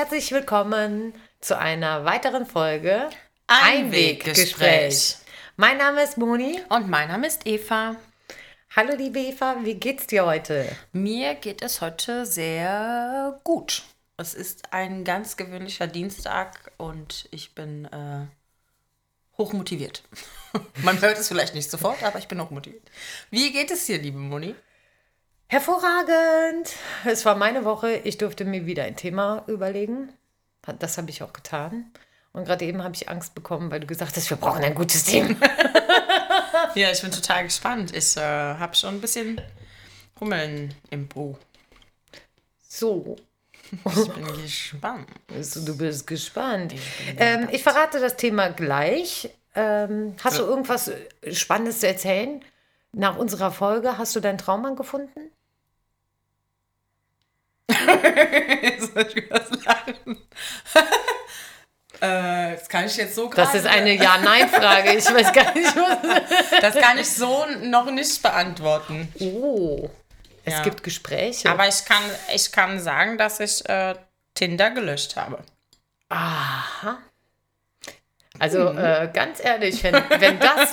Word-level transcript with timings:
Herzlich 0.00 0.32
willkommen 0.32 1.12
zu 1.42 1.58
einer 1.58 2.06
weiteren 2.06 2.46
Folge 2.46 3.10
Einweggespräch. 3.48 5.16
Mein 5.56 5.76
Name 5.76 6.02
ist 6.02 6.16
Moni. 6.16 6.58
Und 6.70 6.88
mein 6.88 7.08
Name 7.08 7.26
ist 7.26 7.46
Eva. 7.46 7.96
Hallo 8.74 8.94
liebe 8.96 9.18
Eva, 9.18 9.56
wie 9.62 9.74
geht's 9.74 10.06
dir 10.06 10.24
heute? 10.24 10.74
Mir 10.92 11.34
geht 11.34 11.60
es 11.60 11.82
heute 11.82 12.24
sehr 12.24 13.42
gut. 13.44 13.82
Es 14.16 14.32
ist 14.32 14.72
ein 14.72 15.04
ganz 15.04 15.36
gewöhnlicher 15.36 15.86
Dienstag 15.86 16.72
und 16.78 17.28
ich 17.30 17.54
bin 17.54 17.84
äh, 17.84 18.26
hochmotiviert. 19.36 20.02
Man 20.82 20.98
hört 21.02 21.18
es 21.18 21.28
vielleicht 21.28 21.54
nicht 21.54 21.70
sofort, 21.70 22.02
aber 22.02 22.18
ich 22.18 22.26
bin 22.26 22.40
hochmotiviert. 22.40 22.90
Wie 23.28 23.52
geht 23.52 23.70
es 23.70 23.84
dir, 23.84 23.98
liebe 23.98 24.16
Moni? 24.16 24.54
Hervorragend! 25.50 26.76
Es 27.04 27.24
war 27.24 27.34
meine 27.34 27.64
Woche. 27.64 27.96
Ich 28.04 28.18
durfte 28.18 28.44
mir 28.44 28.66
wieder 28.66 28.84
ein 28.84 28.94
Thema 28.94 29.42
überlegen. 29.48 30.12
Das 30.78 30.96
habe 30.96 31.10
ich 31.10 31.24
auch 31.24 31.32
getan. 31.32 31.90
Und 32.32 32.44
gerade 32.44 32.64
eben 32.64 32.84
habe 32.84 32.94
ich 32.94 33.08
Angst 33.08 33.34
bekommen, 33.34 33.68
weil 33.72 33.80
du 33.80 33.88
gesagt 33.88 34.14
hast, 34.16 34.30
wir 34.30 34.36
brauchen 34.36 34.62
ein 34.62 34.76
gutes 34.76 35.02
Team. 35.04 35.36
Ja, 36.76 36.92
ich 36.92 37.02
bin 37.02 37.10
total 37.10 37.42
gespannt. 37.44 37.92
Ich 37.96 38.16
äh, 38.16 38.20
habe 38.20 38.76
schon 38.76 38.94
ein 38.94 39.00
bisschen 39.00 39.40
Hummeln 40.20 40.72
im 40.90 41.08
Po. 41.08 41.36
So, 42.68 43.16
Ich 43.72 44.12
bin 44.14 44.24
gespannt. 44.42 45.08
also, 45.34 45.64
du 45.64 45.76
bist 45.76 46.06
gespannt. 46.06 46.74
Ähm, 47.16 47.48
ich 47.50 47.64
verrate 47.64 47.98
das 47.98 48.16
Thema 48.16 48.50
gleich. 48.50 49.30
Ähm, 49.56 50.14
hast 50.22 50.38
du 50.38 50.44
irgendwas 50.44 50.92
Spannendes 51.32 51.80
zu 51.80 51.88
erzählen? 51.88 52.40
Nach 52.92 53.16
unserer 53.16 53.50
Folge 53.50 53.98
hast 53.98 54.14
du 54.14 54.20
deinen 54.20 54.38
Traummann 54.38 54.76
gefunden? 54.76 55.32
Soll 58.80 59.06
ich 59.14 59.30
was 59.30 59.50
lachen? 59.64 60.16
äh, 62.00 62.52
das 62.56 62.68
kann 62.68 62.86
ich 62.86 62.96
jetzt 62.96 63.14
so 63.14 63.28
Das 63.28 63.52
gerade- 63.52 63.58
ist 63.58 63.66
eine 63.66 63.92
Ja-Nein-Frage. 63.94 64.94
Ich 64.94 65.04
weiß 65.12 65.32
gar 65.32 65.54
nicht, 65.54 65.74
was. 65.76 66.60
Das 66.60 66.74
kann 66.76 66.98
ich 66.98 67.08
so 67.10 67.46
noch 67.62 67.90
nicht 67.90 68.22
beantworten. 68.22 69.12
Oh, 69.20 69.88
es 70.44 70.54
Ja. 70.54 70.62
gibt 70.62 70.82
Gespräche. 70.82 71.50
Aber 71.50 71.66
ich 71.68 71.84
kann, 71.84 72.02
ich 72.34 72.50
kann 72.52 72.80
sagen, 72.80 73.18
dass 73.18 73.40
ich 73.40 73.66
äh, 73.68 73.94
Tinder 74.34 74.70
gelöscht 74.70 75.16
habe. 75.16 75.38
Aha. 76.08 76.98
Also 78.38 78.70
äh, 78.70 79.10
ganz 79.12 79.42
ehrlich, 79.44 79.82
wenn, 79.84 79.94
wenn, 80.18 80.38
das, 80.38 80.72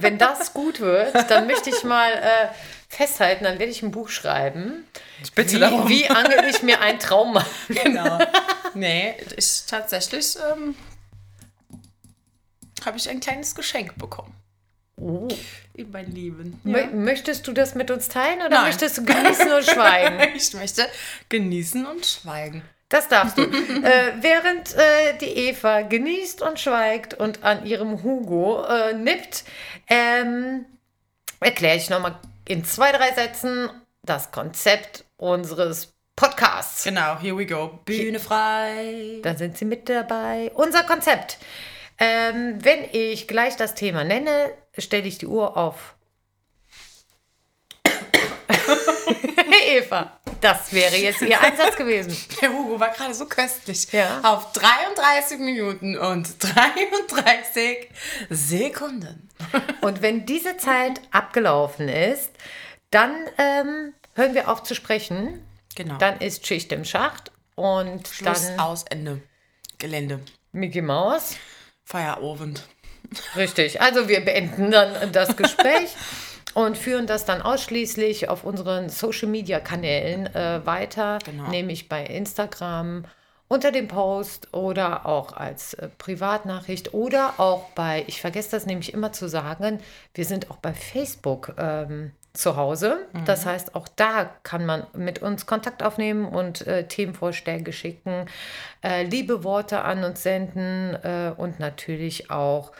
wenn 0.00 0.18
das 0.18 0.52
gut 0.52 0.80
wird, 0.80 1.14
dann 1.30 1.46
möchte 1.46 1.70
ich 1.70 1.84
mal 1.84 2.10
äh, 2.12 2.48
festhalten, 2.94 3.44
dann 3.44 3.58
werde 3.58 3.72
ich 3.72 3.82
ein 3.82 3.90
Buch 3.90 4.08
schreiben. 4.08 4.86
Ich 5.22 5.32
bitte 5.32 5.60
Wie, 5.60 5.88
wie 5.88 6.10
angel 6.10 6.44
ich 6.48 6.62
mir 6.62 6.80
einen 6.80 6.98
Traum? 6.98 7.38
Genau. 7.68 8.18
nee, 8.74 9.14
ich 9.36 9.64
tatsächlich 9.66 10.36
ähm, 10.52 10.74
habe 12.84 12.96
ich 12.96 13.08
ein 13.08 13.20
kleines 13.20 13.54
Geschenk 13.54 13.96
bekommen. 13.98 14.34
Oh. 14.96 15.26
In 15.74 15.90
mein 15.90 16.12
Leben. 16.14 16.60
Mö- 16.64 16.90
Möchtest 16.92 17.46
du 17.48 17.52
das 17.52 17.74
mit 17.74 17.90
uns 17.90 18.08
teilen 18.08 18.38
oder 18.40 18.50
Nein. 18.50 18.64
möchtest 18.66 18.98
du 18.98 19.04
genießen 19.04 19.50
und 19.52 19.64
schweigen? 19.64 20.20
Ich 20.36 20.52
möchte 20.54 20.86
genießen 21.28 21.84
und 21.86 22.06
schweigen. 22.06 22.62
Das 22.88 23.08
darfst 23.08 23.36
du. 23.38 23.42
äh, 23.42 24.12
während 24.20 24.72
äh, 24.74 25.18
die 25.20 25.26
Eva 25.48 25.82
genießt 25.82 26.42
und 26.42 26.60
schweigt 26.60 27.14
und 27.14 27.42
an 27.42 27.66
ihrem 27.66 28.04
Hugo 28.04 28.64
äh, 28.66 28.92
nippt, 28.94 29.42
ähm, 29.88 30.64
erkläre 31.40 31.76
ich 31.76 31.90
nochmal 31.90 32.14
in 32.46 32.64
zwei, 32.64 32.92
drei 32.92 33.12
Sätzen 33.12 33.70
das 34.02 34.30
Konzept 34.30 35.04
unseres 35.16 35.94
Podcasts. 36.16 36.84
Genau, 36.84 37.18
here 37.18 37.36
we 37.36 37.46
go. 37.46 37.80
Bühne 37.84 38.20
frei. 38.20 39.20
Da 39.22 39.34
sind 39.34 39.58
sie 39.58 39.64
mit 39.64 39.88
dabei. 39.88 40.52
Unser 40.54 40.84
Konzept. 40.84 41.38
Ähm, 41.98 42.58
wenn 42.62 42.84
ich 42.92 43.26
gleich 43.28 43.56
das 43.56 43.74
Thema 43.74 44.04
nenne, 44.04 44.52
stelle 44.76 45.08
ich 45.08 45.18
die 45.18 45.26
Uhr 45.26 45.56
auf. 45.56 45.96
Eva, 49.66 50.18
das 50.40 50.72
wäre 50.72 50.96
jetzt 50.96 51.22
Ihr 51.22 51.40
Einsatz 51.40 51.76
gewesen. 51.76 52.16
Der 52.40 52.52
Hugo 52.52 52.78
war 52.78 52.90
gerade 52.90 53.14
so 53.14 53.26
köstlich. 53.26 53.90
Ja. 53.92 54.20
Auf 54.22 54.52
33 54.52 55.38
Minuten 55.38 55.96
und 55.96 56.28
33 56.42 57.88
Sekunden. 58.30 59.28
Und 59.80 60.02
wenn 60.02 60.26
diese 60.26 60.56
Zeit 60.56 61.00
abgelaufen 61.10 61.88
ist, 61.88 62.30
dann 62.90 63.12
ähm, 63.38 63.94
hören 64.14 64.34
wir 64.34 64.48
auf 64.48 64.62
zu 64.62 64.74
sprechen. 64.74 65.44
Genau. 65.74 65.96
Dann 65.98 66.20
ist 66.20 66.46
Schicht 66.46 66.72
im 66.72 66.84
Schacht 66.84 67.32
und 67.54 68.06
Schluss 68.08 68.48
dann 68.48 68.60
aus 68.60 68.84
Ende. 68.84 69.20
Gelände. 69.78 70.20
Mickey 70.52 70.82
Maus. 70.82 71.36
Feierabend. 71.84 72.62
Richtig. 73.36 73.80
Also 73.80 74.08
wir 74.08 74.24
beenden 74.24 74.70
dann 74.70 75.12
das 75.12 75.36
Gespräch 75.36 75.90
und 76.54 76.78
führen 76.78 77.06
das 77.06 77.24
dann 77.24 77.42
ausschließlich 77.42 78.28
auf 78.28 78.44
unseren 78.44 78.88
Social 78.88 79.28
Media 79.28 79.60
Kanälen 79.60 80.26
äh, 80.34 80.64
weiter, 80.64 81.18
Genau. 81.24 81.48
nämlich 81.50 81.88
bei 81.88 82.04
Instagram 82.04 83.04
unter 83.46 83.70
dem 83.70 83.88
Post 83.88 84.52
oder 84.54 85.06
auch 85.06 85.32
als 85.34 85.74
äh, 85.74 85.88
Privatnachricht 85.98 86.94
oder 86.94 87.34
auch 87.38 87.68
bei, 87.74 88.04
ich 88.06 88.20
vergesse 88.20 88.52
das 88.52 88.66
nämlich 88.66 88.94
immer 88.94 89.12
zu 89.12 89.28
sagen, 89.28 89.80
wir 90.14 90.24
sind 90.24 90.50
auch 90.50 90.56
bei 90.56 90.72
Facebook 90.72 91.52
ähm, 91.58 92.12
zu 92.32 92.56
Hause. 92.56 93.06
Das 93.26 93.46
heißt, 93.46 93.76
auch 93.76 93.86
da 93.94 94.28
kann 94.42 94.66
man 94.66 94.84
mit 94.92 95.20
uns 95.22 95.46
Kontakt 95.46 95.84
aufnehmen 95.84 96.24
und 96.26 96.66
äh, 96.66 96.88
Themenvorschläge 96.88 97.72
schicken, 97.72 98.26
äh, 98.82 99.04
liebe 99.04 99.44
Worte 99.44 99.82
an 99.82 100.02
uns 100.02 100.24
senden 100.24 100.94
äh, 101.04 101.32
und 101.36 101.60
natürlich 101.60 102.32
auch 102.32 102.72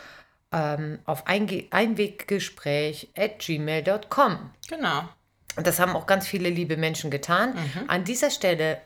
ähm, 0.55 1.01
auf 1.05 1.27
Einge 1.27 1.67
Einweggespräch 1.71 3.11
at 3.17 3.41
gmail.com. 3.41 4.51
Genau. 4.69 5.09
Und 5.57 5.67
das 5.67 5.79
haben 5.79 5.95
auch 5.95 6.07
ganz 6.07 6.27
viele 6.27 6.49
liebe 6.49 6.77
Menschen 6.77 7.11
getan. 7.11 7.57
An 7.89 8.05
dieser 8.05 8.31
Stelle 8.31 8.81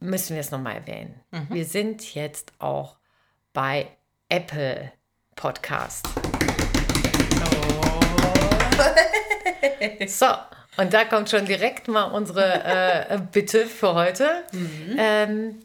müssen 0.00 0.34
wir 0.34 0.40
es 0.40 0.50
nochmal 0.50 0.76
erwähnen. 0.76 1.20
Wir 1.50 1.64
sind 1.64 2.14
jetzt 2.14 2.52
auch 2.58 2.96
bei 3.52 3.88
Apple 4.28 4.90
Podcast. 5.36 6.08
So, 10.06 10.26
und 10.76 10.92
da 10.92 11.04
kommt 11.04 11.30
schon 11.30 11.46
direkt 11.46 11.88
mal 11.88 12.04
unsere 12.04 12.64
äh, 12.64 13.18
Bitte 13.32 13.66
für 13.66 13.94
heute. 13.94 14.44
Ähm, 14.96 15.62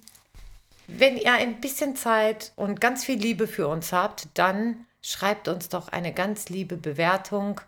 wenn 0.87 1.17
ihr 1.17 1.33
ein 1.33 1.59
bisschen 1.61 1.95
Zeit 1.95 2.51
und 2.55 2.81
ganz 2.81 3.05
viel 3.05 3.17
Liebe 3.17 3.47
für 3.47 3.67
uns 3.67 3.93
habt, 3.93 4.27
dann 4.33 4.85
schreibt 5.01 5.47
uns 5.47 5.69
doch 5.69 5.89
eine 5.89 6.13
ganz 6.13 6.49
liebe 6.49 6.77
Bewertung. 6.77 7.61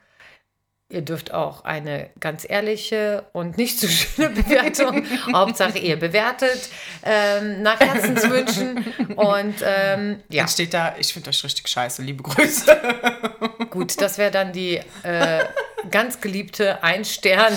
Ihr 0.92 1.02
dürft 1.02 1.34
auch 1.34 1.64
eine 1.64 2.10
ganz 2.20 2.46
ehrliche 2.48 3.26
und 3.32 3.58
nicht 3.58 3.80
so 3.80 3.88
schöne 3.88 4.30
Bewertung. 4.42 5.04
Hauptsache 5.34 5.78
ihr 5.80 5.98
bewertet 5.98 6.70
ähm, 7.04 7.62
nach 7.62 7.80
Herzenswünschen. 7.80 8.86
Und 9.16 9.56
ähm, 9.64 10.22
ja, 10.30 10.44
Dann 10.44 10.48
steht 10.50 10.74
da, 10.74 10.96
ich 11.00 11.14
finde 11.14 11.30
euch 11.30 11.44
richtig 11.44 11.68
scheiße, 11.68 12.02
liebe 12.02 12.24
Grüße. 12.24 12.78
gut, 13.70 14.00
das 14.02 14.18
wäre 14.18 14.32
dann 14.32 14.52
die 14.52 14.82
äh, 15.04 15.46
ganz 15.90 16.20
geliebte 16.20 16.84
Ein-Stern. 16.84 17.54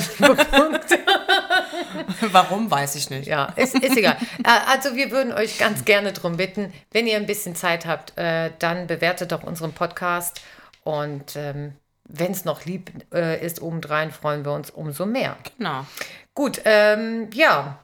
Warum, 2.21 2.71
weiß 2.71 2.95
ich 2.97 3.11
nicht. 3.11 3.27
Ja, 3.27 3.53
ist, 3.57 3.75
ist 3.75 3.97
egal. 3.97 4.17
Äh, 4.45 4.49
Also 4.69 4.95
wir 4.97 5.11
würden 5.11 5.33
euch 5.33 5.59
ganz 5.59 5.85
gerne 5.85 6.13
darum 6.13 6.37
bitten, 6.37 6.73
wenn 6.93 7.07
ihr 7.07 7.17
ein 7.17 7.27
bisschen 7.27 7.55
Zeit 7.57 7.87
habt, 7.87 8.17
äh, 8.17 8.51
dann 8.59 8.87
bewertet 8.87 9.33
doch 9.33 9.43
unseren 9.43 9.73
Podcast. 9.73 10.41
Und 10.85 11.35
ähm, 11.37 11.75
wenn 12.05 12.33
es 12.33 12.45
noch 12.45 12.65
lieb 12.65 12.91
äh, 13.13 13.45
ist 13.45 13.63
obendrein, 13.63 14.11
freuen 14.11 14.45
wir 14.45 14.53
uns 14.53 14.71
umso 14.71 15.07
mehr. 15.07 15.37
Genau. 15.59 15.87
Gut, 16.35 16.61
ähm, 16.65 17.31
ja. 17.33 17.81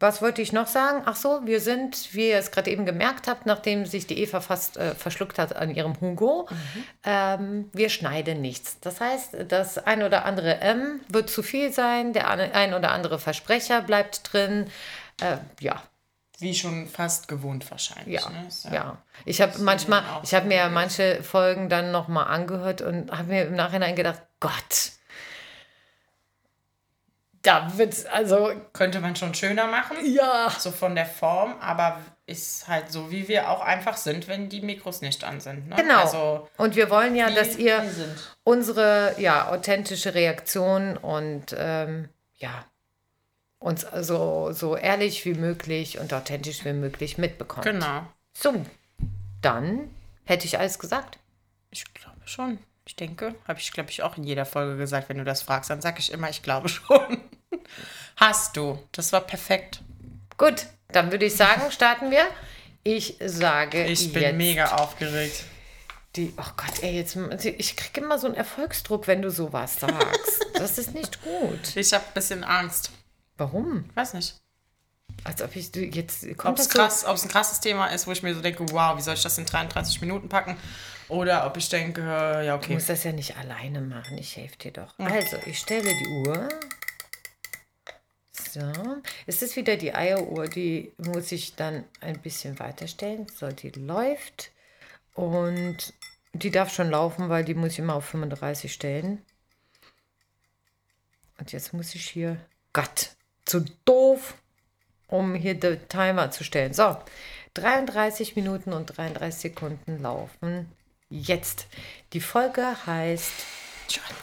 Was 0.00 0.22
wollte 0.22 0.42
ich 0.42 0.52
noch 0.52 0.68
sagen? 0.68 1.02
Ach 1.06 1.16
so, 1.16 1.40
wir 1.44 1.60
sind, 1.60 2.14
wie 2.14 2.28
ihr 2.28 2.38
es 2.38 2.52
gerade 2.52 2.70
eben 2.70 2.86
gemerkt 2.86 3.26
habt, 3.26 3.46
nachdem 3.46 3.84
sich 3.84 4.06
die 4.06 4.22
Eva 4.22 4.40
fast 4.40 4.76
äh, 4.76 4.94
verschluckt 4.94 5.40
hat 5.40 5.56
an 5.56 5.74
ihrem 5.74 6.00
Hugo, 6.00 6.48
ähm, 7.04 7.68
wir 7.72 7.88
schneiden 7.88 8.40
nichts. 8.40 8.78
Das 8.80 9.00
heißt, 9.00 9.36
das 9.48 9.76
ein 9.76 10.04
oder 10.04 10.24
andere 10.24 10.60
M 10.60 11.00
wird 11.08 11.30
zu 11.30 11.42
viel 11.42 11.72
sein, 11.72 12.12
der 12.12 12.30
ein 12.30 12.74
oder 12.74 12.92
andere 12.92 13.18
Versprecher 13.18 13.82
bleibt 13.82 14.32
drin. 14.32 14.70
Äh, 15.20 15.38
ja, 15.58 15.82
Wie 16.40 16.54
schon 16.54 16.86
fast 16.86 17.26
gewohnt 17.26 17.68
wahrscheinlich. 17.70 18.20
ja, 18.20 18.30
Ne? 18.30 18.46
Ist 18.46 18.64
ja. 18.64 18.98
Ich 19.24 19.40
habe 19.40 19.58
manchmal, 19.58 20.04
ich 20.22 20.34
habe 20.34 20.46
mir 20.46 20.56
ja 20.56 20.68
manche 20.68 21.22
Folgen 21.22 21.68
dann 21.68 21.90
nochmal 21.90 22.28
angehört 22.28 22.80
und 22.80 23.10
habe 23.10 23.28
mir 23.28 23.42
im 23.46 23.56
Nachhinein 23.56 23.96
gedacht, 23.96 24.22
Gott, 24.38 24.92
da 27.42 27.76
wird's, 27.76 28.04
also, 28.06 28.52
Könnte 28.72 29.00
man 29.00 29.16
schon 29.16 29.34
schöner 29.34 29.66
machen. 29.66 29.96
ja. 30.04 30.50
So 30.58 30.70
von 30.70 30.94
der 30.94 31.06
Form, 31.06 31.54
aber 31.60 31.98
ist 32.26 32.68
halt 32.68 32.92
so, 32.92 33.10
wie 33.10 33.26
wir 33.26 33.48
auch 33.48 33.60
einfach 33.62 33.96
sind, 33.96 34.28
wenn 34.28 34.48
die 34.48 34.60
Mikros 34.60 35.00
nicht 35.00 35.24
an 35.24 35.40
sind. 35.40 35.68
Ne? 35.68 35.76
Genau. 35.76 36.00
Also, 36.00 36.48
und 36.58 36.76
wir 36.76 36.90
wollen 36.90 37.16
ja, 37.16 37.30
dass 37.30 37.56
ihr 37.56 37.82
unsere 38.44 39.14
ja, 39.18 39.48
authentische 39.48 40.14
Reaktion 40.14 40.96
und 40.96 41.56
ähm, 41.56 42.10
ja, 42.36 42.66
uns 43.58 43.86
so, 44.00 44.52
so 44.52 44.76
ehrlich 44.76 45.24
wie 45.24 45.34
möglich 45.34 45.98
und 45.98 46.12
authentisch 46.14 46.64
wie 46.64 46.72
möglich 46.72 47.18
mitbekommt. 47.18 47.64
Genau. 47.64 48.06
So, 48.36 48.54
dann 49.40 49.90
hätte 50.24 50.46
ich 50.46 50.58
alles 50.58 50.78
gesagt. 50.78 51.18
Ich 51.70 51.92
glaube 51.94 52.20
schon. 52.26 52.58
Ich 52.86 52.96
denke, 52.96 53.34
habe 53.46 53.58
ich, 53.58 53.70
glaube 53.72 53.90
ich, 53.90 54.02
auch 54.02 54.16
in 54.16 54.24
jeder 54.24 54.46
Folge 54.46 54.76
gesagt, 54.78 55.08
wenn 55.10 55.18
du 55.18 55.24
das 55.24 55.42
fragst, 55.42 55.68
dann 55.68 55.82
sage 55.82 55.98
ich 55.98 56.10
immer, 56.12 56.30
ich 56.30 56.42
glaube 56.42 56.68
schon. 56.68 57.20
Hast 58.16 58.56
du. 58.56 58.78
Das 58.92 59.12
war 59.12 59.20
perfekt. 59.20 59.82
Gut, 60.38 60.66
dann 60.88 61.10
würde 61.10 61.26
ich 61.26 61.36
sagen, 61.36 61.70
starten 61.70 62.10
wir. 62.10 62.26
Ich 62.84 63.16
sage 63.20 63.84
Ich 63.84 64.12
bin 64.12 64.36
mega 64.38 64.76
aufgeregt. 64.76 65.44
die. 66.16 66.32
Oh 66.38 66.50
Gott, 66.56 66.82
ey, 66.82 66.94
jetzt 66.96 67.16
ich 67.44 67.76
kriege 67.76 68.00
immer 68.00 68.18
so 68.18 68.26
einen 68.26 68.36
Erfolgsdruck, 68.36 69.06
wenn 69.06 69.20
du 69.20 69.30
sowas 69.30 69.80
sagst. 69.80 70.46
Das 70.54 70.76
ist 70.76 70.92
nicht 70.92 71.22
gut. 71.22 71.76
Ich 71.76 71.92
habe 71.92 72.04
ein 72.04 72.14
bisschen 72.14 72.42
Angst. 72.42 72.90
Warum? 73.38 73.88
Weiß 73.94 74.12
nicht. 74.14 74.38
Als 75.24 75.40
ob 75.42 75.56
ich 75.56 75.72
du 75.72 75.80
jetzt 75.84 76.24
Ob 76.24 76.36
kommt 76.36 76.58
es 76.58 76.66
so- 76.66 76.70
krass, 76.78 77.04
ob 77.04 77.16
es 77.16 77.24
ein 77.24 77.28
krasses 77.30 77.60
Thema 77.60 77.86
ist, 77.88 78.06
wo 78.06 78.12
ich 78.12 78.22
mir 78.22 78.34
so 78.34 78.40
denke, 78.42 78.64
wow, 78.70 78.96
wie 78.96 79.02
soll 79.02 79.14
ich 79.14 79.22
das 79.22 79.38
in 79.38 79.46
33 79.46 80.00
Minuten 80.00 80.28
packen? 80.28 80.56
Oder 81.08 81.46
ob 81.46 81.56
ich 81.56 81.68
denke, 81.70 82.02
ja, 82.02 82.42
Du 82.58 82.64
okay. 82.64 82.74
musst 82.74 82.88
das 82.88 83.02
ja 83.04 83.12
nicht 83.12 83.36
alleine 83.36 83.80
machen. 83.80 84.18
Ich 84.18 84.36
helfe 84.36 84.56
dir 84.58 84.72
doch. 84.72 84.98
Also, 84.98 85.38
ich 85.46 85.58
stelle 85.58 85.90
die 85.94 86.06
Uhr. 86.28 86.48
So. 88.32 89.00
Es 89.26 89.42
ist 89.42 89.56
wieder 89.56 89.76
die 89.76 89.94
Eieruhr. 89.94 90.46
Die 90.48 90.92
muss 90.98 91.32
ich 91.32 91.54
dann 91.56 91.84
ein 92.00 92.20
bisschen 92.20 92.58
weiterstellen. 92.58 93.26
So, 93.34 93.48
die 93.48 93.70
läuft. 93.70 94.52
Und 95.14 95.92
die 96.32 96.50
darf 96.50 96.72
schon 96.72 96.90
laufen, 96.90 97.28
weil 97.28 97.44
die 97.44 97.54
muss 97.54 97.72
ich 97.72 97.78
immer 97.80 97.94
auf 97.94 98.04
35 98.04 98.72
stellen. 98.72 99.24
Und 101.38 101.52
jetzt 101.52 101.72
muss 101.72 101.94
ich 101.94 102.08
hier. 102.08 102.38
Gott, 102.72 103.16
zu 103.48 103.64
doof, 103.84 104.34
um 105.08 105.34
hier 105.34 105.58
den 105.58 105.88
Timer 105.88 106.30
zu 106.30 106.44
stellen. 106.44 106.74
So, 106.74 106.96
33 107.54 108.36
Minuten 108.36 108.72
und 108.72 108.96
33 108.96 109.40
Sekunden 109.40 110.00
laufen. 110.00 110.70
Jetzt. 111.08 111.66
Die 112.12 112.20
Folge 112.20 112.64
heißt 112.86 113.32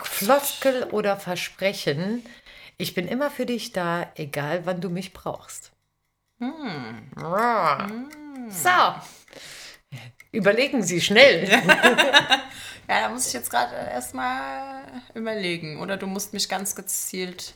Floskel 0.04 0.84
oder 0.84 1.18
Versprechen. 1.18 2.24
Ich 2.78 2.94
bin 2.94 3.08
immer 3.08 3.32
für 3.32 3.46
dich 3.46 3.72
da, 3.72 4.12
egal 4.16 4.66
wann 4.66 4.82
du 4.82 4.90
mich 4.90 5.14
brauchst. 5.14 5.72
Ah. 7.16 7.88
So. 8.50 8.70
Überlegen 10.32 10.84
Sie 10.84 11.02
schnell. 11.02 11.50
Ja, 12.88 13.02
da 13.02 13.10
muss 13.10 13.26
ich 13.26 13.34
jetzt 13.34 13.50
gerade 13.50 13.76
erstmal 13.76 14.84
überlegen. 15.16 15.82
Oder 15.82 15.98
du 15.98 16.06
musst 16.06 16.34
mich 16.34 16.48
ganz 16.48 16.76
gezielt 16.76 17.56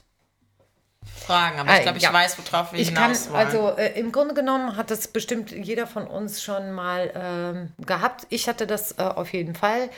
fragen. 1.17 1.59
Aber 1.59 1.75
ich 1.75 1.81
glaube, 1.83 1.97
ich 1.97 2.03
ja. 2.03 2.13
weiß, 2.13 2.38
worauf 2.38 2.73
wir 2.73 2.79
Ich 2.79 2.94
kann, 2.94 3.11
hinaus 3.11 3.29
wollen. 3.29 3.45
also 3.45 3.77
äh, 3.77 4.00
im 4.00 4.11
Grunde 4.11 4.33
genommen 4.33 4.75
hat 4.75 4.91
das 4.91 5.07
bestimmt 5.07 5.51
jeder 5.51 5.88
von 5.88 6.07
uns 6.07 6.41
schon 6.41 6.71
mal 6.71 7.11
ähm, 7.15 7.85
gehabt. 7.85 8.27
Ich 8.29 8.47
hatte 8.47 8.67
das 8.67 8.94
äh, 8.97 9.03
auf 9.03 9.33
jeden 9.33 9.56
Fall, 9.56 9.89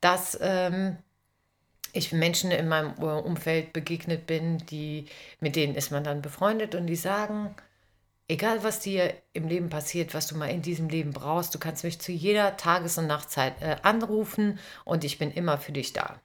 dass 0.00 0.38
ähm, 0.40 0.96
ich 1.92 2.12
Menschen 2.12 2.50
in 2.50 2.68
meinem 2.68 2.94
äh, 3.00 3.04
Umfeld 3.04 3.72
begegnet 3.72 4.26
bin, 4.26 4.58
die, 4.66 5.06
mit 5.40 5.56
denen 5.56 5.74
ist 5.74 5.90
man 5.90 6.04
dann 6.04 6.22
befreundet 6.22 6.74
und 6.74 6.86
die 6.86 6.96
sagen, 6.96 7.54
egal 8.28 8.62
was 8.62 8.80
dir 8.80 9.14
im 9.32 9.48
Leben 9.48 9.70
passiert, 9.70 10.12
was 10.12 10.26
du 10.26 10.36
mal 10.36 10.50
in 10.50 10.60
diesem 10.62 10.88
Leben 10.88 11.12
brauchst, 11.12 11.54
du 11.54 11.58
kannst 11.58 11.84
mich 11.84 12.00
zu 12.00 12.12
jeder 12.12 12.56
Tages- 12.56 12.98
und 12.98 13.06
Nachtzeit 13.06 13.54
äh, 13.62 13.76
anrufen 13.82 14.58
und 14.84 15.04
ich 15.04 15.18
bin 15.18 15.30
immer 15.30 15.58
für 15.58 15.72
dich 15.72 15.92
da. 15.92 16.16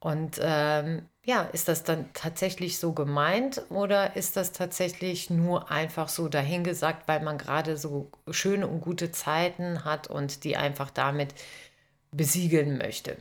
Und 0.00 0.38
ähm, 0.42 1.08
ja, 1.26 1.42
ist 1.42 1.66
das 1.66 1.82
dann 1.82 2.08
tatsächlich 2.14 2.78
so 2.78 2.92
gemeint 2.92 3.60
oder 3.68 4.14
ist 4.14 4.36
das 4.36 4.52
tatsächlich 4.52 5.28
nur 5.28 5.72
einfach 5.72 6.08
so 6.08 6.28
dahingesagt, 6.28 7.08
weil 7.08 7.20
man 7.20 7.36
gerade 7.36 7.76
so 7.76 8.12
schöne 8.30 8.68
und 8.68 8.80
gute 8.80 9.10
Zeiten 9.10 9.84
hat 9.84 10.06
und 10.06 10.44
die 10.44 10.56
einfach 10.56 10.88
damit 10.88 11.34
besiegeln 12.12 12.78
möchte? 12.78 13.16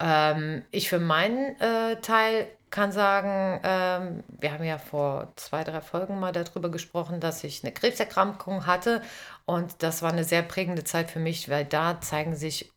Ähm, 0.00 0.64
ich 0.72 0.88
für 0.88 0.98
meinen 0.98 1.58
äh, 1.60 2.00
Teil 2.00 2.48
kann 2.70 2.90
sagen, 2.90 3.60
ähm, 3.62 4.24
wir 4.40 4.52
haben 4.52 4.64
ja 4.64 4.78
vor 4.78 5.32
zwei, 5.36 5.62
drei 5.62 5.80
Folgen 5.80 6.18
mal 6.18 6.32
darüber 6.32 6.68
gesprochen, 6.68 7.20
dass 7.20 7.44
ich 7.44 7.62
eine 7.62 7.72
Krebserkrankung 7.72 8.66
hatte 8.66 9.02
und 9.44 9.84
das 9.84 10.02
war 10.02 10.10
eine 10.10 10.24
sehr 10.24 10.42
prägende 10.42 10.82
Zeit 10.82 11.12
für 11.12 11.20
mich, 11.20 11.48
weil 11.48 11.64
da 11.64 12.00
zeigen 12.00 12.34
sich 12.34 12.72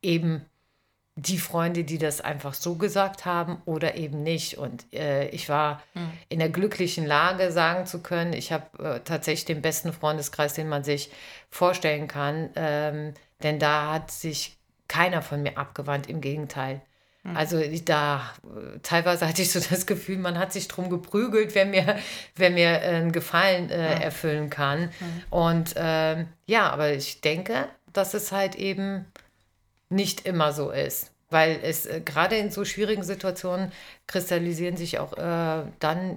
eben 0.00 0.46
die 1.22 1.38
Freunde, 1.38 1.84
die 1.84 1.98
das 1.98 2.20
einfach 2.20 2.54
so 2.54 2.76
gesagt 2.76 3.24
haben 3.26 3.60
oder 3.64 3.96
eben 3.96 4.22
nicht. 4.22 4.56
Und 4.58 4.86
äh, 4.94 5.28
ich 5.28 5.48
war 5.48 5.82
in 6.28 6.38
der 6.38 6.48
glücklichen 6.48 7.06
Lage, 7.06 7.52
sagen 7.52 7.86
zu 7.86 8.00
können, 8.02 8.32
ich 8.32 8.52
habe 8.52 8.64
äh, 8.96 9.00
tatsächlich 9.00 9.44
den 9.44 9.60
besten 9.62 9.92
Freundeskreis, 9.92 10.54
den 10.54 10.68
man 10.68 10.84
sich 10.84 11.10
vorstellen 11.50 12.08
kann. 12.08 12.50
Ähm, 12.56 13.14
denn 13.42 13.58
da 13.58 13.92
hat 13.92 14.10
sich 14.10 14.56
keiner 14.88 15.22
von 15.22 15.42
mir 15.42 15.58
abgewandt, 15.58 16.08
im 16.08 16.20
Gegenteil. 16.20 16.80
Also 17.34 17.58
ich- 17.58 17.84
da 17.84 18.32
äh, 18.44 18.78
teilweise 18.82 19.28
hatte 19.28 19.42
ich 19.42 19.52
so 19.52 19.60
das 19.60 19.84
Gefühl, 19.86 20.16
man 20.16 20.38
hat 20.38 20.54
sich 20.54 20.68
drum 20.68 20.88
geprügelt, 20.88 21.54
wer 21.54 21.66
mir, 21.66 21.98
wer 22.36 22.50
mir 22.50 22.70
äh, 22.82 22.94
einen 22.96 23.12
Gefallen 23.12 23.68
äh, 23.70 24.00
erfüllen 24.00 24.48
kann. 24.48 24.90
Und 25.28 25.74
ähm, 25.76 26.28
ja, 26.46 26.70
aber 26.70 26.92
ich 26.92 27.20
denke, 27.20 27.68
dass 27.92 28.14
es 28.14 28.32
halt 28.32 28.54
eben 28.54 29.04
nicht 29.90 30.26
immer 30.26 30.52
so 30.52 30.70
ist. 30.70 31.12
Weil 31.28 31.60
es 31.62 31.86
äh, 31.86 32.00
gerade 32.00 32.36
in 32.36 32.50
so 32.50 32.64
schwierigen 32.64 33.02
Situationen 33.02 33.72
kristallisieren 34.06 34.76
sich 34.76 34.98
auch 34.98 35.12
äh, 35.16 35.64
dann 35.78 36.16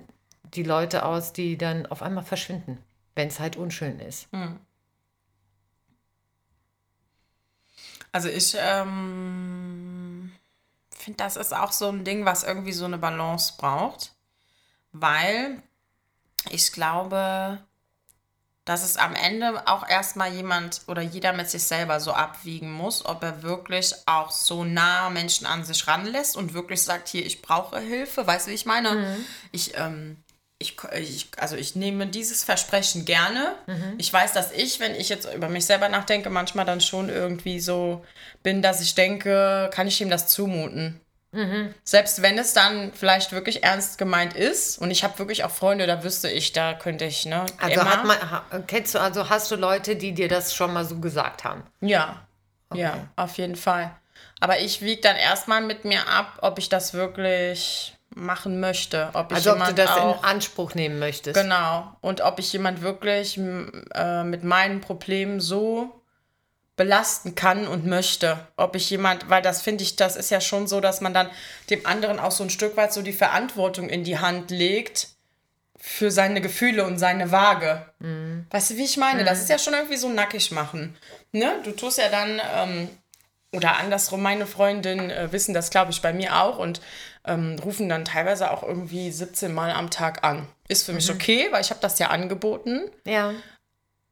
die 0.53 0.63
Leute 0.63 1.05
aus, 1.05 1.33
die 1.33 1.57
dann 1.57 1.85
auf 1.85 2.01
einmal 2.01 2.23
verschwinden, 2.23 2.77
wenn 3.15 3.27
es 3.27 3.39
halt 3.39 3.57
unschön 3.57 3.99
ist. 3.99 4.27
Also 8.11 8.29
ich 8.29 8.55
ähm, 8.59 10.31
finde, 10.91 11.17
das 11.17 11.35
ist 11.35 11.55
auch 11.55 11.71
so 11.71 11.89
ein 11.89 12.05
Ding, 12.05 12.25
was 12.25 12.43
irgendwie 12.43 12.71
so 12.71 12.85
eine 12.85 12.99
Balance 12.99 13.53
braucht, 13.57 14.13
weil 14.91 15.61
ich 16.51 16.71
glaube, 16.71 17.59
dass 18.65 18.83
es 18.83 18.95
am 18.97 19.13
Ende 19.13 19.67
auch 19.67 19.87
erstmal 19.87 20.31
jemand 20.33 20.81
oder 20.87 21.01
jeder 21.01 21.33
mit 21.33 21.49
sich 21.49 21.63
selber 21.63 21.99
so 21.99 22.13
abwiegen 22.13 22.71
muss, 22.71 23.05
ob 23.05 23.21
er 23.23 23.43
wirklich 23.43 23.93
auch 24.05 24.31
so 24.31 24.63
nah 24.63 25.09
Menschen 25.09 25.45
an 25.45 25.65
sich 25.65 25.85
ranlässt 25.87 26.37
und 26.37 26.53
wirklich 26.53 26.81
sagt, 26.81 27.09
hier, 27.09 27.25
ich 27.25 27.41
brauche 27.41 27.79
Hilfe, 27.79 28.25
weißt 28.25 28.47
du, 28.47 28.51
wie 28.51 28.55
ich 28.55 28.65
meine? 28.65 29.17
Ich, 29.51 29.77
ähm, 29.77 30.17
ich, 30.59 30.77
ich, 30.97 31.27
also 31.37 31.57
ich 31.57 31.75
nehme 31.75 32.07
dieses 32.07 32.45
Versprechen 32.45 33.03
gerne. 33.03 33.55
Ich 33.97 34.13
weiß, 34.13 34.31
dass 34.31 34.53
ich, 34.53 34.79
wenn 34.79 34.95
ich 34.95 35.09
jetzt 35.09 35.27
über 35.33 35.49
mich 35.49 35.65
selber 35.65 35.89
nachdenke, 35.89 36.29
manchmal 36.29 36.63
dann 36.65 36.79
schon 36.79 37.09
irgendwie 37.09 37.59
so 37.59 38.05
bin, 38.43 38.61
dass 38.61 38.79
ich 38.79 38.95
denke, 38.95 39.69
kann 39.73 39.87
ich 39.87 39.99
ihm 39.99 40.09
das 40.09 40.27
zumuten? 40.29 41.01
Selbst 41.83 42.21
wenn 42.21 42.37
es 42.37 42.53
dann 42.53 42.91
vielleicht 42.93 43.31
wirklich 43.31 43.63
ernst 43.63 43.97
gemeint 43.97 44.33
ist 44.35 44.77
und 44.77 44.91
ich 44.91 45.03
habe 45.03 45.17
wirklich 45.19 45.43
auch 45.43 45.51
Freunde, 45.51 45.87
da 45.87 46.03
wüsste 46.03 46.29
ich, 46.29 46.51
da 46.53 46.73
könnte 46.73 47.05
ich, 47.05 47.25
ne? 47.25 47.45
Also 47.59 47.81
immer- 47.81 47.89
hat 47.89 48.05
man, 48.51 48.67
kennst 48.67 48.93
du, 48.95 48.99
also 48.99 49.29
hast 49.29 49.49
du 49.49 49.55
Leute, 49.55 49.95
die 49.95 50.13
dir 50.13 50.27
das 50.27 50.53
schon 50.53 50.71
mal 50.73 50.85
so 50.85 50.99
gesagt 50.99 51.43
haben? 51.43 51.63
Ja, 51.81 52.21
ja, 52.73 53.07
auf 53.15 53.37
jeden 53.37 53.55
Fall. 53.55 53.91
Aber 54.39 54.59
ich 54.59 54.81
wiege 54.81 55.01
dann 55.01 55.15
erstmal 55.15 55.61
mit 55.61 55.85
mir 55.85 56.07
ab, 56.07 56.37
ob 56.41 56.59
ich 56.59 56.69
das 56.69 56.93
wirklich 56.93 57.95
machen 58.15 58.59
möchte. 58.59 59.09
Ob 59.13 59.31
ich 59.31 59.37
Also 59.37 59.53
ob 59.53 59.65
du 59.65 59.73
das 59.73 59.89
auch, 59.89 60.19
in 60.19 60.23
Anspruch 60.29 60.75
nehmen 60.75 60.99
möchtest. 60.99 61.35
Genau. 61.39 61.91
Und 62.01 62.21
ob 62.21 62.37
ich 62.39 62.53
jemand 62.53 62.81
wirklich 62.81 63.37
äh, 63.37 64.23
mit 64.23 64.43
meinen 64.43 64.81
Problemen 64.81 65.39
so 65.39 65.99
belasten 66.75 67.35
kann 67.35 67.67
und 67.67 67.85
möchte. 67.85 68.47
Ob 68.55 68.75
ich 68.75 68.89
jemand, 68.89 69.29
weil 69.29 69.41
das 69.41 69.61
finde 69.61 69.83
ich, 69.83 69.95
das 69.95 70.15
ist 70.15 70.31
ja 70.31 70.41
schon 70.41 70.67
so, 70.67 70.81
dass 70.81 71.01
man 71.01 71.13
dann 71.13 71.29
dem 71.69 71.85
anderen 71.85 72.19
auch 72.19 72.31
so 72.31 72.43
ein 72.43 72.49
Stück 72.49 72.77
weit 72.77 72.93
so 72.93 73.01
die 73.01 73.13
Verantwortung 73.13 73.89
in 73.89 74.03
die 74.03 74.19
Hand 74.19 74.49
legt 74.49 75.09
für 75.77 76.11
seine 76.11 76.41
Gefühle 76.41 76.85
und 76.85 76.97
seine 76.97 77.31
Waage. 77.31 77.85
Weißt 78.49 78.71
du, 78.71 78.77
wie 78.77 78.85
ich 78.85 78.97
meine? 78.97 79.23
Das 79.25 79.39
ist 79.39 79.49
ja 79.49 79.59
schon 79.59 79.73
irgendwie 79.73 79.97
so 79.97 80.09
nackig 80.09 80.51
machen. 80.51 80.95
Ne? 81.31 81.59
Du 81.63 81.71
tust 81.71 81.97
ja 81.97 82.09
dann, 82.09 82.41
ähm, 82.55 82.89
oder 83.51 83.77
andersrum, 83.77 84.21
meine 84.21 84.47
Freundinnen 84.47 85.11
äh, 85.11 85.31
wissen 85.31 85.53
das, 85.53 85.69
glaube 85.69 85.91
ich, 85.91 86.01
bei 86.01 86.13
mir 86.13 86.41
auch 86.41 86.57
und 86.57 86.81
ähm, 87.25 87.57
rufen 87.63 87.89
dann 87.89 88.05
teilweise 88.05 88.49
auch 88.51 88.63
irgendwie 88.63 89.11
17 89.11 89.53
Mal 89.53 89.71
am 89.71 89.89
Tag 89.89 90.23
an. 90.23 90.47
Ist 90.67 90.85
für 90.85 90.93
mich 90.93 91.11
okay, 91.11 91.49
weil 91.51 91.61
ich 91.61 91.69
habe 91.69 91.81
das 91.81 91.99
ja 91.99 92.07
angeboten. 92.07 92.89
Ja. 93.05 93.33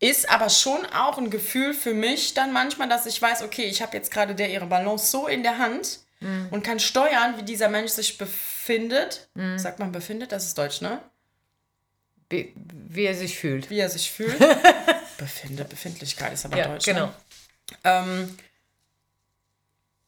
Ist 0.02 0.30
aber 0.30 0.50
schon 0.50 0.86
auch 0.88 1.18
ein 1.18 1.30
Gefühl 1.30 1.74
für 1.74 1.94
mich 1.94 2.34
dann 2.34 2.52
manchmal, 2.52 2.90
dass 2.90 3.06
ich 3.06 3.22
weiß, 3.22 3.44
okay, 3.44 3.64
ich 3.66 3.82
habe 3.82 3.96
jetzt 3.96 4.12
gerade 4.12 4.36
der 4.36 4.50
ihre 4.50 4.66
Balance 4.66 5.10
so 5.10 5.28
in 5.28 5.44
der 5.44 5.58
Hand 5.58 6.00
und 6.52 6.64
kann 6.64 6.80
steuern, 6.80 7.38
wie 7.38 7.44
dieser 7.44 7.68
Mensch 7.70 7.92
sich 7.94 8.18
befindet. 8.18 9.30
Sagt 9.58 9.80
man 9.80 9.92
befindet? 9.92 10.32
Das 10.32 10.46
ist 10.46 10.58
Deutsch, 10.58 10.82
ne? 10.82 11.00
Wie, 12.30 12.54
wie 12.56 13.06
er 13.06 13.16
sich 13.16 13.38
fühlt. 13.40 13.70
Wie 13.70 13.80
er 13.80 13.90
sich 13.90 14.12
fühlt. 14.12 14.38
Befindet, 15.18 15.70
Befindlichkeit 15.70 16.32
ist 16.34 16.46
aber 16.46 16.58
Ja, 16.58 16.68
Deutsch. 16.68 16.86
genau. 16.86 17.08
Ne? 17.08 17.14
Ähm, 17.84 18.38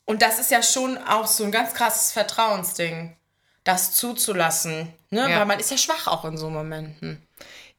und 0.06 0.22
das 0.22 0.40
ist 0.40 0.50
ja 0.52 0.62
schon 0.64 0.98
auch 1.00 1.28
so 1.28 1.44
ein 1.44 1.52
ganz 1.52 1.74
krasses 1.74 2.12
Vertrauensding. 2.12 3.16
das 3.64 3.94
zuzulassen. 3.94 4.92
Ne? 5.10 5.30
Ja. 5.30 5.40
Weil 5.40 5.46
man 5.46 5.60
ist 5.60 5.72
ja 5.72 5.78
schwach 5.78 6.08
auch 6.08 6.26
in 6.26 6.38
so 6.38 6.50
Momenten. 6.50 7.22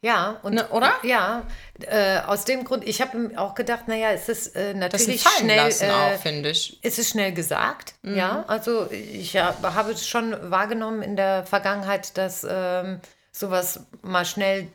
Ja, 0.00 0.36
und 0.42 0.54
Ne, 0.54 0.68
oder? 0.68 0.92
Ja, 1.02 1.44
äh, 1.86 2.18
aus 2.20 2.44
dem 2.44 2.64
Grund, 2.64 2.86
ich 2.86 3.00
habe 3.00 3.30
auch 3.36 3.54
gedacht, 3.54 3.88
naja, 3.88 4.10
es 4.12 4.28
ist 4.28 4.54
äh, 4.54 4.72
Das 4.74 4.92
natürlich 4.92 5.22
Fallen 5.22 5.36
schnell, 5.50 5.56
lassen 5.64 5.84
äh, 5.88 6.18
finde 6.18 6.50
ich. 6.50 6.82
ist 6.84 6.98
es 6.98 7.08
schnell 7.08 7.32
gesagt, 7.32 7.94
Mhm. 8.02 8.16
ja. 8.16 8.44
Also 8.46 8.90
ich 8.90 9.32
ja, 9.32 9.54
habe 9.62 9.92
es 9.92 10.06
schon 10.06 10.36
wahrgenommen 10.50 11.00
in 11.02 11.16
der 11.16 11.44
Vergangenheit, 11.46 12.18
dass 12.18 12.46
ähm, 12.48 13.00
sowas 13.32 13.80
mal 14.02 14.26
schnell 14.26 14.68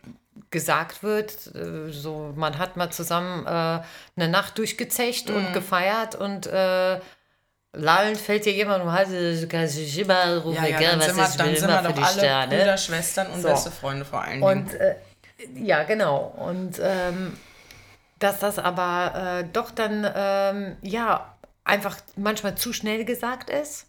gesagt 0.50 1.04
wird. 1.04 1.32
Äh, 1.54 1.92
so, 1.92 2.34
man 2.36 2.58
hat 2.58 2.76
mal 2.76 2.90
zusammen 2.90 3.46
äh, 3.46 3.50
eine 3.50 4.30
Nacht 4.30 4.58
durchgezecht 4.58 5.30
Mhm. 5.30 5.36
und 5.36 5.54
gefeiert 5.54 6.16
und 6.16 6.48
äh, 6.48 7.00
lallend 7.74 8.18
fällt 8.18 8.46
dir 8.46 8.54
jemand 8.54 8.84
um 8.84 8.92
Hals, 8.92 9.10
du 9.10 9.48
kannst 9.48 9.78
dich 9.78 10.00
immer 10.00 10.38
rufen, 10.38 10.56
Ja, 10.56 10.66
ja, 10.66 10.80
dann 10.82 11.00
was 11.00 11.06
sind 11.06 11.18
wir, 11.18 11.30
ich 11.30 11.36
dann 11.38 11.48
will, 11.50 11.56
sind 11.60 11.70
immer 11.70 11.84
wir 11.84 11.90
für 11.90 11.96
dich 11.96 12.06
alle 12.06 12.22
da, 12.24 12.46
ne? 12.48 12.58
Brüder, 12.58 12.78
Schwestern 12.78 13.28
und 13.28 13.42
So. 13.44 13.48
beste 13.50 13.70
Freunde 13.70 14.06
vor 14.06 14.22
allen 14.24 14.42
Dingen. 14.42 14.44
Und 14.44 14.74
äh, 14.74 14.96
ja, 15.56 15.84
genau. 15.84 16.34
Und 16.38 16.80
ähm, 16.82 17.38
dass 18.20 18.40
das 18.40 18.60
aber 18.60 19.42
äh, 19.42 19.48
doch 19.52 19.72
dann 19.72 20.10
ähm, 20.16 20.78
ja 20.82 21.36
einfach 21.64 21.98
manchmal 22.16 22.56
zu 22.56 22.74
schnell 22.74 23.06
gesagt 23.06 23.50
ist. 23.50 23.86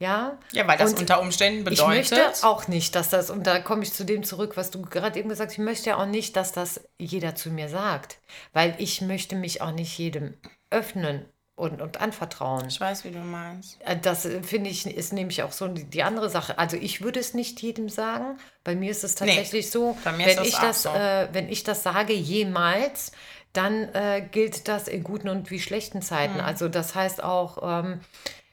Ja. 0.00 0.38
ja, 0.52 0.66
weil 0.66 0.76
das 0.76 0.92
Und 0.92 1.00
unter 1.00 1.20
Umständen 1.20 1.60
ich 1.60 1.64
bedeutet. 1.78 2.10
möchte 2.10 2.46
auch 2.46 2.66
nicht, 2.66 2.94
dass 2.94 3.10
das, 3.10 3.30
und 3.30 3.46
da 3.46 3.60
komme 3.60 3.84
ich 3.84 3.92
zu 3.92 4.04
dem 4.04 4.24
zurück, 4.24 4.56
was 4.56 4.70
du 4.70 4.82
gerade 4.82 5.18
eben 5.18 5.28
gesagt 5.28 5.50
hast, 5.50 5.58
ich 5.58 5.64
möchte 5.64 5.96
auch 5.96 6.06
nicht, 6.06 6.36
dass 6.36 6.52
das 6.52 6.80
jeder 6.98 7.36
zu 7.36 7.50
mir 7.50 7.68
sagt. 7.68 8.18
Weil 8.52 8.74
ich 8.78 9.00
möchte 9.00 9.36
mich 9.36 9.62
auch 9.62 9.70
nicht 9.70 9.96
jedem 9.96 10.34
öffnen 10.70 11.24
und, 11.56 11.80
und 11.80 12.00
anvertrauen. 12.00 12.66
ich 12.68 12.80
weiß, 12.80 13.04
wie 13.04 13.10
du 13.10 13.18
meinst. 13.20 13.80
Äh, 13.80 13.96
Das 13.96 14.26
äh, 14.26 14.42
finde 14.42 14.70
ich, 14.70 14.86
ist 14.86 15.12
nämlich 15.12 15.42
auch 15.42 15.52
so 15.52 15.68
die, 15.68 15.84
die 15.84 16.02
andere 16.02 16.28
Sache. 16.28 16.58
Also 16.58 16.76
ich 16.76 17.02
würde 17.02 17.20
es 17.20 17.34
nicht 17.34 17.62
jedem 17.62 17.88
sagen. 17.88 18.38
Bei 18.64 18.74
mir 18.74 18.90
ist 18.90 19.04
es 19.04 19.14
tatsächlich 19.14 19.70
so, 19.70 19.96
bei 20.04 20.12
mir 20.12 20.26
wenn, 20.26 20.36
das 20.36 20.48
ich 20.48 20.56
das, 20.56 20.82
so. 20.82 20.88
äh, 20.90 21.28
wenn 21.32 21.48
ich 21.48 21.62
das 21.62 21.82
sage, 21.82 22.12
jemals, 22.12 23.12
dann 23.52 23.84
äh, 23.94 24.26
gilt 24.32 24.66
das 24.66 24.88
in 24.88 25.04
guten 25.04 25.28
und 25.28 25.50
wie 25.50 25.60
schlechten 25.60 26.02
Zeiten. 26.02 26.34
Mhm. 26.34 26.40
Also 26.40 26.68
das 26.68 26.94
heißt 26.96 27.22
auch, 27.22 27.58
ähm, 27.84 28.00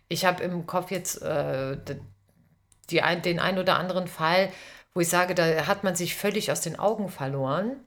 ich 0.08 0.25
habe 0.25 0.43
im 0.43 0.67
Kopf 0.67 0.91
jetzt 0.91 1.22
äh, 1.24 1.77
die 2.91 3.01
ein, 3.01 3.22
den 3.24 3.39
ein 3.39 3.58
oder 3.58 3.77
anderen 3.77 4.08
Fall, 4.08 4.50
wo 4.93 5.00
ich 5.00 5.10
sage, 5.10 5.34
da 5.34 5.65
hat 5.67 5.84
man 5.84 5.96
sich 5.96 6.15
völlig 6.15 6.51
aus 6.51 6.62
den 6.62 6.77
Augen 6.77 7.10
verloren. 7.10 7.77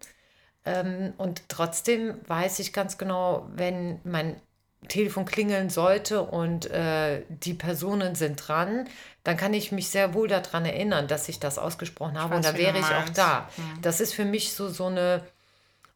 Ähm, 0.65 1.13
und 1.19 1.49
trotzdem 1.49 2.17
weiß 2.27 2.59
ich 2.59 2.73
ganz 2.73 2.99
genau, 2.99 3.47
wenn 3.55 4.01
mein 4.05 4.41
Telefon 4.89 5.25
klingeln 5.25 5.71
sollte 5.71 6.23
und 6.23 6.71
äh, 6.71 7.23
die 7.29 7.55
Personen 7.55 8.15
sind 8.15 8.37
dran, 8.47 8.89
dann 9.23 9.37
kann 9.37 9.55
ich 9.55 9.73
mich 9.73 9.89
sehr 9.89 10.15
wohl 10.15 10.29
daran 10.29 10.65
erinnern, 10.65 11.09
dass 11.09 11.29
ich 11.29 11.41
das 11.41 11.59
ausgesprochen 11.59 12.19
habe 12.19 12.35
und 12.37 12.45
weiß, 12.45 12.53
da 12.53 12.59
wie 12.59 12.63
du 12.63 12.65
wäre 12.65 12.79
ich 12.79 12.85
auch 12.85 13.09
da. 13.11 13.49
Das 13.81 14.01
ist 14.01 14.15
für 14.15 14.25
mich 14.25 14.53
so, 14.53 14.69
so 14.69 14.87
eine, 14.87 15.25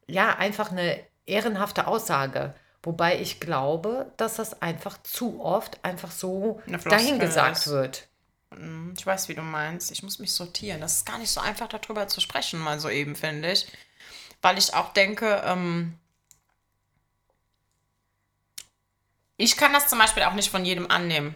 ja, 0.06 0.36
einfach 0.36 0.70
eine 0.70 0.98
ehrenhafte 1.26 1.86
Aussage. 1.86 2.54
Wobei 2.82 3.20
ich 3.20 3.40
glaube, 3.40 4.12
dass 4.16 4.36
das 4.36 4.62
einfach 4.62 5.02
zu 5.02 5.40
oft 5.42 5.84
einfach 5.84 6.10
so 6.10 6.62
dahingesagt 6.84 7.58
ist. 7.58 7.66
wird. 7.66 8.08
Ich 8.96 9.04
weiß, 9.04 9.28
wie 9.28 9.34
du 9.34 9.42
meinst. 9.42 9.90
Ich 9.90 10.02
muss 10.02 10.18
mich 10.18 10.32
sortieren. 10.32 10.80
Das 10.80 10.98
ist 10.98 11.06
gar 11.06 11.18
nicht 11.18 11.30
so 11.30 11.40
einfach, 11.40 11.68
darüber 11.68 12.08
zu 12.08 12.20
sprechen, 12.20 12.58
mal 12.58 12.80
so 12.80 12.88
eben, 12.88 13.14
finde 13.14 13.52
ich. 13.52 13.66
Weil 14.40 14.56
ich 14.56 14.72
auch 14.72 14.92
denke, 14.92 15.42
ähm, 15.44 15.98
ich 19.38 19.56
kann 19.56 19.72
das 19.72 19.88
zum 19.88 19.98
Beispiel 19.98 20.24
auch 20.24 20.34
nicht 20.34 20.50
von 20.50 20.64
jedem 20.66 20.90
annehmen. 20.90 21.34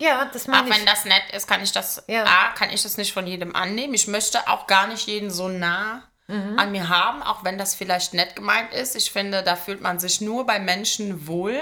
Ja, 0.00 0.24
das 0.24 0.44
Auch 0.44 0.48
meine 0.48 0.70
wenn 0.70 0.78
ich. 0.80 0.84
das 0.90 1.04
nett 1.04 1.22
ist, 1.32 1.46
kann 1.46 1.62
ich 1.62 1.70
das, 1.70 2.02
Ja. 2.08 2.24
A, 2.24 2.48
kann 2.54 2.70
ich 2.70 2.82
das 2.82 2.96
nicht 2.96 3.12
von 3.12 3.28
jedem 3.28 3.54
annehmen. 3.54 3.94
Ich 3.94 4.08
möchte 4.08 4.48
auch 4.48 4.66
gar 4.66 4.88
nicht 4.88 5.06
jeden 5.06 5.30
so 5.30 5.48
nah 5.48 6.02
Mhm. 6.26 6.58
an 6.58 6.72
mir 6.72 6.88
haben, 6.88 7.22
auch 7.22 7.44
wenn 7.44 7.58
das 7.58 7.74
vielleicht 7.74 8.14
nett 8.14 8.34
gemeint 8.34 8.72
ist. 8.72 8.96
Ich 8.96 9.12
finde, 9.12 9.42
da 9.42 9.54
fühlt 9.56 9.82
man 9.82 9.98
sich 10.00 10.20
nur 10.22 10.46
bei 10.46 10.58
Menschen 10.58 11.26
wohl, 11.28 11.60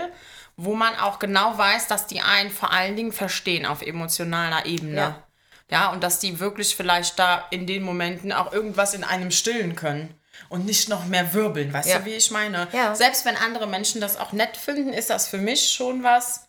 wo 0.57 0.75
man 0.77 0.95
auch 0.97 1.19
genau 1.19 1.59
weiß, 1.59 1.89
dass 1.89 2.07
die 2.07 2.21
einen 2.23 2.51
vor 2.51 2.71
allen 2.71 2.95
Dingen 2.97 3.11
verstehen 3.12 3.67
auf 3.67 3.83
emotionaler 3.83 4.65
Ebene. 4.65 4.97
Ja. 4.97 5.23
Ja, 5.71 5.89
und 5.91 6.03
dass 6.05 6.21
die 6.21 6.39
wirklich 6.39 6.77
vielleicht 6.77 7.19
da 7.19 7.47
in 7.51 7.67
den 7.67 7.83
Momenten 7.83 8.31
auch 8.33 8.53
irgendwas 8.53 8.95
in 8.95 9.05
einem 9.05 9.31
stillen 9.31 9.75
können. 9.75 10.15
Und 10.49 10.67
nicht 10.67 10.89
noch 10.89 11.05
mehr 11.07 11.33
wirbeln, 11.35 11.73
weißt 11.73 11.89
Ja. 11.89 11.99
du, 12.01 12.05
wie 12.05 12.15
ich 12.15 12.31
meine? 12.31 12.69
Ja. 12.73 12.95
Selbst 12.95 13.25
wenn 13.25 13.37
andere 13.37 13.67
Menschen 13.67 14.01
das 14.01 14.17
auch 14.17 14.33
nett 14.33 14.57
finden, 14.57 14.93
ist 14.93 15.11
das 15.11 15.29
für 15.29 15.39
mich 15.39 15.71
schon 15.73 16.03
was 16.03 16.49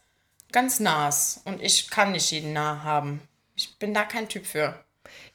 ganz 0.52 0.80
Nahes. 0.80 1.42
Und 1.46 1.62
ich 1.62 1.90
kann 1.90 2.12
nicht 2.12 2.30
jeden 2.32 2.54
nah 2.54 2.84
haben. 2.84 3.22
Ich 3.56 3.78
bin 3.80 3.94
da 3.94 4.04
kein 4.04 4.28
Typ 4.30 4.46
für. 4.46 4.76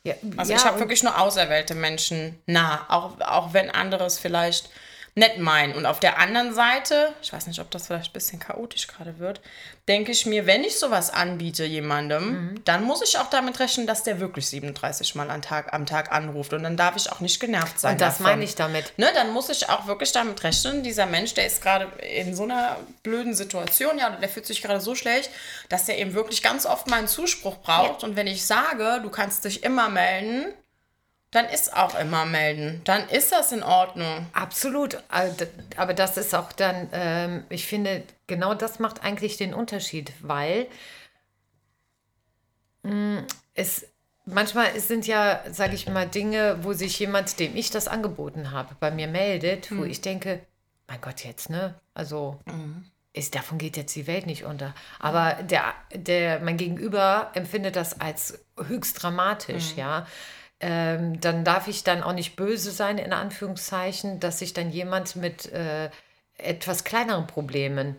Ja, 0.04 0.14
Also 0.36 0.52
ich 0.54 0.64
habe 0.64 0.78
wirklich 0.80 1.02
nur 1.02 1.18
auserwählte 1.20 1.74
Menschen 1.74 2.40
nah, 2.46 2.86
auch, 2.88 3.20
auch 3.20 3.52
wenn 3.52 3.70
andere 3.70 4.04
es 4.04 4.18
vielleicht 4.18 4.70
nett 5.14 5.38
meinen. 5.38 5.74
Und 5.74 5.86
auf 5.86 6.00
der 6.00 6.18
anderen 6.18 6.54
Seite, 6.54 7.12
ich 7.22 7.32
weiß 7.32 7.46
nicht, 7.48 7.60
ob 7.60 7.70
das 7.70 7.86
vielleicht 7.88 8.10
ein 8.10 8.12
bisschen 8.12 8.38
chaotisch 8.40 8.86
gerade 8.86 9.18
wird, 9.18 9.40
denke 9.88 10.12
ich 10.12 10.26
mir, 10.26 10.46
wenn 10.46 10.62
ich 10.64 10.78
sowas 10.78 11.10
anbiete 11.10 11.64
jemandem, 11.64 12.28
Mhm. 12.52 12.64
dann 12.64 12.84
muss 12.84 13.02
ich 13.02 13.18
auch 13.18 13.30
damit 13.30 13.58
rechnen, 13.58 13.86
dass 13.86 14.02
der 14.04 14.20
wirklich 14.20 14.46
37 14.48 15.14
Mal 15.14 15.30
am 15.30 15.40
Tag, 15.42 15.72
am 15.72 15.86
Tag 15.86 16.12
anruft. 16.12 16.52
Und 16.52 16.62
dann 16.62 16.76
darf 16.76 16.94
ich 16.96 17.10
auch 17.10 17.20
nicht 17.20 17.40
genervt 17.40 17.80
sein 17.80 17.92
Und 17.92 18.00
das 18.00 18.18
davon. 18.18 18.26
meine 18.32 18.44
ich 18.44 18.54
damit. 18.54 18.92
Ne, 18.98 19.08
dann 19.14 19.30
muss 19.32 19.48
ich 19.48 19.68
auch 19.68 19.86
wirklich 19.86 20.12
damit 20.12 20.42
rechnen, 20.44 20.82
dieser 20.82 21.06
Mensch, 21.06 21.34
der 21.34 21.46
ist 21.46 21.62
gerade 21.62 21.86
in 22.02 22.34
so 22.36 22.42
einer 22.44 22.76
blöden 23.02 23.34
Situation, 23.34 23.98
ja, 23.98 24.10
der 24.10 24.28
fühlt 24.28 24.46
sich 24.46 24.62
gerade 24.62 24.80
so 24.80 24.94
schlecht, 24.94 25.30
dass 25.68 25.86
der 25.86 25.98
eben 25.98 26.14
wirklich 26.14 26.42
ganz 26.42 26.66
oft 26.66 26.86
meinen 26.88 27.08
Zuspruch 27.08 27.56
braucht. 27.58 28.04
Und 28.04 28.14
wenn 28.16 28.26
ich 28.26 28.44
sage, 28.46 29.00
du 29.02 29.08
kannst 29.10 29.44
dich 29.44 29.64
immer 29.64 29.88
melden, 29.88 30.52
dann 31.30 31.46
ist 31.46 31.76
auch 31.76 31.98
immer 31.98 32.24
melden. 32.24 32.80
Dann 32.84 33.08
ist 33.08 33.32
das 33.32 33.52
in 33.52 33.62
Ordnung. 33.62 34.26
Absolut. 34.32 34.94
D- 34.94 35.46
Aber 35.76 35.92
das 35.94 36.16
ist 36.16 36.34
auch 36.34 36.52
dann, 36.52 36.88
ähm, 36.92 37.44
ich 37.50 37.66
finde, 37.66 38.02
genau 38.26 38.54
das 38.54 38.78
macht 38.78 39.02
eigentlich 39.04 39.36
den 39.36 39.52
Unterschied, 39.52 40.12
weil 40.22 40.66
mh, 42.82 43.24
es 43.54 43.86
manchmal 44.24 44.68
es 44.76 44.88
sind 44.88 45.06
ja, 45.06 45.42
sage 45.50 45.74
ich 45.74 45.88
mal, 45.88 46.06
Dinge, 46.08 46.58
wo 46.62 46.72
sich 46.72 46.98
jemand, 46.98 47.38
dem 47.40 47.56
ich 47.56 47.70
das 47.70 47.88
angeboten 47.88 48.50
habe, 48.50 48.74
bei 48.80 48.90
mir 48.90 49.06
meldet, 49.08 49.70
wo 49.76 49.84
ich 49.84 50.00
denke, 50.00 50.40
mein 50.86 51.00
Gott, 51.00 51.24
jetzt, 51.24 51.50
ne? 51.50 51.74
Also. 51.94 52.38
Ist, 53.14 53.34
davon 53.34 53.58
geht 53.58 53.76
jetzt 53.76 53.96
die 53.96 54.06
Welt 54.06 54.26
nicht 54.26 54.44
unter. 54.44 54.74
Aber 55.00 55.34
der, 55.42 55.74
der, 55.92 56.40
mein 56.40 56.56
Gegenüber 56.56 57.30
empfindet 57.34 57.74
das 57.74 58.00
als 58.00 58.38
höchst 58.68 59.02
dramatisch, 59.02 59.74
ja. 59.76 60.06
Ähm, 60.60 61.20
dann 61.20 61.44
darf 61.44 61.68
ich 61.68 61.84
dann 61.84 62.02
auch 62.02 62.12
nicht 62.12 62.34
böse 62.34 62.70
sein, 62.72 62.98
in 62.98 63.12
Anführungszeichen, 63.12 64.18
dass 64.20 64.40
sich 64.40 64.54
dann 64.54 64.70
jemand 64.70 65.14
mit 65.16 65.52
äh, 65.52 65.88
etwas 66.36 66.82
kleineren 66.84 67.26
Problemen 67.28 67.96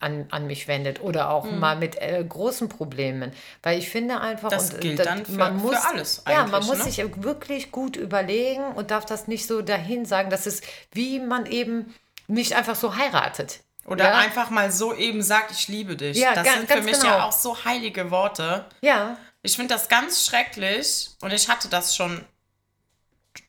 an, 0.00 0.26
an 0.30 0.46
mich 0.46 0.66
wendet 0.66 1.02
oder 1.02 1.30
auch 1.30 1.44
mal 1.50 1.76
mit 1.76 2.00
äh, 2.00 2.24
großen 2.26 2.68
Problemen. 2.68 3.32
Weil 3.62 3.78
ich 3.78 3.90
finde 3.90 4.20
einfach, 4.20 4.48
Das 4.48 4.70
und, 4.70 4.78
äh, 4.78 4.80
gilt 4.80 4.98
das- 4.98 5.06
dann 5.06 5.26
für- 5.26 5.32
für 5.68 5.84
alles 5.86 6.22
Ja, 6.28 6.46
man 6.46 6.64
muss 6.64 6.78
ne? 6.78 6.84
sich 6.84 6.98
wirklich 7.22 7.70
gut 7.70 7.96
überlegen 7.96 8.64
und 8.74 8.90
darf 8.90 9.04
das 9.06 9.28
nicht 9.28 9.46
so 9.46 9.60
dahin 9.62 10.04
sagen, 10.06 10.30
dass 10.30 10.46
es, 10.46 10.62
wie 10.92 11.20
man 11.20 11.46
eben 11.46 11.94
nicht 12.28 12.54
einfach 12.54 12.76
so 12.76 12.96
heiratet. 12.96 13.60
Oder 13.86 14.04
ja? 14.04 14.14
einfach 14.18 14.50
mal 14.50 14.70
so 14.72 14.94
eben 14.94 15.22
sagt, 15.22 15.50
ich 15.52 15.68
liebe 15.68 15.96
dich. 15.96 16.16
Ja, 16.18 16.34
das 16.34 16.44
ga- 16.44 16.52
sind 16.54 16.68
für 16.68 16.74
ganz 16.74 16.84
mich 16.86 17.00
genau. 17.00 17.06
ja 17.18 17.24
auch 17.24 17.32
so 17.32 17.64
heilige 17.64 18.10
Worte. 18.10 18.66
Ja, 18.80 19.16
Ich 19.42 19.56
finde 19.56 19.74
das 19.74 19.88
ganz 19.88 20.26
schrecklich 20.26 21.10
und 21.22 21.32
ich 21.32 21.48
hatte 21.48 21.68
das 21.68 21.96
schon, 21.96 22.24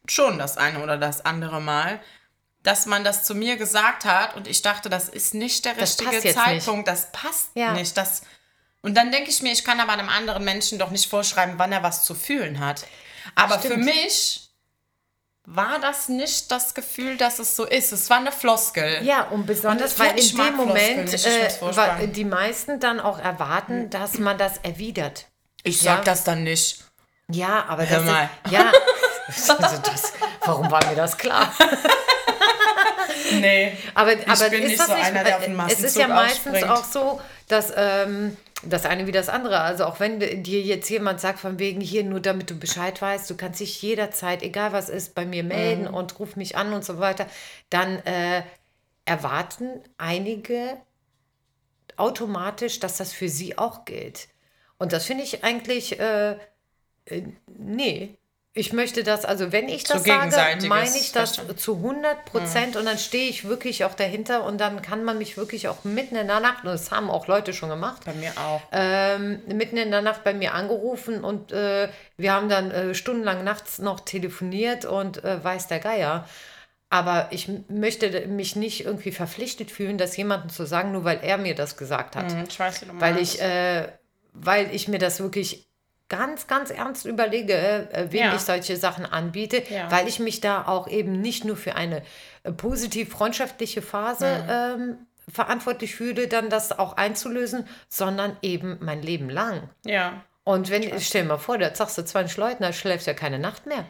schon 0.08 0.38
das 0.38 0.58
eine 0.58 0.82
oder 0.82 0.98
das 0.98 1.26
andere 1.26 1.60
Mal, 1.62 2.00
dass 2.64 2.86
man 2.86 3.04
das 3.04 3.24
zu 3.24 3.36
mir 3.36 3.58
gesagt 3.58 4.06
hat 4.06 4.36
und 4.36 4.48
ich 4.48 4.62
dachte, 4.62 4.90
das 4.90 5.10
ist 5.10 5.34
nicht 5.34 5.66
der 5.66 5.74
Das 5.74 6.00
richtige 6.00 6.34
Zeitpunkt, 6.34 6.88
das 6.88 7.12
passt 7.12 7.50
Ja. 7.56 7.74
nicht. 7.74 7.98
Das, 7.98 8.22
und 8.82 8.96
dann 8.96 9.12
denke 9.12 9.30
ich 9.30 9.42
mir, 9.42 9.52
ich 9.52 9.64
kann 9.64 9.80
aber 9.80 9.94
einem 9.94 10.10
anderen 10.10 10.46
Menschen 10.46 10.80
doch 10.80 10.92
nicht 10.92 11.10
vorschreiben, 11.10 11.56
wann 11.58 11.72
er 11.72 11.84
was 11.84 12.06
zu 12.06 12.14
fühlen 12.16 12.60
hat. 12.60 12.86
Aber 13.36 13.60
für 13.60 13.68
Stimmt. 13.68 13.86
mich 13.86 14.50
war 15.44 15.80
das 15.80 16.08
nicht 16.08 16.52
das 16.52 16.76
Gefühl, 16.76 17.18
dass 17.18 17.40
es 17.40 17.56
so 17.56 17.66
ist. 17.66 17.92
Es 17.92 18.10
war 18.10 18.18
eine 18.18 18.32
Floskel. 18.32 19.04
Ja, 19.04 19.24
und 19.24 19.48
besonders, 19.48 19.94
Und 19.94 20.00
weil 20.00 20.20
in 20.20 20.38
dem 20.38 20.56
Moment 20.56 21.12
nicht, 21.12 21.26
äh, 21.26 22.08
die 22.08 22.24
meisten 22.26 22.80
dann 22.80 23.00
auch 23.00 23.18
erwarten, 23.20 23.90
dass 23.90 24.20
man 24.20 24.38
das 24.38 24.58
erwidert. 24.60 25.31
Ich 25.64 25.80
sag 25.82 26.00
Ja. 26.00 26.04
das 26.04 26.24
dann 26.24 26.44
nicht. 26.44 26.84
Ja, 27.30 27.66
aber 27.68 27.88
Hör 27.88 27.98
das 28.00 28.06
mal. 28.06 28.30
ist, 28.46 28.52
ja, 28.52 28.72
also 29.58 29.78
das, 29.82 30.14
warum 30.46 30.70
war 30.72 30.86
mir 30.88 30.96
das 30.96 31.18
klar? 31.18 31.52
Nee. 33.40 33.78
Aber, 33.94 34.14
Ich 34.14 34.28
aber 34.28 34.50
bin 34.50 34.64
ist 34.64 34.68
nicht 34.70 34.80
das 34.80 34.88
so 34.88 34.94
nicht, 34.94 35.06
einer, 35.06 35.24
der 35.24 35.38
auf 35.38 35.44
den 35.46 35.58
es 35.60 35.74
ist 35.80 35.96
Massenzug 35.96 36.02
ja 36.02 36.08
meistens 36.10 36.48
aufspringt. 36.64 36.70
auch 36.70 36.84
so, 36.84 37.22
dass 37.48 37.72
ähm, 37.76 38.36
das 38.64 38.86
eine 38.86 39.08
wie 39.08 39.12
das 39.12 39.30
andere, 39.30 39.62
also 39.62 39.86
auch 39.86 40.00
wenn 40.00 40.20
dir 40.20 40.62
jetzt 40.62 40.90
jemand 40.90 41.22
sagt 41.22 41.40
von 41.40 41.58
wegen 41.58 41.80
hier, 41.82 42.04
nur 42.04 42.20
damit 42.20 42.50
du 42.50 42.56
Bescheid 42.56 43.02
weißt, 43.02 43.30
du 43.30 43.38
kannst 43.38 43.60
dich 43.60 43.82
jederzeit, 43.82 44.44
egal 44.44 44.74
was 44.74 44.90
ist, 44.90 45.16
bei 45.16 45.26
mir 45.26 45.44
melden 45.44 45.84
Mhm. 45.88 45.94
und 45.94 46.20
ruf 46.20 46.36
mich 46.36 46.58
an 46.58 46.74
und 46.74 46.84
so 46.84 47.00
weiter, 47.00 47.26
dann 47.70 48.00
äh, 48.06 48.44
erwarten 49.06 49.82
einige 49.98 50.78
automatisch, 51.98 52.80
dass 52.80 52.98
das 52.98 53.14
für 53.14 53.30
sie 53.30 53.58
auch 53.58 53.86
gilt. 53.86 54.28
Und 54.82 54.94
das 54.94 55.06
finde 55.06 55.24
ich 55.24 55.44
eigentlich 55.44 56.00
äh, 56.00 56.36
nee. 57.48 58.18
Ich 58.54 58.74
möchte 58.74 59.04
das, 59.04 59.24
also 59.24 59.54
wenn 59.54 59.70
ich 59.70 59.86
das 59.86 60.04
sage, 60.04 60.68
meine 60.68 60.90
ich 60.90 61.14
das 61.14 61.36
Verständnis. 61.36 61.64
zu 61.64 61.76
100 61.78 62.26
Prozent 62.26 62.76
und 62.76 62.84
dann 62.84 62.98
stehe 62.98 63.30
ich 63.30 63.46
wirklich 63.48 63.86
auch 63.86 63.94
dahinter 63.94 64.44
und 64.44 64.60
dann 64.60 64.82
kann 64.82 65.06
man 65.06 65.18
mich 65.18 65.38
wirklich 65.38 65.70
auch 65.70 65.86
mitten 65.86 66.18
in 66.18 66.28
der 66.28 66.42
Nacht, 66.42 66.66
und 66.66 66.72
das 66.72 66.92
haben 66.92 67.10
auch 67.10 67.28
Leute 67.28 67.54
schon 67.54 67.70
gemacht, 67.70 68.02
Bei 68.04 68.12
mir 68.12 68.34
auch. 68.38 68.62
ähm, 68.74 69.42
mitten 69.48 69.78
in 69.78 69.90
der 69.90 70.02
Nacht 70.02 70.26
bei 70.26 70.34
mir 70.34 70.54
angerufen 70.54 71.24
und 71.24 71.54
äh, 71.54 71.88
wir 72.18 72.34
haben 72.34 72.50
dann 72.50 72.72
äh, 72.72 72.94
stundenlang 72.94 73.46
nachts 73.46 73.80
noch 73.80 74.02
telefoniert 74.02 74.84
und 74.84 75.24
äh, 75.24 75.42
weiß 75.42 75.68
der 75.70 75.80
Geier. 75.80 76.28
Aber 76.90 77.30
ich 77.32 77.50
möchte 77.70 78.28
mich 78.28 78.58
nicht 78.58 78.84
irgendwie 78.84 79.14
verpflichtet 79.14 79.72
fühlen, 79.72 79.98
das 79.98 80.18
jemandem 80.18 80.50
zu 80.50 80.66
sagen, 80.66 80.92
nur 80.92 81.06
weil 81.06 81.20
er 81.24 81.38
mir 81.38 81.56
das 81.56 81.78
gesagt 81.78 82.18
hat. 82.18 82.30
Hm, 82.34 82.44
Ich 82.50 82.60
weiß, 82.60 82.82
wie 82.82 82.86
du 82.88 83.00
Weil 83.00 83.18
ich, 83.18 83.42
äh, 83.42 83.88
weil 84.34 84.74
ich 84.74 84.88
mir 84.88 85.00
das 85.00 85.20
wirklich 85.22 85.68
ganz, 86.10 86.48
ganz 86.48 86.70
ernst 86.72 87.06
überlege, 87.06 87.54
äh, 87.54 88.08
wem 88.12 88.20
Ja. 88.26 88.36
ich 88.36 88.42
solche 88.42 88.76
Sachen 88.76 89.06
anbiete, 89.06 89.64
Ja. 89.70 89.90
weil 89.90 90.08
ich 90.08 90.20
mich 90.20 90.42
da 90.42 90.68
auch 90.68 90.88
eben 90.90 91.14
nicht 91.22 91.46
nur 91.46 91.56
für 91.56 91.76
eine 91.76 92.02
äh, 92.44 92.52
positiv 92.52 93.12
freundschaftliche 93.12 93.82
Phase 93.82 94.26
Mhm. 94.28 94.50
ähm, 94.50 94.98
verantwortlich 95.32 95.96
fühle, 95.96 96.28
dann 96.28 96.50
das 96.50 96.78
auch 96.78 96.98
einzulösen, 96.98 97.66
sondern 97.88 98.36
eben 98.42 98.78
mein 98.82 99.02
Leben 99.02 99.30
lang. 99.30 99.70
ja. 99.86 100.24
Und 100.44 100.72
wenn, 100.72 101.00
stell 101.00 101.22
dir 101.22 101.28
mal 101.28 101.38
vor, 101.38 101.60
da 101.60 101.74
sagst 101.74 102.00
du 102.00 102.04
20 102.04 102.36
Leuten, 102.38 102.64
da 102.64 102.74
schläfst 102.74 103.06
du 103.06 103.12
ja 103.12 103.16
keine 103.16 103.38
Nacht 103.38 103.68
mehr. 103.68 103.86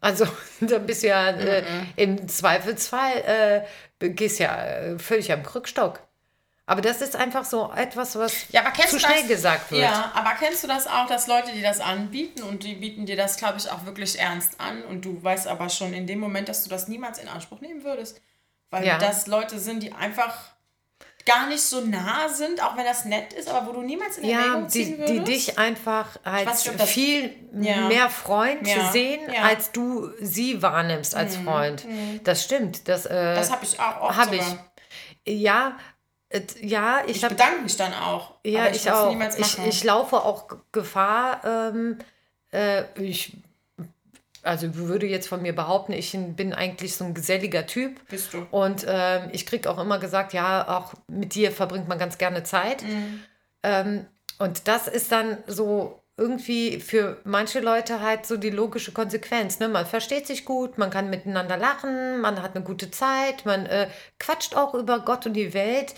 Also, 0.00 0.26
da 0.60 0.78
bist 0.78 1.04
du 1.04 1.06
ja 1.06 1.30
äh, 1.30 1.62
im 1.94 2.26
Zweifelsfall, 2.26 3.64
äh, 4.00 4.08
gehst 4.10 4.40
ja 4.40 4.60
äh, 4.60 4.98
völlig 4.98 5.32
am 5.32 5.44
Krückstock. 5.44 6.00
Aber 6.68 6.82
das 6.82 7.00
ist 7.00 7.16
einfach 7.16 7.46
so 7.46 7.72
etwas, 7.74 8.14
was 8.16 8.32
Ja, 8.50 8.62
zu 8.86 9.00
schnell 9.00 9.20
das? 9.20 9.28
gesagt 9.28 9.70
wird. 9.70 9.82
Ja, 9.82 10.12
aber 10.14 10.32
kennst 10.38 10.62
du 10.62 10.68
das 10.68 10.86
auch, 10.86 11.06
dass 11.06 11.26
Leute, 11.26 11.50
die 11.52 11.62
das 11.62 11.80
anbieten 11.80 12.42
und 12.42 12.62
die 12.62 12.74
bieten 12.74 13.06
dir 13.06 13.16
das, 13.16 13.38
glaube 13.38 13.54
ich, 13.56 13.70
auch 13.70 13.86
wirklich 13.86 14.18
ernst 14.20 14.60
an 14.60 14.82
und 14.82 15.02
du 15.02 15.22
weißt 15.22 15.46
aber 15.48 15.70
schon 15.70 15.94
in 15.94 16.06
dem 16.06 16.18
Moment, 16.18 16.50
dass 16.50 16.62
du 16.64 16.68
das 16.68 16.86
niemals 16.86 17.16
in 17.18 17.26
Anspruch 17.28 17.62
nehmen 17.62 17.84
würdest, 17.84 18.20
weil 18.68 18.84
Ja. 18.86 18.98
das 18.98 19.26
Leute 19.26 19.58
sind, 19.58 19.82
die 19.82 19.92
einfach 19.94 20.34
gar 21.24 21.46
nicht 21.46 21.62
so 21.62 21.80
nah 21.80 22.28
sind, 22.28 22.62
auch 22.62 22.76
wenn 22.76 22.84
das 22.84 23.06
nett 23.06 23.32
ist, 23.32 23.48
aber 23.48 23.66
wo 23.66 23.72
du 23.72 23.80
niemals 23.80 24.18
in 24.18 24.24
Ja, 24.28 24.40
Erwägung 24.42 24.64
die, 24.66 24.70
ziehen 24.70 24.96
die 25.06 25.12
würdest. 25.20 25.26
dich 25.28 25.58
einfach 25.58 26.18
als 26.22 26.66
nicht, 26.66 26.82
viel 26.82 27.34
Ja. 27.60 27.88
mehr 27.88 28.10
Freund 28.10 28.66
Ja, 28.68 28.90
sehen, 28.92 29.20
ja. 29.32 29.40
als 29.42 29.72
du 29.72 30.10
sie 30.20 30.60
wahrnimmst 30.60 31.14
als 31.14 31.36
Freund. 31.36 31.86
Das 32.24 32.44
stimmt. 32.44 32.88
Das, 32.88 33.06
äh, 33.06 33.34
das 33.34 33.50
habe 33.50 33.64
ich 33.64 33.80
auch 33.80 34.02
oft 34.02 34.32
ich. 34.34 34.42
sogar. 34.42 34.70
Ja, 35.26 35.68
äh, 35.68 35.72
ja, 36.60 37.02
ich, 37.06 37.22
Ich 37.22 37.28
bedanke 37.28 37.62
mich 37.62 37.76
dann 37.76 37.94
auch. 37.94 38.34
Ja, 38.44 38.66
ich, 38.66 38.84
würd's 38.84 38.88
auch. 38.88 39.14
Ich, 39.38 39.58
ich 39.66 39.84
laufe 39.84 40.16
auch 40.16 40.48
Gefahr. 40.72 41.40
Ähm, 41.44 41.98
äh, 42.52 42.84
ich 43.00 43.36
also 44.42 44.74
würde 44.76 45.06
jetzt 45.06 45.28
von 45.28 45.42
mir 45.42 45.54
behaupten, 45.54 45.92
ich 45.92 46.12
bin 46.12 46.52
eigentlich 46.52 46.96
so 46.96 47.04
ein 47.04 47.14
geselliger 47.14 47.66
Typ. 47.66 48.00
Bist 48.08 48.32
du. 48.32 48.46
Und 48.50 48.84
ähm, 48.88 49.30
ich 49.32 49.46
kriege 49.46 49.68
auch 49.70 49.78
immer 49.78 49.98
gesagt, 49.98 50.32
ja, 50.32 50.78
auch 50.78 50.94
mit 51.08 51.34
dir 51.34 51.52
verbringt 51.52 51.88
man 51.88 51.98
ganz 51.98 52.18
gerne 52.18 52.44
Zeit. 52.44 52.82
Mhm. 52.82 53.22
Ähm, 53.62 54.06
und 54.38 54.68
das 54.68 54.86
ist 54.86 55.10
dann 55.12 55.38
so 55.46 56.00
irgendwie 56.18 56.80
für 56.80 57.18
manche 57.24 57.60
Leute 57.60 58.00
halt 58.02 58.26
so 58.26 58.36
die 58.36 58.50
logische 58.50 58.92
Konsequenz. 58.92 59.60
Ne? 59.60 59.68
Man 59.68 59.86
versteht 59.86 60.26
sich 60.26 60.44
gut, 60.44 60.76
man 60.76 60.90
kann 60.90 61.08
miteinander 61.10 61.56
lachen, 61.56 62.20
man 62.20 62.42
hat 62.42 62.54
eine 62.56 62.64
gute 62.64 62.90
Zeit, 62.90 63.46
man 63.46 63.66
äh, 63.66 63.88
quatscht 64.18 64.54
auch 64.56 64.74
über 64.74 64.98
Gott 65.00 65.24
und 65.26 65.34
die 65.34 65.54
Welt. 65.54 65.94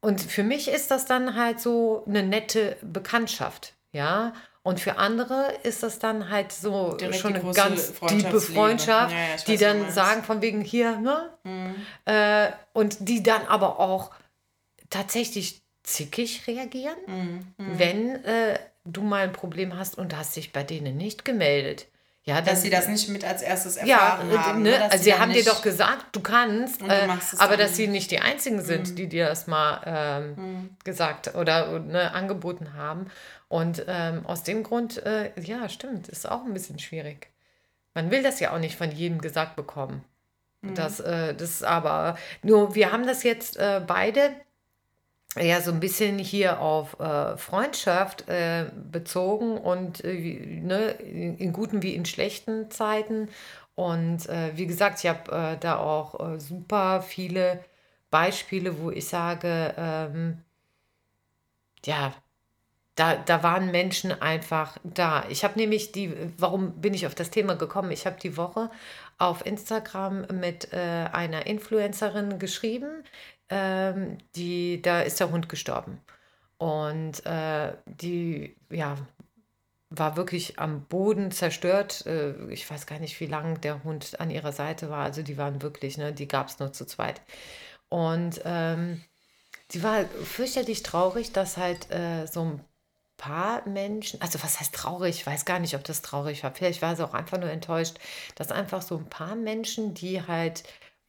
Und 0.00 0.20
für 0.22 0.44
mich 0.44 0.68
ist 0.68 0.90
das 0.90 1.04
dann 1.04 1.36
halt 1.36 1.60
so 1.60 2.04
eine 2.06 2.22
nette 2.22 2.76
Bekanntschaft, 2.82 3.74
ja. 3.92 4.32
Und 4.62 4.78
für 4.78 4.98
andere 4.98 5.52
ist 5.62 5.82
das 5.82 5.98
dann 5.98 6.28
halt 6.30 6.52
so 6.52 6.92
Direkt 6.94 7.16
schon 7.16 7.34
eine 7.34 7.52
ganz 7.52 7.92
tiefe. 8.08 8.40
Freundschaft, 8.40 9.12
Ja, 9.12 9.18
ja, 9.18 9.36
die 9.46 9.56
dann 9.56 9.90
sagen 9.90 10.22
von 10.22 10.42
wegen 10.42 10.60
hier, 10.60 10.98
ne? 10.98 11.30
Mhm. 11.44 11.74
Äh, 12.04 12.50
und 12.74 13.08
die 13.08 13.22
dann 13.22 13.46
aber 13.46 13.80
auch 13.80 14.10
tatsächlich 14.90 15.62
zickig 15.82 16.46
reagieren, 16.46 16.96
Mhm. 17.06 17.46
wenn 17.56 18.24
äh, 18.24 18.58
du 18.92 19.02
mal 19.02 19.24
ein 19.24 19.32
Problem 19.32 19.76
hast 19.76 19.96
und 19.98 20.16
hast 20.16 20.36
dich 20.36 20.52
bei 20.52 20.62
denen 20.62 20.96
nicht 20.96 21.24
gemeldet. 21.24 21.86
Ja, 22.24 22.36
dann, 22.36 22.44
Dass 22.44 22.62
sie 22.62 22.70
das 22.70 22.86
nicht 22.86 23.08
mit 23.08 23.24
als 23.24 23.40
erstes 23.40 23.76
ja, 23.82 23.96
erfahren 23.96 24.30
äh, 24.30 24.36
haben. 24.36 24.62
ne? 24.62 24.70
dass 24.72 24.92
also 24.92 25.04
sie 25.04 25.14
haben 25.14 25.30
dir 25.30 25.36
nicht- 25.36 25.48
doch 25.48 25.62
gesagt, 25.62 26.04
du 26.14 26.20
kannst, 26.20 26.82
du 26.82 26.86
äh, 26.86 27.08
aber 27.38 27.56
dass 27.56 27.76
sie 27.76 27.88
nicht 27.88 28.10
die 28.10 28.20
einzigen 28.20 28.62
sind, 28.62 28.98
die 28.98 29.08
dir 29.08 29.26
das 29.26 29.46
mal 29.46 29.80
ähm, 29.86 30.70
gesagt 30.84 31.34
oder 31.34 31.78
ne, 31.80 32.12
angeboten 32.12 32.74
haben. 32.74 33.06
Und 33.48 33.84
ähm, 33.88 34.26
aus 34.26 34.42
dem 34.42 34.62
Grund, 34.62 35.04
äh, 35.04 35.32
ja, 35.40 35.68
stimmt, 35.70 36.08
ist 36.08 36.30
auch 36.30 36.44
ein 36.44 36.52
bisschen 36.52 36.78
schwierig. 36.78 37.28
Man 37.94 38.10
will 38.10 38.22
das 38.22 38.38
ja 38.38 38.52
auch 38.54 38.58
nicht 38.58 38.76
von 38.76 38.92
jedem 38.92 39.20
gesagt 39.20 39.56
bekommen. 39.56 40.04
Das, 40.62 41.00
äh, 41.00 41.34
das 41.34 41.50
ist 41.50 41.64
aber, 41.64 42.18
nur 42.42 42.74
wir 42.74 42.92
haben 42.92 43.06
das 43.06 43.22
jetzt 43.22 43.56
äh, 43.56 43.80
beide 43.84 44.30
ja 45.36 45.60
so 45.60 45.70
ein 45.70 45.80
bisschen 45.80 46.18
hier 46.18 46.60
auf 46.60 46.98
äh, 46.98 47.36
Freundschaft 47.36 48.28
äh, 48.28 48.66
bezogen 48.90 49.58
und 49.58 50.04
äh, 50.04 50.60
ne, 50.62 50.90
in, 50.90 51.38
in 51.38 51.52
guten 51.52 51.82
wie 51.82 51.94
in 51.94 52.04
schlechten 52.04 52.70
Zeiten. 52.70 53.28
Und 53.74 54.28
äh, 54.28 54.56
wie 54.56 54.66
gesagt, 54.66 55.02
ich 55.02 55.08
habe 55.08 55.30
äh, 55.32 55.56
da 55.58 55.78
auch 55.78 56.34
äh, 56.34 56.40
super 56.40 57.02
viele 57.02 57.64
Beispiele, 58.10 58.80
wo 58.80 58.90
ich 58.90 59.08
sage, 59.08 59.74
ähm, 59.78 60.42
ja, 61.84 62.12
da, 62.96 63.14
da 63.16 63.42
waren 63.42 63.70
Menschen 63.70 64.12
einfach 64.20 64.76
da. 64.84 65.24
Ich 65.30 65.44
habe 65.44 65.58
nämlich 65.58 65.92
die, 65.92 66.14
warum 66.36 66.80
bin 66.80 66.92
ich 66.92 67.06
auf 67.06 67.14
das 67.14 67.30
Thema 67.30 67.54
gekommen? 67.54 67.90
Ich 67.92 68.04
habe 68.04 68.18
die 68.20 68.36
Woche 68.36 68.70
auf 69.16 69.46
Instagram 69.46 70.26
mit 70.32 70.72
äh, 70.72 71.08
einer 71.12 71.46
Influencerin 71.46 72.38
geschrieben, 72.38 73.04
ähm, 73.50 74.18
die, 74.36 74.80
da 74.80 75.02
ist 75.02 75.20
der 75.20 75.30
Hund 75.30 75.48
gestorben. 75.48 76.00
Und 76.58 77.24
äh, 77.26 77.74
die, 77.86 78.56
ja, 78.70 78.96
war 79.90 80.16
wirklich 80.16 80.58
am 80.58 80.84
Boden 80.84 81.32
zerstört. 81.32 82.06
Äh, 82.06 82.52
ich 82.52 82.70
weiß 82.70 82.86
gar 82.86 83.00
nicht, 83.00 83.18
wie 83.20 83.26
lange 83.26 83.58
der 83.58 83.82
Hund 83.84 84.20
an 84.20 84.30
ihrer 84.30 84.52
Seite 84.52 84.88
war. 84.88 85.04
Also 85.04 85.22
die 85.22 85.36
waren 85.36 85.62
wirklich, 85.62 85.98
ne, 85.98 86.12
die 86.12 86.28
gab 86.28 86.48
es 86.48 86.58
nur 86.58 86.72
zu 86.72 86.86
zweit. 86.86 87.20
Und 87.88 88.40
ähm, 88.44 89.02
die 89.72 89.82
war 89.82 90.04
fürchterlich 90.04 90.82
traurig, 90.82 91.32
dass 91.32 91.56
halt 91.56 91.90
äh, 91.90 92.26
so 92.26 92.42
ein 92.44 92.64
paar 93.16 93.68
Menschen, 93.68 94.20
also 94.22 94.42
was 94.42 94.60
heißt 94.60 94.74
traurig? 94.74 95.16
Ich 95.16 95.26
weiß 95.26 95.44
gar 95.44 95.58
nicht, 95.58 95.74
ob 95.74 95.84
das 95.84 96.02
traurig 96.02 96.42
war. 96.44 96.54
Vielleicht 96.54 96.82
war 96.82 96.96
sie 96.96 97.04
auch 97.04 97.14
einfach 97.14 97.38
nur 97.38 97.50
enttäuscht, 97.50 97.98
dass 98.36 98.52
einfach 98.52 98.82
so 98.82 98.96
ein 98.96 99.10
paar 99.10 99.34
Menschen, 99.34 99.92
die 99.94 100.26
halt 100.26 100.62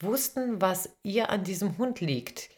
wussten, 0.03 0.61
was 0.61 0.89
ihr 1.03 1.29
an 1.29 1.43
diesem 1.43 1.77
Hund 1.77 1.99
liegt, 2.01 2.49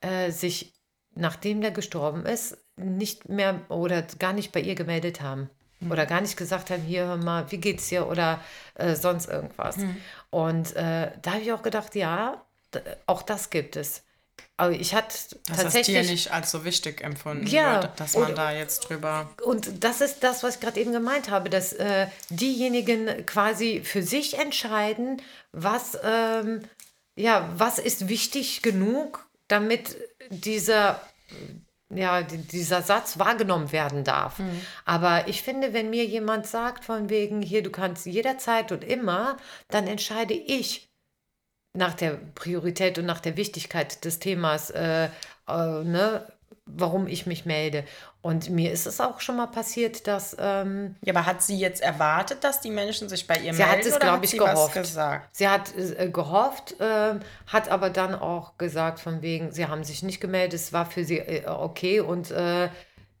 äh, 0.00 0.30
sich, 0.30 0.72
nachdem 1.14 1.60
der 1.60 1.70
gestorben 1.70 2.24
ist, 2.26 2.56
nicht 2.76 3.28
mehr 3.28 3.60
oder 3.70 4.02
gar 4.18 4.32
nicht 4.32 4.52
bei 4.52 4.60
ihr 4.60 4.74
gemeldet 4.74 5.20
haben. 5.20 5.50
Oder 5.88 6.04
gar 6.04 6.20
nicht 6.20 6.36
gesagt 6.36 6.68
haben, 6.68 6.82
hier, 6.82 7.06
hör 7.06 7.16
mal, 7.16 7.50
wie 7.50 7.56
geht's 7.56 7.88
dir? 7.88 8.06
Oder 8.06 8.38
äh, 8.74 8.94
sonst 8.94 9.30
irgendwas. 9.30 9.76
Und 10.28 10.76
äh, 10.76 11.10
da 11.22 11.32
habe 11.32 11.40
ich 11.40 11.52
auch 11.54 11.62
gedacht, 11.62 11.94
ja, 11.94 12.44
auch 13.06 13.22
das 13.22 13.48
gibt 13.48 13.76
es. 13.76 14.02
Aber 14.58 14.72
ich 14.72 14.94
hatte 14.94 15.16
das 15.48 15.56
tatsächlich. 15.56 16.10
nicht 16.10 16.32
als 16.32 16.50
so 16.50 16.66
wichtig 16.66 17.00
empfunden 17.02 17.46
Ja, 17.46 17.80
wird, 17.82 17.98
dass 17.98 18.14
man 18.14 18.28
und- 18.30 18.36
da 18.36 18.52
jetzt 18.52 18.80
drüber. 18.80 19.30
Und 19.42 19.82
das 19.82 20.02
ist 20.02 20.22
das, 20.22 20.42
was 20.42 20.56
ich 20.56 20.60
gerade 20.60 20.78
eben 20.78 20.92
gemeint 20.92 21.30
habe, 21.30 21.48
dass 21.48 21.72
äh, 21.72 22.08
diejenigen 22.28 23.24
quasi 23.24 23.80
für 23.82 24.02
sich 24.02 24.38
entscheiden, 24.38 25.22
was, 25.52 25.96
ähm, 26.04 26.60
ja, 27.16 27.48
was 27.56 27.78
ist 27.78 28.08
wichtig 28.08 28.62
genug, 28.62 29.26
damit 29.48 29.96
dieser, 30.30 31.00
ja, 31.92 32.22
die- 32.22 32.38
dieser 32.38 32.82
Satz 32.82 33.18
wahrgenommen 33.18 33.72
werden 33.72 34.04
darf. 34.04 34.38
Aber 34.84 35.26
ich 35.28 35.42
finde, 35.42 35.72
wenn 35.72 35.90
mir 35.90 36.04
jemand 36.06 36.46
sagt, 36.46 36.84
von 36.84 37.08
wegen, 37.10 37.42
hier, 37.42 37.62
du 37.62 37.70
kannst 37.70 38.06
jederzeit 38.06 38.72
und 38.72 38.84
immer, 38.84 39.36
dann 39.68 39.86
entscheide 39.86 40.34
ich, 40.34 40.88
nach 41.76 41.94
der 41.94 42.18
Priorität 42.34 42.98
und 42.98 43.06
nach 43.06 43.20
der 43.20 43.36
Wichtigkeit 43.36 44.04
des 44.04 44.18
Themas, 44.18 44.70
äh, 44.70 45.04
äh, 45.48 45.84
ne, 45.84 46.26
warum 46.66 47.06
ich 47.06 47.26
mich 47.26 47.44
melde. 47.46 47.84
Und 48.22 48.50
mir 48.50 48.70
ist 48.70 48.86
es 48.86 49.00
auch 49.00 49.20
schon 49.20 49.36
mal 49.36 49.46
passiert, 49.46 50.06
dass 50.06 50.36
ähm, 50.38 50.96
Ja, 51.02 51.14
aber 51.14 51.24
hat 51.24 51.42
sie 51.42 51.58
jetzt 51.58 51.80
erwartet, 51.80 52.44
dass 52.44 52.60
die 52.60 52.70
Menschen 52.70 53.08
sich 53.08 53.26
bei 53.26 53.36
ihr 53.38 53.54
Sie 53.54 53.62
melden? 53.62 53.78
hat 53.78 53.86
es, 53.86 53.96
oder 53.96 54.12
hat 54.12 54.24
ich, 54.24 54.30
sie 54.30 54.36
gehofft. 54.36 54.76
Was 54.76 54.82
gesagt? 54.88 55.34
sie 55.36 55.48
hat 55.48 55.74
äh, 55.76 56.10
gehofft, 56.10 56.74
ähm, 56.80 57.20
hat 57.46 57.70
aber 57.70 57.88
dann 57.88 58.14
auch 58.14 58.58
gesagt, 58.58 59.00
von 59.00 59.22
wegen, 59.22 59.52
sie 59.52 59.66
haben 59.68 59.84
sich 59.84 60.02
nicht 60.02 60.20
gemeldet, 60.20 60.60
es 60.60 60.72
war 60.74 60.84
für 60.84 61.02
sie 61.04 61.18
äh, 61.18 61.46
okay 61.46 62.00
und 62.00 62.30
äh, 62.30 62.68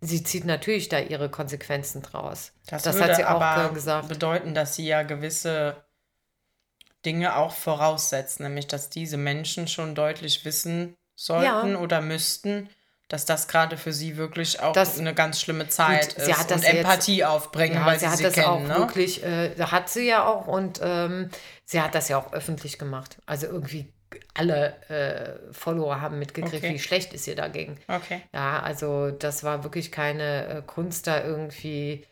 sie 0.02 0.22
zieht 0.22 0.44
natürlich 0.44 0.90
da 0.90 0.98
ihre 0.98 1.30
Konsequenzen 1.30 2.02
draus. 2.02 2.52
Das, 2.66 2.82
Das, 2.82 2.96
würde 2.96 3.08
hat 3.08 3.16
sie 3.16 3.24
auch 3.24 3.40
aber 3.40 3.70
äh, 3.70 3.74
gesagt. 3.74 4.08
bedeuten, 4.08 4.54
dass 4.54 4.74
sie 4.74 4.86
ja 4.86 5.02
gewisse 5.02 5.76
Dinge 7.06 7.36
auch 7.36 7.52
voraussetzt, 7.52 8.40
nämlich 8.40 8.66
dass 8.66 8.90
diese 8.90 9.16
Menschen 9.16 9.66
schon 9.66 9.94
deutlich 9.94 10.44
wissen 10.44 10.94
sollten 11.16 11.72
Ja. 11.72 11.78
oder 11.78 12.02
müssten, 12.02 12.68
dass 13.10 13.26
das 13.26 13.46
gerade 13.48 13.76
für 13.76 13.92
sie 13.92 14.16
wirklich 14.16 14.60
auch 14.60 14.72
Das- 14.72 14.98
eine 14.98 15.12
ganz 15.14 15.40
schlimme 15.40 15.68
Zeit 15.68 16.14
Gut, 16.16 16.24
sie 16.24 16.30
ist 16.30 16.38
hat 16.38 16.50
das 16.50 16.56
und 16.58 16.62
ja 16.66 16.72
jetzt- 16.72 16.84
Empathie 16.84 17.24
aufbringen, 17.24 17.74
Ja, 17.74 17.84
weil 17.86 17.98
sie 17.98 18.06
sie 18.06 18.10
hat 18.10 18.16
sie 18.18 18.22
das 18.24 18.32
kennen, 18.34 18.46
auch 18.46 18.60
ne? 18.62 18.76
wirklich, 18.76 19.22
äh, 19.22 19.54
hat 19.58 19.88
sie 19.90 20.06
ja 20.08 20.24
auch 20.26 20.46
und 20.46 20.80
ähm, 20.82 21.28
sie 21.64 21.80
hat 21.82 21.94
das 21.94 22.08
ja 22.08 22.16
auch 22.18 22.32
öffentlich 22.32 22.78
gemacht. 22.78 23.18
Also 23.26 23.46
irgendwie 23.46 23.92
alle 24.34 24.74
äh, 24.88 25.52
Follower 25.52 26.00
haben 26.00 26.18
mitgekriegt, 26.18 26.64
Okay. 26.64 26.74
wie 26.74 26.78
schlecht 26.78 27.12
ist 27.12 27.26
ihr 27.28 27.36
dagegen. 27.36 27.78
Okay. 27.86 28.22
Ja, 28.32 28.60
also 28.60 29.10
das 29.10 29.44
war 29.44 29.62
wirklich 29.64 29.92
keine 29.92 30.46
äh, 30.46 30.62
Kunst, 30.66 31.06
da 31.06 31.22
irgendwie 31.22 32.06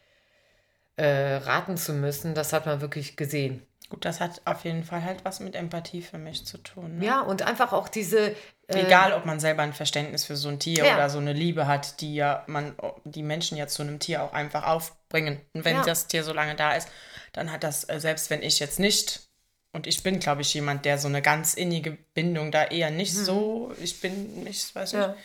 äh, 0.96 1.36
raten 1.36 1.76
zu 1.76 1.92
müssen. 1.92 2.34
Das 2.34 2.52
hat 2.52 2.66
man 2.66 2.80
wirklich 2.80 3.16
gesehen. 3.16 3.62
Gut, 3.88 4.04
das 4.04 4.20
hat 4.20 4.42
auf 4.44 4.64
jeden 4.64 4.84
Fall 4.84 5.02
halt 5.04 5.24
was 5.24 5.40
mit 5.40 5.54
Empathie 5.54 6.02
für 6.02 6.18
mich 6.18 6.44
zu 6.44 6.58
tun. 6.58 6.98
Ne? 6.98 7.06
Ja, 7.06 7.20
und 7.22 7.42
einfach 7.42 7.72
auch 7.72 7.88
diese. 7.88 8.34
Äh, 8.68 8.84
Egal, 8.84 9.14
ob 9.14 9.24
man 9.24 9.40
selber 9.40 9.62
ein 9.62 9.72
Verständnis 9.72 10.24
für 10.24 10.36
so 10.36 10.48
ein 10.48 10.58
Tier 10.58 10.84
Ja. 10.84 10.94
oder 10.94 11.08
so 11.10 11.18
eine 11.18 11.32
Liebe 11.32 11.66
hat, 11.66 12.00
die 12.02 12.14
ja 12.14 12.44
man, 12.46 12.74
die 13.04 13.22
Menschen 13.22 13.56
ja 13.56 13.66
zu 13.66 13.82
einem 13.82 13.98
Tier 13.98 14.22
auch 14.22 14.32
einfach 14.34 14.64
aufbringen. 14.66 15.40
Und 15.54 15.64
wenn 15.64 15.76
Ja. 15.76 15.82
das 15.84 16.06
Tier 16.06 16.22
so 16.22 16.32
lange 16.34 16.54
da 16.54 16.74
ist, 16.74 16.88
dann 17.32 17.50
hat 17.50 17.64
das, 17.64 17.88
äh, 17.88 17.98
selbst 17.98 18.28
wenn 18.30 18.42
ich 18.42 18.58
jetzt 18.58 18.78
nicht, 18.78 19.20
und 19.72 19.86
ich 19.86 20.02
bin, 20.02 20.18
glaube 20.20 20.42
ich, 20.42 20.52
jemand, 20.54 20.84
der 20.84 20.98
so 20.98 21.08
eine 21.08 21.22
ganz 21.22 21.54
innige 21.54 21.92
Bindung 22.14 22.50
da 22.52 22.64
eher 22.64 22.90
nicht 22.90 23.14
so, 23.14 23.72
ich 23.80 24.00
bin 24.00 24.44
nicht, 24.44 24.74
weiß 24.74 24.92
nicht. 24.92 25.02
Ja. 25.02 25.16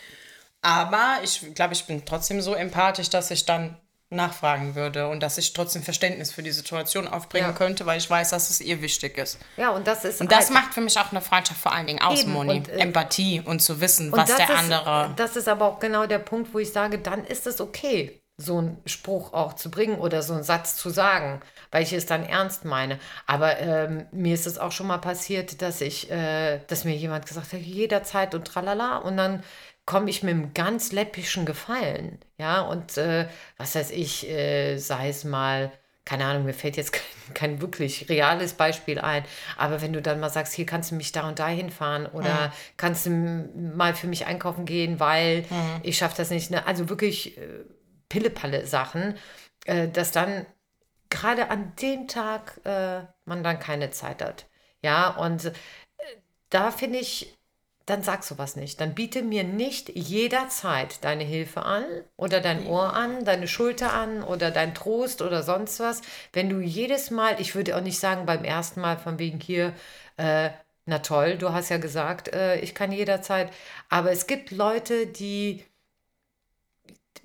Aber 0.61 1.19
ich 1.23 1.53
glaube, 1.53 1.73
ich 1.73 1.83
bin 1.85 2.05
trotzdem 2.05 2.39
so 2.41 2.53
empathisch, 2.53 3.09
dass 3.09 3.29
ich 3.31 3.45
dann 3.45 3.77
nachfragen 4.13 4.75
würde 4.75 5.07
und 5.07 5.21
dass 5.21 5.37
ich 5.37 5.53
trotzdem 5.53 5.83
Verständnis 5.83 6.31
für 6.31 6.43
die 6.43 6.51
Situation 6.51 7.07
aufbringen 7.07 7.47
Ja. 7.49 7.53
könnte, 7.53 7.85
weil 7.85 7.97
ich 7.97 8.09
weiß, 8.09 8.29
dass 8.31 8.49
es 8.49 8.61
ihr 8.61 8.81
wichtig 8.81 9.17
ist. 9.17 9.39
Ja, 9.57 9.69
und 9.71 9.87
das 9.87 10.05
ist. 10.05 10.21
Und 10.21 10.31
das 10.31 10.45
halt- 10.45 10.51
macht 10.53 10.73
für 10.73 10.81
mich 10.81 10.97
auch 10.99 11.11
eine 11.11 11.21
Freundschaft 11.21 11.59
vor 11.59 11.71
allen 11.73 11.87
Dingen 11.87 12.01
aus, 12.01 12.25
Moni. 12.25 12.51
und, 12.57 12.69
äh, 12.69 12.77
Empathie 12.77 13.41
und 13.43 13.61
zu 13.61 13.81
wissen, 13.81 14.11
Und 14.11 14.19
was 14.19 14.35
der 14.35 14.45
ist, 14.49 14.51
andere. 14.51 15.13
Das 15.15 15.35
ist 15.35 15.47
aber 15.47 15.65
auch 15.65 15.79
genau 15.79 16.05
der 16.05 16.19
Punkt, 16.19 16.53
wo 16.53 16.59
ich 16.59 16.71
sage, 16.71 16.99
dann 16.99 17.25
ist 17.25 17.47
es 17.47 17.59
okay, 17.61 18.19
so 18.37 18.57
einen 18.57 18.81
Spruch 18.87 19.31
auch 19.33 19.53
zu 19.53 19.69
bringen 19.69 19.99
oder 19.99 20.23
so 20.23 20.33
einen 20.33 20.43
Satz 20.43 20.75
zu 20.75 20.89
sagen, 20.89 21.39
weil 21.71 21.83
ich 21.83 21.93
es 21.93 22.07
dann 22.07 22.23
ernst 22.25 22.65
meine. 22.65 22.99
Aber 23.27 23.59
ähm, 23.59 24.07
mir 24.11 24.33
ist 24.33 24.47
es 24.47 24.57
auch 24.57 24.71
schon 24.71 24.87
mal 24.87 24.97
passiert, 24.97 25.61
dass 25.61 25.81
ich, 25.81 26.09
äh, 26.09 26.59
dass 26.67 26.83
mir 26.83 26.95
jemand 26.95 27.27
gesagt 27.27 27.53
hat, 27.53 27.59
jederzeit 27.61 28.33
und 28.33 28.45
tralala 28.45 28.97
und 28.97 29.17
dann 29.17 29.43
komme 29.85 30.09
ich 30.09 30.23
mit 30.23 30.33
einem 30.33 30.53
ganz 30.53 30.91
läppischen 30.91 31.45
Gefallen, 31.45 32.19
ja, 32.37 32.61
und 32.61 32.97
äh, 32.97 33.27
was 33.57 33.75
weiß 33.75 33.91
ich, 33.91 34.29
äh, 34.29 34.77
sei 34.77 35.09
es 35.09 35.23
mal, 35.23 35.71
keine 36.05 36.25
Ahnung, 36.25 36.45
mir 36.45 36.53
fällt 36.53 36.77
jetzt 36.77 36.93
kein, 37.27 37.33
kein 37.33 37.61
wirklich 37.61 38.09
reales 38.09 38.53
Beispiel 38.53 38.99
ein, 38.99 39.25
aber 39.57 39.81
wenn 39.81 39.93
du 39.93 40.01
dann 40.01 40.19
mal 40.19 40.29
sagst, 40.29 40.53
hier 40.53 40.65
kannst 40.65 40.91
du 40.91 40.95
mich 40.95 41.11
da 41.11 41.27
und 41.27 41.39
da 41.39 41.47
hinfahren 41.47 42.05
oder 42.07 42.53
kannst 42.77 43.05
du 43.05 43.09
mal 43.11 43.93
für 43.93 44.07
mich 44.07 44.25
einkaufen 44.25 44.65
gehen, 44.65 44.99
weil 44.99 45.45
ich 45.83 45.97
schaffe 45.97 46.15
das 46.17 46.29
nicht, 46.29 46.51
ne? 46.51 46.65
also 46.65 46.89
wirklich 46.89 47.37
äh, 47.37 47.65
Pillepalle 48.09 48.67
Sachen, 48.67 49.15
äh, 49.65 49.87
dass 49.87 50.11
dann 50.11 50.45
gerade 51.09 51.49
an 51.49 51.73
dem 51.81 52.07
Tag 52.07 52.59
äh, 52.63 53.01
man 53.25 53.43
dann 53.43 53.59
keine 53.59 53.91
Zeit 53.91 54.21
hat. 54.21 54.45
Ja, 54.83 55.09
und 55.09 55.45
äh, 55.45 55.51
da 56.49 56.71
finde 56.71 56.99
ich, 56.99 57.35
dann 57.85 58.01
sag 58.03 58.23
sowas 58.23 58.55
nicht. 58.55 58.79
Dann 58.79 58.95
biete 58.95 59.21
mir 59.23 59.43
nicht 59.43 59.89
jederzeit 59.89 61.03
deine 61.03 61.23
Hilfe 61.23 61.63
an 61.63 61.83
oder 62.15 62.39
dein 62.41 62.65
Ohr 62.65 62.93
an, 62.93 63.25
deine 63.25 63.47
Schulter 63.47 63.93
an 63.93 64.23
oder 64.23 64.51
dein 64.51 64.73
Trost 64.73 65.21
oder 65.21 65.43
sonst 65.43 65.79
was. 65.79 66.01
Wenn 66.31 66.49
du 66.49 66.59
jedes 66.59 67.11
Mal, 67.11 67.39
ich 67.41 67.55
würde 67.55 67.75
auch 67.75 67.81
nicht 67.81 67.99
sagen 67.99 68.25
beim 68.25 68.43
ersten 68.43 68.81
Mal 68.81 68.97
von 68.97 69.19
wegen 69.19 69.39
hier, 69.39 69.73
äh, 70.17 70.49
na 70.85 70.99
toll, 70.99 71.37
du 71.37 71.51
hast 71.53 71.69
ja 71.69 71.77
gesagt, 71.77 72.33
äh, 72.33 72.59
ich 72.59 72.75
kann 72.75 72.91
jederzeit. 72.91 73.51
Aber 73.89 74.11
es 74.11 74.27
gibt 74.27 74.51
Leute, 74.51 75.07
die, 75.07 75.63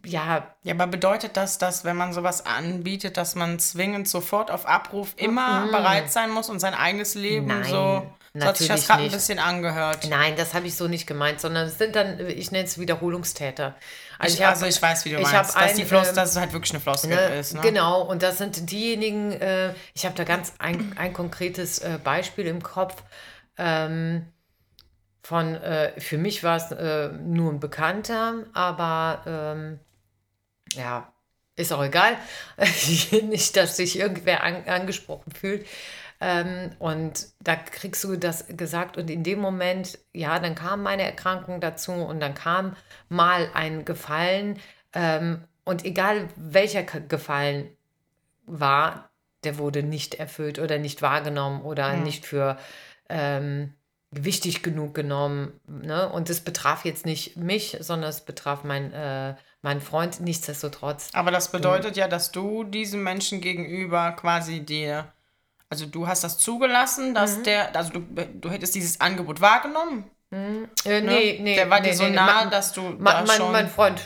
ja, 0.04 0.54
Ja, 0.62 0.74
aber 0.74 0.86
bedeutet 0.86 1.36
das, 1.36 1.58
dass 1.58 1.84
wenn 1.84 1.96
man 1.96 2.12
sowas 2.12 2.46
anbietet, 2.46 3.16
dass 3.16 3.34
man 3.34 3.58
zwingend 3.58 4.08
sofort 4.08 4.50
auf 4.50 4.66
Abruf 4.66 5.14
immer 5.16 5.66
bereit 5.66 6.10
sein 6.10 6.30
muss 6.30 6.48
und 6.48 6.60
sein 6.60 6.74
eigenes 6.74 7.14
Leben 7.14 7.46
Nein, 7.46 7.64
so. 7.64 8.06
So 8.34 8.44
hat 8.44 8.56
sich 8.58 8.68
das 8.68 8.86
gerade 8.86 9.04
ein 9.04 9.10
bisschen 9.10 9.38
angehört. 9.38 10.06
Nein, 10.08 10.34
das 10.36 10.54
habe 10.54 10.66
ich 10.66 10.76
so 10.76 10.86
nicht 10.86 11.06
gemeint, 11.06 11.40
sondern 11.40 11.66
es 11.66 11.78
sind 11.78 11.96
dann, 11.96 12.20
ich 12.28 12.52
nenne 12.52 12.64
es 12.64 12.78
Wiederholungstäter. 12.78 13.74
Ich, 14.24 14.40
hab- 14.42 14.50
also 14.50 14.66
ich 14.66 14.80
weiß, 14.80 15.04
wie 15.06 15.10
du 15.10 15.16
ich 15.16 15.22
meinst, 15.22 15.56
dass, 15.56 15.56
ein, 15.56 15.76
die 15.76 15.84
Floss, 15.84 16.08
ähm, 16.08 16.14
dass 16.14 16.30
es 16.30 16.36
halt 16.36 16.52
wirklich 16.52 16.72
eine 16.72 16.80
Floskel 16.80 17.10
Ne, 17.16 17.38
ist. 17.38 17.54
Ne? 17.54 17.60
Genau, 17.62 18.02
und 18.02 18.22
das 18.22 18.38
sind 18.38 18.70
diejenigen, 18.70 19.32
äh, 19.32 19.74
ich 19.94 20.04
habe 20.04 20.14
da 20.14 20.24
ganz 20.24 20.52
ein, 20.58 20.94
ein 20.98 21.12
konkretes 21.12 21.78
äh, 21.80 21.98
Beispiel 22.02 22.46
im 22.46 22.62
Kopf. 22.62 23.02
Ähm, 23.56 24.26
von, 25.22 25.54
äh, 25.56 25.98
für 26.00 26.18
mich 26.18 26.42
war 26.42 26.56
es 26.56 26.70
äh, 26.70 27.08
nur 27.08 27.52
ein 27.52 27.60
Bekannter, 27.60 28.44
aber 28.54 29.22
ähm, 29.26 29.80
ja, 30.74 31.12
ist 31.56 31.72
auch 31.72 31.82
egal. 31.82 32.16
Nicht, 33.22 33.56
dass 33.56 33.76
sich 33.76 33.98
irgendwer 33.98 34.42
an, 34.42 34.64
angesprochen 34.66 35.32
fühlt. 35.32 35.66
Ähm, 36.20 36.70
und 36.78 37.28
da 37.40 37.56
kriegst 37.56 38.02
du 38.02 38.16
das 38.16 38.46
gesagt 38.48 38.96
und 38.96 39.08
in 39.08 39.22
dem 39.22 39.38
Moment, 39.38 39.98
ja, 40.12 40.38
dann 40.40 40.56
kam 40.56 40.82
meine 40.82 41.04
Erkrankung 41.04 41.60
dazu 41.60 41.92
und 41.92 42.18
dann 42.18 42.34
kam 42.34 42.76
mal 43.08 43.48
ein 43.54 43.84
Gefallen 43.84 44.58
ähm, 44.92 45.44
und 45.64 45.84
egal 45.84 46.28
welcher 46.34 46.82
Gefallen 46.82 47.68
war, 48.46 49.10
der 49.44 49.58
wurde 49.58 49.82
nicht 49.82 50.14
erfüllt 50.14 50.58
oder 50.58 50.78
nicht 50.78 51.02
wahrgenommen 51.02 51.62
oder 51.62 51.94
nicht 51.94 52.26
für 52.26 52.58
ähm, 53.08 53.74
wichtig 54.10 54.62
genug 54.62 54.94
genommen. 54.94 55.60
Ne? 55.66 56.08
Und 56.08 56.30
es 56.30 56.40
betraf 56.40 56.84
jetzt 56.84 57.06
nicht 57.06 57.36
mich, 57.36 57.76
sondern 57.80 58.10
es 58.10 58.22
betraf 58.22 58.64
mein, 58.64 58.92
äh, 58.92 59.36
meinen 59.62 59.80
Freund. 59.80 60.20
Nichtsdestotrotz 60.20 61.10
Aber 61.14 61.30
das 61.30 61.50
bedeutet 61.50 61.96
ja, 61.96 62.08
dass 62.08 62.30
du 62.32 62.64
diesem 62.64 63.02
Menschen 63.02 63.40
gegenüber 63.40 64.12
quasi 64.12 64.60
dir, 64.60 65.12
also 65.70 65.86
du 65.86 66.06
hast 66.06 66.24
das 66.24 66.38
zugelassen, 66.38 67.14
dass 67.14 67.38
Mhm. 67.38 67.42
der, 67.44 67.76
also 67.76 67.92
du, 67.92 68.00
du 68.00 68.50
hättest 68.50 68.74
dieses 68.74 69.00
Angebot 69.00 69.40
wahrgenommen. 69.40 70.04
Äh, 70.30 71.00
nee, 71.00 71.38
nee. 71.40 71.54
Der 71.56 71.70
war 71.70 71.80
nee, 71.80 71.88
dir 71.88 71.94
so 71.96 72.04
nee, 72.04 72.10
nee. 72.10 72.16
nah, 72.16 72.44
Ma- 72.44 72.50
dass 72.50 72.72
du 72.72 72.82
Ma 72.82 73.12
da 73.12 73.24
mein, 73.26 73.36
schon... 73.36 73.52
mein 73.52 73.68
Freund. 73.68 74.00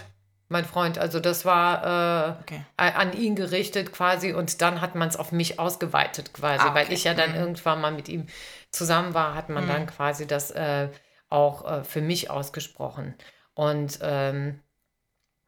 Mein 0.49 0.65
Freund. 0.67 0.99
Also 0.99 1.19
das 1.19 1.45
war 1.45 2.37
äh, 2.39 2.43
Okay. 2.43 2.65
an 2.77 3.13
ihn 3.15 3.35
gerichtet 3.37 3.93
quasi 3.93 4.33
und 4.35 4.61
dann 4.61 4.81
hat 4.83 4.95
man 4.95 5.09
es 5.09 5.17
auf 5.17 5.33
mich 5.33 5.59
ausgeweitet 5.59 6.33
quasi, 6.35 6.65
Ah, 6.67 6.75
weil 6.75 6.85
okay. 6.85 6.95
ich 6.95 7.05
ja 7.05 7.15
dann 7.15 7.35
irgendwann 7.35 7.81
mal 7.81 7.91
mit 7.93 8.09
ihm 8.09 8.27
zusammen 8.71 9.15
war, 9.15 9.35
hat 9.35 9.49
man 9.49 9.67
dann 9.67 9.87
quasi 9.87 10.27
das 10.27 10.51
äh, 10.51 10.89
auch 11.31 11.65
äh, 11.71 11.85
für 11.85 12.03
mich 12.03 12.29
ausgesprochen. 12.31 13.15
Und 13.55 13.99
ähm, 14.03 14.61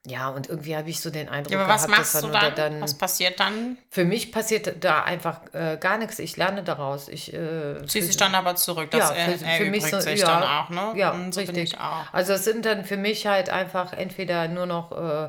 ja, 0.07 0.29
und 0.29 0.51
irgendwie 0.51 0.77
habe 0.77 0.91
ich 0.91 1.01
so 1.01 1.09
den 1.11 1.29
Eindruck 1.31 1.53
ja, 1.55 1.61
aber 1.65 1.73
was 1.73 1.87
gehabt, 1.87 1.99
machst 1.99 2.15
dass 2.15 2.23
du 2.23 2.29
dann, 2.29 2.55
dann? 2.55 2.81
Was 2.83 2.95
passiert 2.99 3.41
dann? 3.41 3.79
für 3.89 4.05
mich 4.05 4.33
passiert 4.33 4.85
da 4.85 5.03
einfach 5.03 5.41
äh, 5.55 5.79
gar 5.81 5.97
nichts. 5.97 6.19
Ich 6.19 6.37
lerne 6.37 6.63
daraus. 6.63 7.09
Ich 7.09 7.33
äh, 7.33 7.79
Ziehst 7.87 7.93
für- 7.93 8.01
dich 8.09 8.17
dann 8.19 8.35
aber 8.35 8.55
zurück. 8.57 8.91
Das 8.91 9.11
ja, 9.11 9.15
für, 9.15 9.39
für 9.39 9.71
mich 9.71 9.85
so, 9.87 10.01
sich 10.01 10.21
ja, 10.21 10.27
dann 10.27 10.43
auch, 10.43 10.69
ne? 10.69 10.99
Ja, 10.99 11.13
Und 11.13 11.33
so 11.33 11.41
richtig. 11.41 11.77
Also 12.13 12.35
es 12.35 12.45
sind 12.45 12.67
dann 12.67 12.85
für 12.85 12.99
mich 12.99 13.27
halt 13.27 13.49
einfach 13.49 13.93
entweder 13.95 14.47
nur 14.49 14.67
noch 14.67 14.93
äh, 14.93 15.25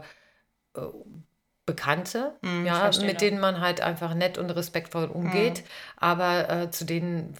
äh, 0.77 0.81
Bekannte, 1.65 2.35
ich 2.43 2.65
ja, 2.67 2.91
mit 3.01 3.21
denen 3.21 3.39
man 3.39 3.59
halt 3.59 3.81
einfach 3.81 4.13
nett 4.13 4.37
und 4.37 4.51
respektvoll 4.51 5.05
umgeht, 5.05 5.63
aber 5.97 6.47
äh, 6.47 6.69
zu 6.69 6.85
denen, 6.85 7.33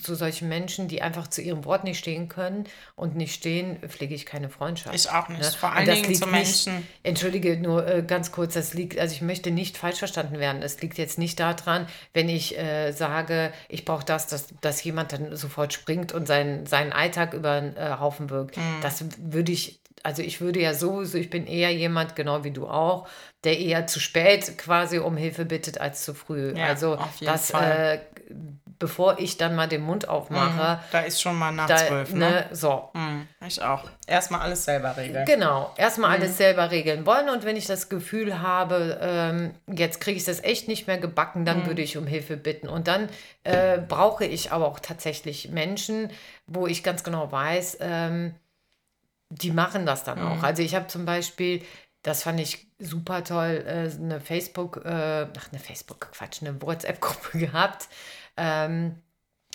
zu 0.00 0.14
solchen 0.14 0.48
Menschen, 0.48 0.86
die 0.86 1.02
einfach 1.02 1.26
zu 1.26 1.42
ihrem 1.42 1.64
Wort 1.64 1.82
nicht 1.82 1.98
stehen 1.98 2.28
können 2.28 2.68
und 2.94 3.16
nicht 3.16 3.34
stehen, 3.34 3.80
pflege 3.88 4.14
ich 4.14 4.24
keine 4.24 4.50
Freundschaft. 4.50 4.94
Ich 4.94 5.10
auch 5.10 5.28
nicht. 5.28 5.40
Ne? 5.40 5.50
Vor 5.50 5.72
allen 5.72 5.86
Dingen 5.86 6.14
zu 6.14 6.26
nicht- 6.26 6.30
Menschen. 6.30 6.86
Entschuldige, 7.02 7.56
nur 7.56 7.84
äh, 7.88 8.02
ganz 8.04 8.30
kurz, 8.30 8.54
das 8.54 8.72
liegt, 8.72 9.00
also 9.00 9.16
ich 9.16 9.22
möchte 9.22 9.50
nicht 9.50 9.76
falsch 9.76 9.98
verstanden 9.98 10.38
werden. 10.38 10.62
Es 10.62 10.80
liegt 10.80 10.96
jetzt 10.96 11.18
nicht 11.18 11.40
daran, 11.40 11.88
wenn 12.14 12.28
ich 12.28 12.56
äh, 12.56 12.92
sage, 12.92 13.52
ich 13.68 13.84
brauche 13.84 14.04
das, 14.04 14.28
dass, 14.28 14.46
dass 14.60 14.84
jemand 14.84 15.12
dann 15.12 15.34
sofort 15.34 15.72
springt 15.72 16.12
und 16.12 16.26
seinen, 16.28 16.66
seinen 16.66 16.92
Alltag 16.92 17.34
über 17.34 17.60
den 17.60 17.76
äh, 17.76 17.96
Haufen 17.98 18.30
wirkt. 18.30 18.56
Mhm. 18.58 18.62
Das 18.80 19.04
würde 19.18 19.50
ich, 19.50 19.80
also 20.04 20.22
ich 20.22 20.40
würde 20.40 20.60
ja 20.60 20.72
sowieso, 20.72 21.18
ich 21.18 21.30
bin 21.30 21.48
eher 21.48 21.72
jemand, 21.72 22.14
genau 22.14 22.44
wie 22.44 22.52
du 22.52 22.68
auch, 22.68 23.08
der 23.44 23.58
eher 23.58 23.86
zu 23.86 24.00
spät 24.00 24.56
quasi 24.58 24.98
um 24.98 25.16
Hilfe 25.16 25.44
bittet 25.44 25.80
als 25.80 26.04
zu 26.04 26.14
früh. 26.14 26.56
Ja, 26.56 26.66
also 26.66 26.98
das, 27.20 27.50
äh, 27.50 27.98
bevor 28.78 29.18
ich 29.18 29.36
dann 29.36 29.54
mal 29.54 29.68
den 29.68 29.82
Mund 29.82 30.08
aufmache, 30.08 30.80
Da 30.90 31.00
ist 31.00 31.20
schon 31.20 31.38
mal 31.38 31.52
nach 31.52 31.66
zwölf, 31.66 32.10
ne? 32.10 32.18
ne, 32.18 32.46
so, 32.52 32.90
Hm, 32.94 33.26
ich 33.46 33.62
auch. 33.62 33.84
Erstmal 34.06 34.40
alles 34.40 34.64
selber 34.64 34.96
regeln. 34.96 35.24
Genau, 35.24 35.72
erstmal 35.76 36.10
Mhm. 36.10 36.22
alles 36.22 36.36
selber 36.36 36.70
regeln 36.70 37.06
wollen 37.06 37.28
und 37.28 37.44
wenn 37.44 37.56
ich 37.56 37.66
das 37.66 37.88
Gefühl 37.88 38.40
habe, 38.40 38.98
ähm, 39.00 39.54
jetzt 39.72 40.00
kriege 40.00 40.16
ich 40.16 40.24
das 40.24 40.42
echt 40.42 40.68
nicht 40.68 40.86
mehr 40.86 40.98
gebacken, 40.98 41.42
Mhm. 41.42 41.46
dann 41.46 41.66
würde 41.66 41.82
ich 41.82 41.96
um 41.96 42.06
Hilfe 42.06 42.36
bitten. 42.36 42.68
Und 42.68 42.88
dann 42.88 43.08
äh, 43.44 43.78
brauche 43.78 44.24
ich 44.24 44.52
aber 44.52 44.66
auch 44.68 44.80
tatsächlich 44.80 45.48
Menschen, 45.50 46.10
wo 46.46 46.66
ich 46.66 46.82
ganz 46.82 47.04
genau 47.04 47.30
weiß, 47.30 47.78
ähm, 47.80 48.34
die 49.30 49.50
machen 49.50 49.86
das 49.86 50.04
dann 50.04 50.20
Mhm. 50.20 50.26
auch. 50.26 50.42
Also 50.42 50.62
ich 50.62 50.74
habe 50.74 50.88
zum 50.88 51.04
Beispiel, 51.06 51.62
das 52.02 52.22
fand 52.24 52.40
ich 52.40 52.68
super 52.78 53.24
toll, 53.24 53.64
äh, 53.66 53.90
eine 54.00 54.20
Facebook, 54.20 54.78
äh, 54.84 55.26
ach 55.36 55.48
eine 55.52 55.60
Facebook, 55.60 56.12
Quatsch, 56.12 56.42
eine 56.42 56.60
WhatsApp-Gruppe 56.62 57.38
gehabt. 57.38 57.88
Ähm, 58.36 59.02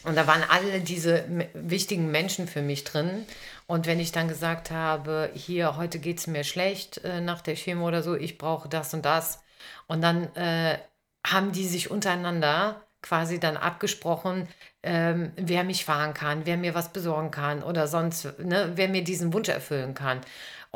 Und 0.06 0.16
da 0.16 0.28
waren 0.28 0.44
alle 0.50 0.82
diese 0.82 1.26
wichtigen 1.54 2.12
Menschen 2.12 2.48
für 2.48 2.62
mich 2.62 2.84
drin. 2.86 3.26
Und 3.68 3.88
wenn 3.88 4.00
ich 4.00 4.12
dann 4.14 4.28
gesagt 4.30 4.72
habe, 4.72 5.32
hier, 5.36 5.76
heute 5.78 6.00
geht 6.00 6.20
es 6.20 6.28
mir 6.28 6.44
schlecht 6.44 7.00
äh, 7.04 7.22
nach 7.22 7.42
der 7.42 7.56
Chemo 7.56 7.88
oder 7.88 8.04
so, 8.04 8.16
ich 8.16 8.38
brauche 8.38 8.70
das 8.70 8.94
und 8.94 9.06
das. 9.06 9.42
Und 9.88 10.02
dann 10.02 10.34
äh, 10.36 10.78
haben 11.26 11.52
die 11.52 11.66
sich 11.68 11.92
untereinander 11.92 12.82
quasi 13.02 13.40
dann 13.40 13.58
abgesprochen, 13.58 14.48
ähm, 14.84 15.32
wer 15.36 15.64
mich 15.64 15.86
fahren 15.86 16.14
kann, 16.14 16.46
wer 16.46 16.58
mir 16.58 16.74
was 16.76 16.94
besorgen 16.94 17.32
kann 17.32 17.64
oder 17.64 17.88
sonst, 17.88 18.40
ne, 18.40 18.72
wer 18.76 18.88
mir 18.90 19.04
diesen 19.04 19.34
Wunsch 19.34 19.50
erfüllen 19.50 19.94
kann. 19.94 20.22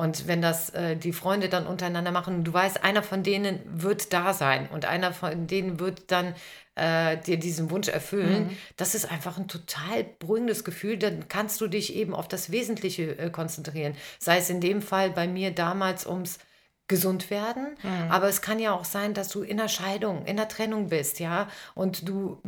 Und 0.02 0.26
wenn 0.26 0.42
das 0.42 0.72
äh, 0.72 0.96
die 0.96 1.14
Freunde 1.14 1.48
dann 1.48 1.68
untereinander 1.68 2.10
machen, 2.10 2.44
du 2.44 2.52
weißt, 2.52 2.84
einer 2.84 3.04
von 3.04 3.22
denen 3.22 3.60
wird 3.68 4.12
da 4.14 4.34
sein 4.34 4.68
und 4.74 4.86
einer 4.86 5.14
von 5.14 5.46
denen 5.46 5.80
wird 5.80 6.10
dann 6.10 6.34
äh, 6.74 7.18
dir 7.18 7.38
diesen 7.38 7.70
Wunsch 7.70 7.88
erfüllen, 7.88 8.46
mhm. 8.46 8.58
das 8.78 8.96
ist 8.96 9.12
einfach 9.12 9.38
ein 9.38 9.48
total 9.48 10.06
beruhigendes 10.18 10.64
Gefühl. 10.64 10.98
Dann 10.98 11.28
kannst 11.28 11.62
du 11.62 11.68
dich 11.68 11.96
eben 11.96 12.16
auf 12.16 12.28
das 12.28 12.52
Wesentliche 12.52 13.16
äh, 13.20 13.30
konzentrieren. 13.30 13.94
Sei 14.18 14.40
es 14.40 14.50
in 14.50 14.60
dem 14.60 14.82
Fall 14.82 15.12
bei 15.12 15.28
mir 15.28 15.52
damals 15.52 16.08
ums 16.08 16.40
gesund 16.88 17.30
werden. 17.30 17.78
Mhm. 17.84 18.10
Aber 18.12 18.28
es 18.28 18.42
kann 18.42 18.58
ja 18.58 18.74
auch 18.74 18.86
sein, 18.86 19.14
dass 19.14 19.30
du 19.30 19.44
in 19.44 19.58
der 19.58 19.70
Scheidung, 19.70 20.26
in 20.26 20.36
der 20.36 20.48
Trennung 20.48 20.90
bist, 20.90 21.20
ja, 21.20 21.48
und 21.76 22.10
du 22.10 22.42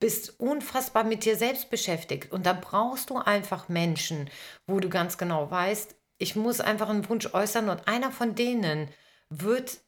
bist 0.00 0.40
unfassbar 0.40 1.04
mit 1.04 1.24
dir 1.24 1.36
selbst 1.36 1.70
beschäftigt. 1.70 2.32
Und 2.32 2.46
da 2.46 2.52
brauchst 2.52 3.10
du 3.10 3.16
einfach 3.16 3.68
Menschen, 3.68 4.28
wo 4.66 4.80
du 4.80 4.88
ganz 4.88 5.18
genau 5.18 5.50
weißt, 5.52 5.94
ich 6.20 6.36
muss 6.36 6.60
einfach 6.60 6.88
einen 6.90 7.08
Wunsch 7.08 7.32
äußern 7.32 7.70
und 7.70 7.88
einer 7.88 8.12
von 8.12 8.34
denen 8.34 8.88
wird 9.30 9.78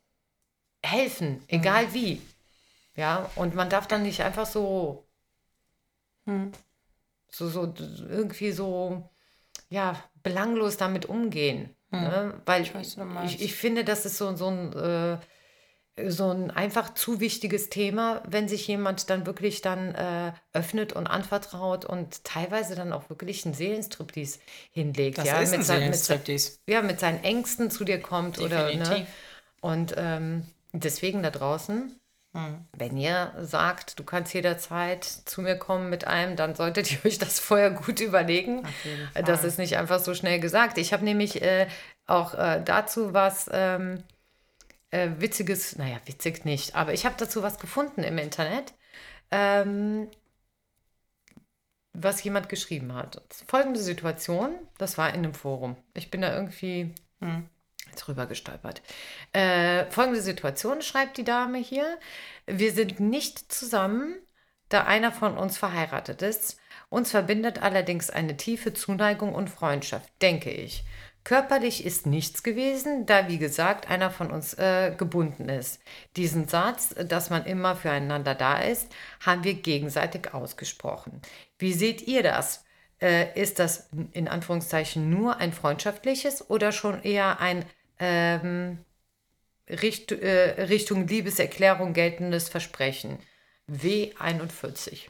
helfen, 0.83 1.45
egal 1.47 1.89
mhm. 1.89 1.95
wie. 1.95 2.23
Ja, 2.97 3.31
und 3.37 3.55
man 3.55 3.69
darf 3.69 3.87
dann 3.87 4.03
nicht 4.03 4.23
einfach 4.23 4.47
so, 4.47 5.07
mhm. 6.25 6.53
so, 7.29 7.49
so 7.49 7.75
irgendwie 8.09 8.51
so, 8.51 9.09
ja, 9.69 10.03
belanglos 10.23 10.79
damit 10.79 11.07
umgehen. 11.07 11.75
Hm. 11.91 12.01
Ne? 12.01 12.41
Weil 12.47 12.63
ich, 12.63 12.75
weiß, 12.75 12.97
ich, 13.27 13.43
ich, 13.43 13.55
finde, 13.55 13.85
das 13.85 14.07
ist 14.07 14.17
so, 14.17 14.35
so 14.35 14.49
ein. 14.49 14.73
Äh, 14.73 15.19
so 16.09 16.31
ein 16.31 16.51
einfach 16.51 16.95
zu 16.95 17.21
wichtiges 17.21 17.69
Thema, 17.69 18.23
wenn 18.29 18.49
sich 18.49 18.67
jemand 18.67 19.11
dann 19.11 19.27
wirklich 19.27 19.63
dann 19.63 19.95
äh, 19.95 20.33
öffnet 20.53 20.93
und 20.93 21.07
anvertraut 21.07 21.85
und 21.85 22.25
teilweise 22.25 22.75
dann 22.75 22.93
auch 22.93 23.11
wirklich 23.11 23.45
einen 23.45 23.55
Seelenstriptease 23.55 24.39
hinlegt. 24.71 25.19
Das 25.19 25.27
ja, 25.27 25.41
ist 25.41 25.51
mit 25.51 25.61
ein 25.61 25.65
Seelenstriptease. 25.65 26.59
Mit, 26.67 26.75
ja, 26.75 26.83
mit 26.83 27.01
seinen 27.01 27.23
Ängsten 27.23 27.71
zu 27.71 27.85
dir 27.85 28.01
kommt 28.01 28.39
Definitiv. 28.39 28.89
oder 28.89 28.99
ne? 28.99 29.07
Und 29.61 29.95
ähm, 29.97 30.47
deswegen 30.73 31.23
da 31.23 31.31
draußen, 31.31 31.95
hm. 32.35 32.67
wenn 32.77 32.97
ihr 32.97 33.33
sagt, 33.41 33.99
du 33.99 34.05
kannst 34.05 34.35
jederzeit 34.35 35.05
zu 35.05 35.43
mir 35.43 35.57
kommen 35.57 35.91
mit 35.91 36.07
einem, 36.07 36.37
dann 36.37 36.55
solltet 36.55 36.91
ihr 36.93 36.99
euch 37.05 37.19
das 37.19 37.41
vorher 37.41 37.71
gut 37.71 38.01
überlegen. 38.01 38.67
Das 39.15 39.45
ist 39.45 39.59
nicht 39.59 39.77
einfach 39.77 40.01
so 40.01 40.15
schnell 40.15 40.41
gesagt. 40.41 40.79
Ich 40.79 40.93
habe 40.93 41.05
nämlich 41.05 41.43
äh, 41.43 41.67
auch 42.07 42.35
äh, 42.35 42.63
dazu 42.65 43.15
was 43.15 43.49
ähm, 43.53 44.03
äh, 44.93 45.11
Witziges, 45.19 45.77
naja, 45.77 46.01
witzig 46.05 46.45
nicht, 46.45 46.77
aber 46.77 46.93
ich 46.93 47.05
habe 47.05 47.17
dazu 47.19 47.43
was 47.43 47.59
gefunden 47.59 48.05
im 48.05 48.19
Internet, 48.19 48.75
ähm, 49.31 50.09
was 51.93 52.23
jemand 52.23 52.49
geschrieben 52.49 52.95
hat. 52.95 53.21
Folgende 53.49 53.81
Situation, 53.81 54.55
das 54.79 54.97
war 54.99 55.09
in 55.09 55.17
einem 55.17 55.35
Forum. 55.35 55.77
Ich 55.95 56.11
bin 56.11 56.23
da 56.23 56.35
irgendwie 56.35 56.95
hm, 57.21 57.49
drüber 57.97 58.27
gestolpert. 58.27 58.83
Äh, 59.33 59.91
folgende 59.91 60.23
Situation 60.23 60.83
schreibt 60.83 61.17
die 61.17 61.25
Dame 61.25 61.59
hier. 61.59 61.99
Wir 62.47 62.73
sind 62.73 63.01
nicht 63.01 63.53
zusammen, 63.53 64.17
da 64.69 64.85
einer 64.85 65.13
von 65.13 65.37
uns 65.37 65.59
verheiratet 65.59 66.23
ist. 66.23 66.59
Uns 66.89 67.11
verbindet 67.11 67.63
allerdings 67.63 68.11
eine 68.11 68.37
tiefe 68.37 68.75
Zuneigung 68.75 69.35
und 69.35 69.49
Freundschaft, 69.51 70.11
denke 70.21 70.51
ich. 70.51 70.85
Körperlich 71.25 71.87
ist 71.87 72.07
nichts 72.07 72.43
gewesen, 72.43 73.07
da 73.07 73.29
wie 73.29 73.39
gesagt 73.39 73.89
einer 73.89 74.11
von 74.11 74.33
uns 74.33 74.55
äh, 74.55 74.93
gebunden 74.97 75.49
ist. 75.49 75.81
Diesen 76.17 76.49
Satz, 76.49 76.95
dass 76.97 77.31
man 77.31 77.45
immer 77.45 77.77
füreinander 77.77 78.35
da 78.35 78.59
ist, 78.59 78.89
haben 79.21 79.45
wir 79.45 79.55
gegenseitig 79.55 80.35
ausgesprochen. 80.35 81.23
Wie 81.59 81.73
seht 81.73 82.03
ihr 82.03 82.25
das? 82.25 82.65
Äh, 83.01 83.41
ist 83.41 83.61
das 83.61 83.89
in 84.13 84.27
Anführungszeichen 84.27 85.11
nur 85.11 85.37
ein 85.37 85.53
freundschaftliches 85.53 86.51
oder 86.51 86.73
schon 86.73 87.03
eher 87.03 87.41
ein 87.41 87.65
ähm, 88.01 88.79
Richt, 89.69 90.11
äh, 90.11 90.63
Richtung 90.63 91.07
Liebeserklärung 91.07 91.93
geltendes 91.93 92.49
Versprechen? 92.49 93.19
W41. 93.71 95.09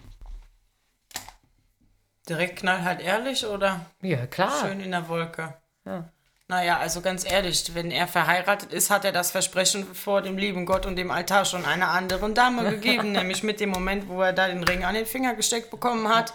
Direkt 2.29 2.59
knallhart 2.59 3.01
ehrlich 3.01 3.47
oder? 3.47 3.87
Ja, 4.03 4.27
klar. 4.27 4.61
Schön 4.61 4.81
in 4.81 4.91
der 4.91 5.09
Wolke. 5.09 5.55
Ja. 5.85 6.13
Naja, 6.49 6.79
also 6.79 7.01
ganz 7.01 7.25
ehrlich, 7.25 7.75
wenn 7.75 7.91
er 7.91 8.07
verheiratet 8.07 8.75
ist, 8.75 8.91
hat 8.91 9.07
er 9.07 9.13
das 9.13 9.31
Versprechen 9.31 9.95
vor 9.95 10.21
dem 10.21 10.37
lieben 10.37 10.67
Gott 10.67 10.85
und 10.85 10.97
dem 10.97 11.11
Altar 11.11 11.45
schon 11.45 11.65
einer 11.65 11.89
anderen 11.89 12.35
Dame 12.35 12.69
gegeben, 12.71 13.13
nämlich 13.13 13.43
mit 13.43 13.59
dem 13.59 13.71
Moment, 13.71 14.09
wo 14.09 14.21
er 14.21 14.33
da 14.33 14.49
den 14.49 14.63
Ring 14.63 14.85
an 14.85 14.95
den 14.95 15.07
Finger 15.07 15.35
gesteckt 15.35 15.71
bekommen 15.71 16.09
hat. 16.09 16.35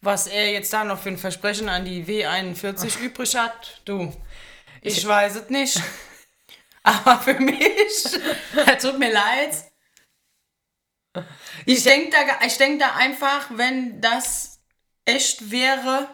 Was 0.00 0.28
er 0.28 0.52
jetzt 0.52 0.72
da 0.72 0.84
noch 0.84 1.00
für 1.00 1.08
ein 1.08 1.18
Versprechen 1.18 1.68
an 1.68 1.84
die 1.84 2.04
W41 2.04 2.94
Ach. 2.96 3.00
übrig 3.00 3.34
hat, 3.34 3.80
du, 3.84 4.12
ich, 4.82 4.98
ich 4.98 5.08
weiß 5.08 5.34
es 5.34 5.50
nicht. 5.50 5.82
Aber 6.84 7.18
für 7.18 7.34
mich, 7.34 8.18
tut 8.80 8.98
mir 9.00 9.12
leid. 9.12 9.64
Ich 11.66 11.82
denke 11.82 12.10
da, 12.10 12.46
denk 12.46 12.78
da 12.78 12.94
einfach, 12.94 13.48
wenn 13.50 14.00
das 14.00 14.60
echt 15.04 15.50
wäre, 15.50 16.08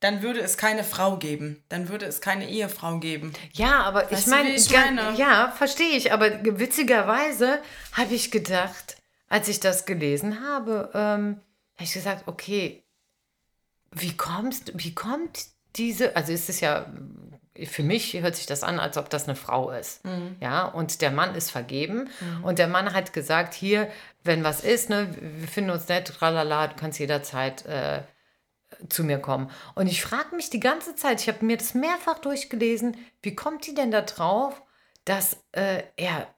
dann 0.00 0.22
würde 0.22 0.40
es 0.40 0.58
keine 0.58 0.84
Frau 0.84 1.16
geben. 1.16 1.62
Dann 1.68 1.88
würde 1.88 2.06
es 2.06 2.20
keine 2.20 2.48
Ehefrau 2.48 2.98
geben. 2.98 3.32
Ja, 3.52 3.82
aber 3.82 4.10
weißt 4.10 4.12
ich 4.12 4.26
meine, 4.26 4.50
ich 4.50 4.70
meine? 4.70 5.14
ja, 5.16 5.52
verstehe 5.56 5.96
ich. 5.96 6.12
Aber 6.12 6.30
witzigerweise 6.58 7.60
habe 7.92 8.14
ich 8.14 8.30
gedacht, 8.30 8.96
als 9.28 9.48
ich 9.48 9.60
das 9.60 9.86
gelesen 9.86 10.46
habe, 10.46 10.90
ähm, 10.94 11.40
habe 11.74 11.84
ich 11.84 11.92
gesagt, 11.92 12.24
okay, 12.26 12.82
wie 13.90 14.16
kommst, 14.16 14.72
wie 14.74 14.94
kommt 14.94 15.46
diese, 15.76 16.14
also 16.16 16.32
ist 16.32 16.48
es 16.48 16.60
ja, 16.60 16.86
für 17.64 17.82
mich 17.82 18.12
hört 18.14 18.36
sich 18.36 18.44
das 18.44 18.62
an, 18.62 18.78
als 18.78 18.98
ob 18.98 19.08
das 19.08 19.24
eine 19.24 19.36
Frau 19.36 19.70
ist. 19.70 20.04
Mhm. 20.04 20.36
Ja, 20.40 20.66
und 20.66 21.00
der 21.00 21.10
Mann 21.10 21.34
ist 21.34 21.50
vergeben. 21.50 22.10
Mhm. 22.20 22.44
Und 22.44 22.58
der 22.58 22.68
Mann 22.68 22.92
hat 22.92 23.14
gesagt, 23.14 23.54
hier, 23.54 23.90
wenn 24.24 24.44
was 24.44 24.62
ist, 24.62 24.90
ne, 24.90 25.08
wir 25.18 25.48
finden 25.48 25.70
uns 25.70 25.88
nett, 25.88 26.06
tralala, 26.06 26.66
du 26.66 26.76
kannst 26.76 26.98
jederzeit 26.98 27.64
äh, 27.64 28.02
zu 28.88 29.04
mir 29.04 29.18
kommen. 29.18 29.50
Und 29.74 29.86
ich 29.86 30.02
frage 30.02 30.34
mich 30.36 30.50
die 30.50 30.60
ganze 30.60 30.94
Zeit, 30.94 31.20
ich 31.20 31.28
habe 31.28 31.44
mir 31.44 31.56
das 31.56 31.74
mehrfach 31.74 32.18
durchgelesen, 32.18 32.96
wie 33.22 33.34
kommt 33.34 33.66
die 33.66 33.74
denn 33.74 33.90
da 33.90 34.02
drauf, 34.02 34.62
dass 35.04 35.38
äh, 35.52 35.82
er 35.96 36.28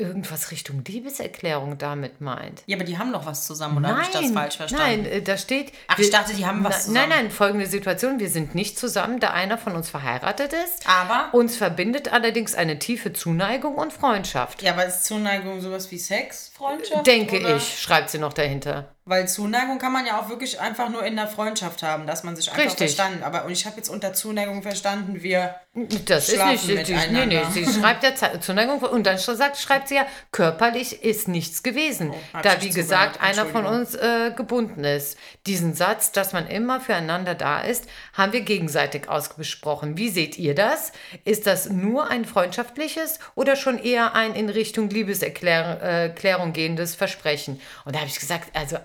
irgendwas 0.00 0.50
Richtung 0.50 0.82
Liebeserklärung 0.84 1.78
damit 1.78 2.20
meint. 2.20 2.62
Ja, 2.66 2.76
aber 2.76 2.84
die 2.84 2.98
haben 2.98 3.12
doch 3.12 3.26
was 3.26 3.46
zusammen, 3.46 3.78
oder 3.78 3.88
habe 3.88 4.02
ich 4.02 4.08
das 4.08 4.30
falsch 4.30 4.56
verstanden? 4.56 5.02
Nein, 5.02 5.12
äh, 5.12 5.22
da 5.22 5.36
steht. 5.36 5.72
Ach, 5.86 5.98
ich 5.98 6.10
dachte, 6.10 6.34
die 6.34 6.46
haben 6.46 6.64
was 6.64 6.86
zusammen. 6.86 7.08
Nein, 7.08 7.24
nein, 7.24 7.30
folgende 7.30 7.66
Situation: 7.66 8.18
Wir 8.18 8.30
sind 8.30 8.54
nicht 8.54 8.78
zusammen, 8.78 9.20
da 9.20 9.30
einer 9.30 9.58
von 9.58 9.76
uns 9.76 9.90
verheiratet 9.90 10.52
ist. 10.52 10.88
Aber? 10.88 11.32
Uns 11.32 11.56
verbindet 11.56 12.12
allerdings 12.12 12.54
eine 12.54 12.78
tiefe 12.78 13.12
Zuneigung 13.12 13.74
und 13.74 13.92
Freundschaft. 13.92 14.62
Ja, 14.62 14.72
aber 14.72 14.86
ist 14.86 15.04
Zuneigung 15.04 15.60
sowas 15.60 15.90
wie 15.90 15.98
Sex, 15.98 16.50
Freundschaft? 16.54 17.06
Denke 17.06 17.40
oder? 17.40 17.56
ich, 17.56 17.80
schreibt 17.80 18.10
sie 18.10 18.18
noch 18.18 18.32
dahinter. 18.32 18.94
Weil 19.10 19.26
Zuneigung 19.26 19.80
kann 19.80 19.92
man 19.92 20.06
ja 20.06 20.20
auch 20.20 20.28
wirklich 20.28 20.60
einfach 20.60 20.88
nur 20.88 21.04
in 21.04 21.16
der 21.16 21.26
Freundschaft 21.26 21.82
haben, 21.82 22.06
dass 22.06 22.22
man 22.22 22.36
sich 22.36 22.48
einfach 22.48 22.62
Richtig. 22.62 22.94
verstanden. 22.94 23.24
Aber 23.24 23.44
und 23.44 23.50
ich 23.50 23.66
habe 23.66 23.76
jetzt 23.76 23.88
unter 23.88 24.14
Zuneigung 24.14 24.62
verstanden, 24.62 25.24
wir 25.24 25.56
das 26.04 26.30
ist 26.30 26.66
nicht, 26.66 26.88
nee, 27.12 27.26
nee, 27.26 27.42
sie 27.52 27.64
schreibt 27.80 28.02
ja 28.02 28.40
Zuneigung 28.40 28.80
und 28.80 29.06
dann 29.06 29.18
sagt, 29.18 29.56
schreibt 29.56 29.86
sie 29.86 29.94
ja, 29.94 30.06
körperlich 30.32 31.04
ist 31.04 31.28
nichts 31.28 31.62
gewesen, 31.62 32.10
oh, 32.10 32.38
da 32.42 32.60
wie 32.60 32.70
gesagt 32.70 33.20
einer 33.20 33.46
von 33.46 33.66
uns 33.66 33.94
äh, 33.94 34.32
gebunden 34.36 34.82
ist. 34.82 35.16
Diesen 35.46 35.74
Satz, 35.74 36.10
dass 36.10 36.32
man 36.32 36.48
immer 36.48 36.80
füreinander 36.80 37.36
da 37.36 37.60
ist, 37.60 37.86
haben 38.14 38.32
wir 38.32 38.40
gegenseitig 38.40 39.08
ausgesprochen. 39.08 39.96
Wie 39.96 40.08
seht 40.08 40.38
ihr 40.38 40.56
das? 40.56 40.90
Ist 41.24 41.46
das 41.46 41.70
nur 41.70 42.10
ein 42.10 42.24
freundschaftliches 42.24 43.20
oder 43.36 43.54
schon 43.54 43.78
eher 43.78 44.16
ein 44.16 44.34
in 44.34 44.48
Richtung 44.48 44.90
Liebeserklärung 44.90 46.48
äh, 46.48 46.52
gehendes 46.52 46.96
Versprechen? 46.96 47.60
Und 47.84 47.94
da 47.94 48.00
habe 48.00 48.08
ich 48.08 48.18
gesagt, 48.18 48.56
also 48.56 48.76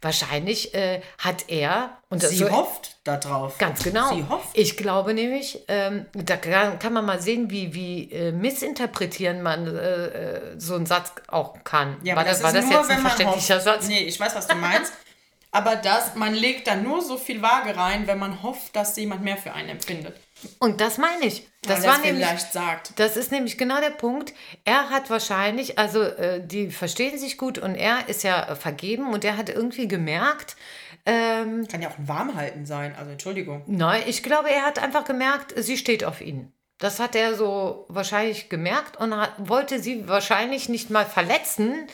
Wahrscheinlich 0.00 0.74
äh, 0.74 1.00
hat 1.18 1.48
er 1.48 1.98
und 2.08 2.22
sie 2.22 2.36
so, 2.36 2.50
hofft 2.50 2.96
darauf. 3.04 3.58
Ganz 3.58 3.82
genau. 3.82 4.14
Sie 4.14 4.24
hofft. 4.28 4.48
Ich 4.52 4.76
glaube 4.76 5.14
nämlich, 5.14 5.64
ähm, 5.68 6.06
da 6.12 6.36
kann, 6.36 6.78
kann, 6.78 6.92
man 6.92 7.04
mal 7.04 7.20
sehen, 7.20 7.50
wie, 7.50 7.74
wie 7.74 8.10
äh, 8.12 8.32
missinterpretieren 8.32 9.42
man 9.42 9.66
äh, 9.66 10.06
äh 10.06 10.40
so 10.58 10.74
einen 10.74 10.86
Satz 10.86 11.12
auch 11.28 11.64
kann. 11.64 11.96
Ja, 12.02 12.16
war 12.16 12.24
das, 12.24 12.40
das 12.40 12.42
war 12.42 12.52
das 12.52 12.70
jetzt 12.70 12.90
ein 12.90 12.98
verständlicher 13.00 13.60
Satz? 13.60 13.88
Nee, 13.88 14.00
ich 14.04 14.18
weiß, 14.18 14.34
was 14.34 14.46
du 14.46 14.54
meinst. 14.54 14.92
Aber 15.50 15.76
das, 15.76 16.14
man 16.14 16.34
legt 16.34 16.66
da 16.66 16.76
nur 16.76 17.00
so 17.00 17.16
viel 17.16 17.40
Waage 17.40 17.76
rein, 17.76 18.06
wenn 18.06 18.18
man 18.18 18.42
hofft, 18.42 18.76
dass 18.76 18.96
jemand 18.96 19.22
mehr 19.22 19.36
für 19.36 19.52
einen 19.52 19.70
empfindet. 19.70 20.14
Und 20.58 20.80
das 20.80 20.98
meine 20.98 21.24
ich. 21.26 21.48
Das 21.62 21.80
Weil 21.80 21.88
war 21.88 21.96
das 21.96 22.04
nämlich, 22.04 22.26
vielleicht 22.26 22.52
sagt. 22.52 22.92
das 22.96 23.16
ist 23.16 23.32
nämlich 23.32 23.58
genau 23.58 23.80
der 23.80 23.90
Punkt. 23.90 24.34
Er 24.64 24.90
hat 24.90 25.10
wahrscheinlich, 25.10 25.78
also 25.78 26.02
äh, 26.02 26.44
die 26.46 26.70
verstehen 26.70 27.18
sich 27.18 27.38
gut 27.38 27.58
und 27.58 27.74
er 27.74 28.08
ist 28.08 28.22
ja 28.22 28.50
äh, 28.50 28.54
vergeben 28.56 29.12
und 29.12 29.24
er 29.24 29.36
hat 29.36 29.48
irgendwie 29.48 29.88
gemerkt, 29.88 30.56
ähm, 31.06 31.66
Kann 31.68 31.82
ja 31.82 31.88
auch 31.88 31.98
ein 31.98 32.08
Warmhalten 32.08 32.66
sein, 32.66 32.94
also 32.96 33.12
Entschuldigung. 33.12 33.62
nein, 33.66 34.02
ich 34.06 34.22
glaube, 34.22 34.50
er 34.50 34.62
hat 34.62 34.80
einfach 34.80 35.04
gemerkt, 35.04 35.54
sie 35.56 35.76
steht 35.76 36.04
auf 36.04 36.20
ihn. 36.20 36.52
Das 36.78 37.00
hat 37.00 37.14
er 37.14 37.34
so 37.34 37.86
wahrscheinlich 37.88 38.50
gemerkt 38.50 38.98
und 38.98 39.16
hat, 39.16 39.32
wollte 39.38 39.80
sie 39.80 40.06
wahrscheinlich 40.08 40.68
nicht 40.68 40.90
mal 40.90 41.06
verletzen 41.06 41.86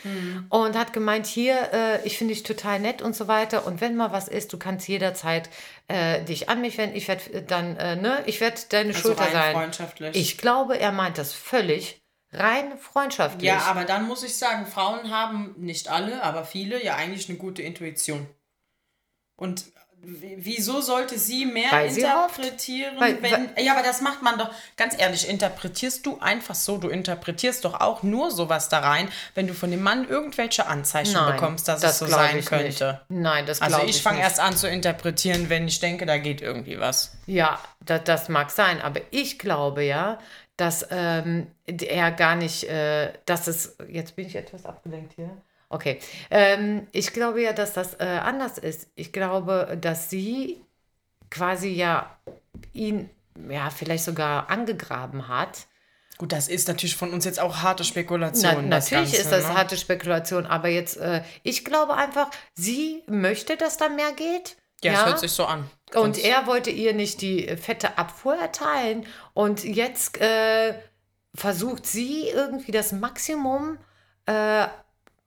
und 0.49 0.77
hat 0.77 0.93
gemeint, 0.93 1.27
hier, 1.27 1.73
äh, 1.73 2.05
ich 2.05 2.19
finde 2.19 2.35
dich 2.35 2.43
total 2.43 2.81
nett 2.81 3.01
und 3.01 3.15
so 3.15 3.29
weiter. 3.29 3.65
Und 3.65 3.81
wenn 3.81 3.95
mal 3.95 4.11
was 4.11 4.27
ist, 4.27 4.53
du 4.53 4.59
kannst 4.59 4.89
jederzeit 4.89 5.49
äh, 5.87 6.25
dich 6.25 6.49
an 6.49 6.61
mich 6.61 6.79
wenden. 6.79 6.97
Ich 6.97 7.07
werde 7.07 7.43
dann, 7.43 7.77
äh, 7.77 7.95
ne, 7.95 8.25
ich 8.27 8.41
werde 8.41 8.61
deine 8.71 8.89
Also 8.89 9.01
Schulter 9.03 9.23
rein 9.23 9.33
sein. 9.33 9.55
freundschaftlich. 9.55 10.17
Ich 10.17 10.37
glaube, 10.39 10.77
er 10.79 10.91
meint 10.91 11.17
das 11.17 11.33
völlig 11.33 12.03
rein 12.33 12.77
freundschaftlich. 12.79 13.49
Ja, 13.49 13.59
aber 13.67 13.85
dann 13.85 14.09
muss 14.09 14.25
ich 14.25 14.37
sagen, 14.37 14.67
Frauen 14.67 15.11
haben 15.11 15.55
nicht 15.59 15.89
alle, 15.89 16.25
aber 16.25 16.45
viele 16.45 16.83
ja 16.83 16.97
eigentlich 16.97 17.29
eine 17.29 17.39
gute 17.39 17.63
Intuition. 17.63 18.27
Und 19.37 19.72
wieso 20.05 20.81
sollte 20.81 21.17
sie 21.19 21.47
mehr 21.47 21.71
Weil 21.71 21.91
sie 21.91 22.01
interpretieren, 22.01 22.99
Weil- 22.99 23.23
wenn. 23.23 23.51
ja, 23.65 23.73
aber 23.75 23.83
das 23.85 24.01
macht 24.01 24.21
man 24.23 24.37
doch, 24.39 24.51
ganz 24.77 24.99
ehrlich, 24.99 25.29
interpretierst 25.29 26.05
du 26.05 26.19
einfach 26.19 26.57
so, 26.57 26.77
du 26.79 26.89
interpretierst 26.89 27.65
doch 27.65 27.81
auch 27.81 28.03
nur 28.03 28.31
sowas 28.33 28.69
da 28.69 28.81
rein, 28.81 29.09
wenn 29.35 29.47
du 29.47 29.55
von 29.55 29.71
dem 29.71 29.83
Mann 29.83 30.09
irgendwelche 30.09 30.67
Anzeichen 30.67 31.13
Nein, 31.15 31.35
bekommst, 31.37 31.69
dass 31.69 31.81
das 31.81 31.93
es 31.93 31.99
so 32.01 32.07
sein 32.07 32.45
könnte. 32.45 32.65
nicht. 33.09 33.11
Nein, 33.23 33.47
das 33.47 33.63
Also 33.63 33.79
ich 33.85 33.91
ich 33.97 34.03
fange 34.03 34.21
erst 34.21 34.41
an 34.41 34.57
zu 34.57 34.69
interpretieren, 34.69 35.49
wenn 35.49 35.69
ich 35.69 35.79
denke, 35.79 36.05
da 36.05 36.19
geht 36.19 36.41
irgendwie 36.41 36.81
was. 36.81 37.13
Ja, 37.27 37.61
das, 37.81 38.03
das 38.05 38.29
mag 38.29 38.51
sein, 38.51 38.81
aber 38.83 39.01
ich 39.13 39.39
glaube 39.39 39.85
ja, 39.85 40.19
dass 40.57 40.87
ähm, 40.91 41.47
er 41.67 42.11
gar 42.11 42.35
nicht, 42.35 42.65
äh, 42.65 43.13
dass 43.27 43.47
es, 43.47 43.77
jetzt 43.89 44.17
bin 44.17 44.27
ich 44.27 44.35
etwas 44.37 44.67
abgelenkt 44.67 45.13
hier. 45.15 45.31
Okay, 45.73 45.99
ähm, 46.31 46.87
ich 46.93 47.13
glaube 47.13 47.43
ja, 47.43 47.53
dass 47.53 47.73
das 47.73 47.95
äh, 47.95 48.05
anders 48.05 48.59
ist. 48.59 48.89
Ich 48.95 49.13
glaube, 49.13 49.77
dass 49.81 50.11
sie 50.11 50.63
quasi 51.31 51.71
ja 51.71 52.15
ihn, 52.75 53.09
ja, 53.49 53.71
vielleicht 53.71 54.05
sogar 54.05 54.51
angegraben 54.51 55.29
hat. 55.29 55.67
Gut, 56.19 56.31
das 56.33 56.49
ist 56.49 56.69
natürlich 56.69 56.95
von 56.97 57.13
uns 57.13 57.25
jetzt 57.25 57.41
auch 57.41 57.63
harte 57.63 57.83
Na, 57.83 57.89
Spekulation. 57.89 58.71
das 58.71 58.91
natürlich 58.91 59.13
Ganze, 59.13 59.17
ist 59.23 59.33
das 59.33 59.49
ne? 59.49 59.55
harte 59.55 59.77
Spekulation, 59.79 60.45
aber 60.47 60.69
jetzt, 60.69 60.99
äh, 60.99 61.23
ich 61.43 61.65
glaube 61.65 61.95
einfach, 61.95 62.31
sie 62.55 63.03
möchte, 63.07 63.57
dass 63.57 63.79
da 63.79 63.89
mehr 63.89 64.13
geht. 64.13 64.57
Ja, 64.85 64.93
es 64.93 65.07
hört 65.07 65.21
sich 65.21 65.33
so 65.33 65.47
an. 65.47 65.71
Und 65.95 66.17
Sonst- 66.17 66.25
er 66.25 66.47
wollte 66.47 66.71
ihr 66.71 66.93
nicht 66.93 67.23
die 67.23 67.57
fette 67.57 67.97
Abfuhr 67.99 68.35
erteilen. 68.35 69.07
Und 69.33 69.65
jetzt 69.65 70.21
äh, 70.21 70.75
versucht 71.35 71.87
sie 71.87 72.29
irgendwie 72.29 72.73
das 72.73 72.93
Maximum 72.93 73.79
äh, 74.27 74.67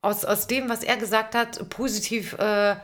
aus, 0.05 0.23
aus 0.25 0.47
dem, 0.47 0.69
was 0.69 0.83
er 0.83 0.97
gesagt 0.97 1.35
hat, 1.35 1.69
positiv 1.69 2.33
äh, 2.39 2.75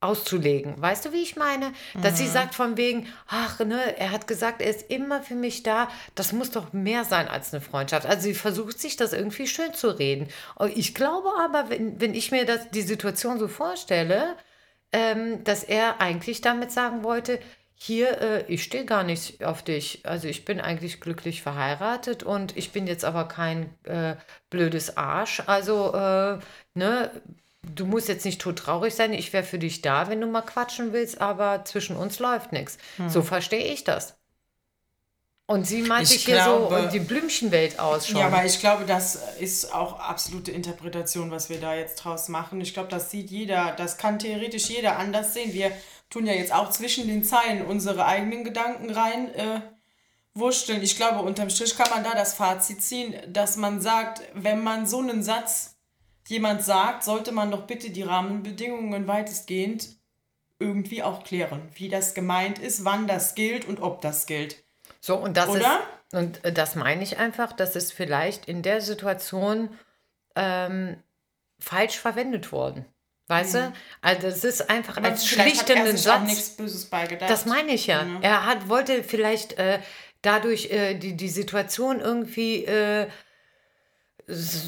auszulegen. 0.00 0.74
Weißt 0.80 1.06
du, 1.06 1.12
wie 1.12 1.22
ich 1.22 1.36
meine? 1.36 1.72
Dass 2.02 2.12
Mhm. 2.12 2.16
sie 2.16 2.28
sagt 2.28 2.54
von 2.54 2.76
wegen, 2.76 3.08
ach, 3.28 3.60
ne, 3.60 3.98
er 3.98 4.10
hat 4.10 4.26
gesagt, 4.26 4.60
er 4.60 4.68
ist 4.70 4.90
immer 4.90 5.22
für 5.22 5.34
mich 5.34 5.62
da. 5.62 5.88
Das 6.14 6.32
muss 6.32 6.50
doch 6.50 6.72
mehr 6.74 7.04
sein 7.04 7.28
als 7.28 7.52
eine 7.54 7.62
Freundschaft. 7.62 8.06
Also 8.06 8.22
sie 8.24 8.34
versucht 8.34 8.78
sich 8.78 8.96
das 8.96 9.12
irgendwie 9.14 9.46
schön 9.46 9.72
zu 9.74 9.88
reden. 9.88 10.28
Ich 10.74 10.94
glaube 10.94 11.30
aber, 11.42 11.70
wenn, 11.70 11.98
wenn 12.00 12.14
ich 12.14 12.30
mir 12.30 12.44
das, 12.44 12.70
die 12.70 12.82
Situation 12.82 13.38
so 13.38 13.48
vorstelle, 13.48 14.36
ähm, 14.92 15.42
dass 15.44 15.64
er 15.64 16.00
eigentlich 16.00 16.40
damit 16.42 16.70
sagen 16.72 17.02
wollte, 17.02 17.40
hier, 17.78 18.20
äh, 18.20 18.44
ich 18.48 18.62
stehe 18.64 18.86
gar 18.86 19.04
nicht 19.04 19.44
auf 19.44 19.62
dich. 19.62 20.00
Also 20.04 20.28
ich 20.28 20.44
bin 20.46 20.60
eigentlich 20.60 21.00
glücklich 21.00 21.42
verheiratet 21.42 22.22
und 22.22 22.56
ich 22.56 22.72
bin 22.72 22.86
jetzt 22.86 23.04
aber 23.04 23.28
kein 23.28 23.72
äh, 23.84 24.16
blödes 24.50 24.96
Arsch. 24.96 25.42
Also, 25.46 25.92
äh, 25.94 26.38
ne, 26.74 27.10
du 27.62 27.84
musst 27.84 28.08
jetzt 28.08 28.24
nicht 28.24 28.40
todtraurig 28.40 28.94
sein. 28.94 29.12
Ich 29.12 29.32
wäre 29.34 29.44
für 29.44 29.58
dich 29.58 29.82
da, 29.82 30.08
wenn 30.08 30.20
du 30.22 30.26
mal 30.26 30.40
quatschen 30.42 30.92
willst, 30.94 31.20
aber 31.20 31.64
zwischen 31.66 31.96
uns 31.96 32.18
läuft 32.18 32.52
nichts. 32.52 32.78
So 33.08 33.22
verstehe 33.22 33.72
ich 33.72 33.84
das. 33.84 34.16
Und 35.48 35.64
sie 35.64 35.82
meinte 35.82 36.12
Ich 36.12 36.24
hier 36.24 36.34
glaube- 36.42 36.82
so 36.84 36.88
die 36.88 36.98
Blümchenwelt 36.98 37.78
aus 37.78 38.08
schon. 38.08 38.16
Ja, 38.18 38.26
aber 38.26 38.44
ich 38.44 38.58
glaube, 38.58 38.84
das 38.84 39.14
ist 39.38 39.72
auch 39.72 40.00
absolute 40.00 40.50
Interpretation, 40.50 41.30
was 41.30 41.50
wir 41.50 41.60
da 41.60 41.72
jetzt 41.74 41.96
draus 42.04 42.28
machen. 42.28 42.60
Ich 42.60 42.74
glaube, 42.74 42.88
das 42.88 43.12
sieht 43.12 43.30
jeder, 43.30 43.72
das 43.76 43.96
kann 43.96 44.18
theoretisch 44.18 44.68
jeder 44.68 44.96
anders 44.98 45.34
sehen. 45.34 45.52
Wir 45.52 45.70
tun 46.10 46.26
ja 46.26 46.32
jetzt 46.32 46.52
auch 46.52 46.70
zwischen 46.70 47.08
den 47.08 47.24
Zeilen 47.24 47.64
unsere 47.64 48.06
eigenen 48.06 48.44
Gedanken 48.44 48.90
rein 48.90 49.34
äh, 49.34 49.60
wursteln. 50.34 50.82
Ich 50.82 50.96
glaube, 50.96 51.20
unterm 51.20 51.50
Strich 51.50 51.76
kann 51.76 51.90
man 51.90 52.04
da 52.04 52.14
das 52.14 52.34
Fazit 52.34 52.82
ziehen, 52.82 53.14
dass 53.28 53.56
man 53.56 53.80
sagt, 53.80 54.22
wenn 54.34 54.62
man 54.62 54.86
so 54.86 55.00
einen 55.00 55.22
Satz 55.22 55.76
jemand 56.28 56.62
sagt, 56.62 57.04
sollte 57.04 57.32
man 57.32 57.50
doch 57.50 57.66
bitte 57.66 57.90
die 57.90 58.02
Rahmenbedingungen 58.02 59.06
weitestgehend 59.06 59.88
irgendwie 60.58 61.02
auch 61.02 61.22
klären, 61.24 61.68
wie 61.74 61.88
das 61.88 62.14
gemeint 62.14 62.58
ist, 62.58 62.84
wann 62.84 63.06
das 63.06 63.34
gilt 63.34 63.66
und 63.66 63.80
ob 63.80 64.00
das 64.00 64.26
gilt. 64.26 64.64
So, 65.00 65.16
und 65.16 65.36
das 65.36 65.48
Oder? 65.48 65.60
ist, 65.60 66.14
und 66.14 66.44
äh, 66.44 66.52
das 66.52 66.74
meine 66.74 67.02
ich 67.02 67.18
einfach, 67.18 67.52
dass 67.52 67.76
es 67.76 67.92
vielleicht 67.92 68.46
in 68.46 68.62
der 68.62 68.80
Situation 68.80 69.70
ähm, 70.34 70.96
falsch 71.58 71.98
verwendet 71.98 72.52
worden. 72.52 72.86
Weißt 73.28 73.54
du? 73.54 73.72
Also 74.02 74.28
es 74.28 74.44
ist 74.44 74.70
einfach 74.70 74.98
Aber 74.98 75.08
als 75.08 75.22
er 75.22 75.28
schlichtenden 75.42 75.96
sich 75.96 76.08
auch 76.08 76.20
Satz. 76.20 76.28
nichts 76.28 76.50
Böses 76.50 76.86
beigedacht. 76.86 77.28
Das 77.28 77.44
meine 77.44 77.72
ich 77.72 77.88
ja. 77.88 78.06
Er 78.22 78.46
hat, 78.46 78.68
wollte 78.68 79.02
vielleicht 79.02 79.58
äh, 79.58 79.80
dadurch 80.22 80.70
äh, 80.70 80.94
die, 80.94 81.16
die 81.16 81.28
Situation 81.28 82.00
irgendwie 82.00 82.64
äh, 82.66 83.08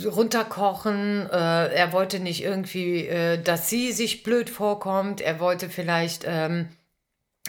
runterkochen. 0.05 1.29
Äh, 1.31 1.75
er 1.75 1.93
wollte 1.93 2.21
nicht 2.21 2.43
irgendwie, 2.43 3.07
äh, 3.07 3.43
dass 3.43 3.69
sie 3.69 3.93
sich 3.93 4.23
blöd 4.23 4.51
vorkommt. 4.51 5.21
Er 5.21 5.39
wollte 5.39 5.69
vielleicht, 5.69 6.25
ähm, 6.27 6.69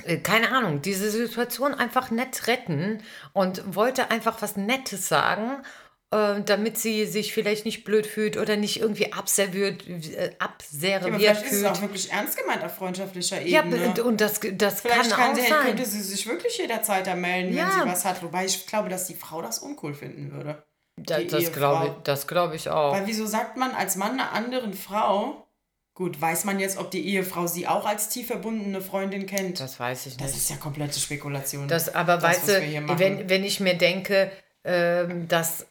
äh, 0.04 0.18
keine 0.18 0.52
Ahnung, 0.52 0.82
diese 0.82 1.10
Situation 1.10 1.74
einfach 1.74 2.12
nett 2.12 2.46
retten 2.46 3.02
und 3.34 3.76
wollte 3.76 4.12
einfach 4.12 4.42
was 4.42 4.58
Nettes 4.58 5.08
sagen. 5.08 5.64
Äh, 6.12 6.42
Damit 6.44 6.78
sie 6.78 7.06
sich 7.06 7.34
vielleicht 7.34 7.66
nicht 7.66 7.84
blöd 7.84 8.08
fühlt 8.08 8.36
oder 8.38 8.56
nicht 8.58 8.80
irgendwie 8.80 9.14
abserviert, 9.14 9.88
äh, 9.88 10.32
aber 10.40 10.46
abserviert 10.46 11.04
vielleicht 11.20 11.46
ist 11.46 11.52
es 11.52 11.60
fühlt. 11.60 11.68
auch 11.72 11.82
wirklich 11.82 12.12
ernst 12.12 12.38
gemeint 12.38 12.64
auf 12.64 12.76
freundschaftlicher 12.76 13.42
Ja, 13.42 13.64
Ebene. 13.64 14.04
und 14.04 14.20
das, 14.20 14.40
das 14.54 14.82
Vielleicht 14.82 15.10
kann 15.12 15.20
kann 15.20 15.32
auch 15.32 15.36
sie, 15.36 15.42
sein. 15.50 15.62
könnte 15.66 15.86
sie 15.86 16.02
sich 16.02 16.26
wirklich 16.28 16.58
jederzeit 16.58 17.06
da 17.08 17.16
melden, 17.16 17.54
Ja. 17.56 17.66
wenn 17.76 17.84
sie 17.84 17.88
was 17.94 18.06
hat. 18.06 18.24
Wobei 18.24 18.46
ich 18.46 18.66
glaube, 18.66 18.90
dass 18.90 19.06
die 19.06 19.14
Frau 19.16 19.42
das 19.42 19.60
uncool 19.60 19.94
finden 19.94 20.32
würde. 20.32 20.64
Da, 20.98 21.22
das 21.22 21.54
glaube 21.54 21.88
ich, 21.88 21.92
das 22.04 22.28
glaub 22.28 22.54
ich 22.54 22.70
auch. 22.70 22.92
Weil 22.94 23.06
wieso 23.08 23.26
sagt 23.26 23.56
man 23.56 23.72
als 23.72 23.96
Mann 23.96 24.14
einer 24.14 24.34
anderen 24.34 24.74
Frau, 24.74 25.48
gut, 25.94 26.20
weiß 26.20 26.44
man 26.46 26.60
jetzt, 26.60 26.78
ob 26.78 26.92
die 26.92 27.08
Ehefrau 27.08 27.48
sie 27.48 27.68
auch 27.68 27.86
als 27.86 28.10
tief 28.10 28.28
verbundene 28.28 28.82
Freundin 28.82 29.26
kennt? 29.26 29.60
Das 29.60 29.80
weiß 29.80 30.08
ich 30.08 30.18
Das 30.18 30.28
nicht. 30.32 30.38
ist 30.42 30.50
ja 30.50 30.56
komplette 30.58 31.00
Spekulation. 31.00 31.68
Das, 31.70 31.94
aber 31.96 32.16
das, 32.18 32.24
weißt 32.24 32.48
du, 32.50 32.98
wenn, 33.00 33.30
wenn 33.30 33.44
ich 33.46 33.60
mir 33.62 33.76
denke, 33.76 34.32
ähm, 34.66 35.28
dass 35.30 35.68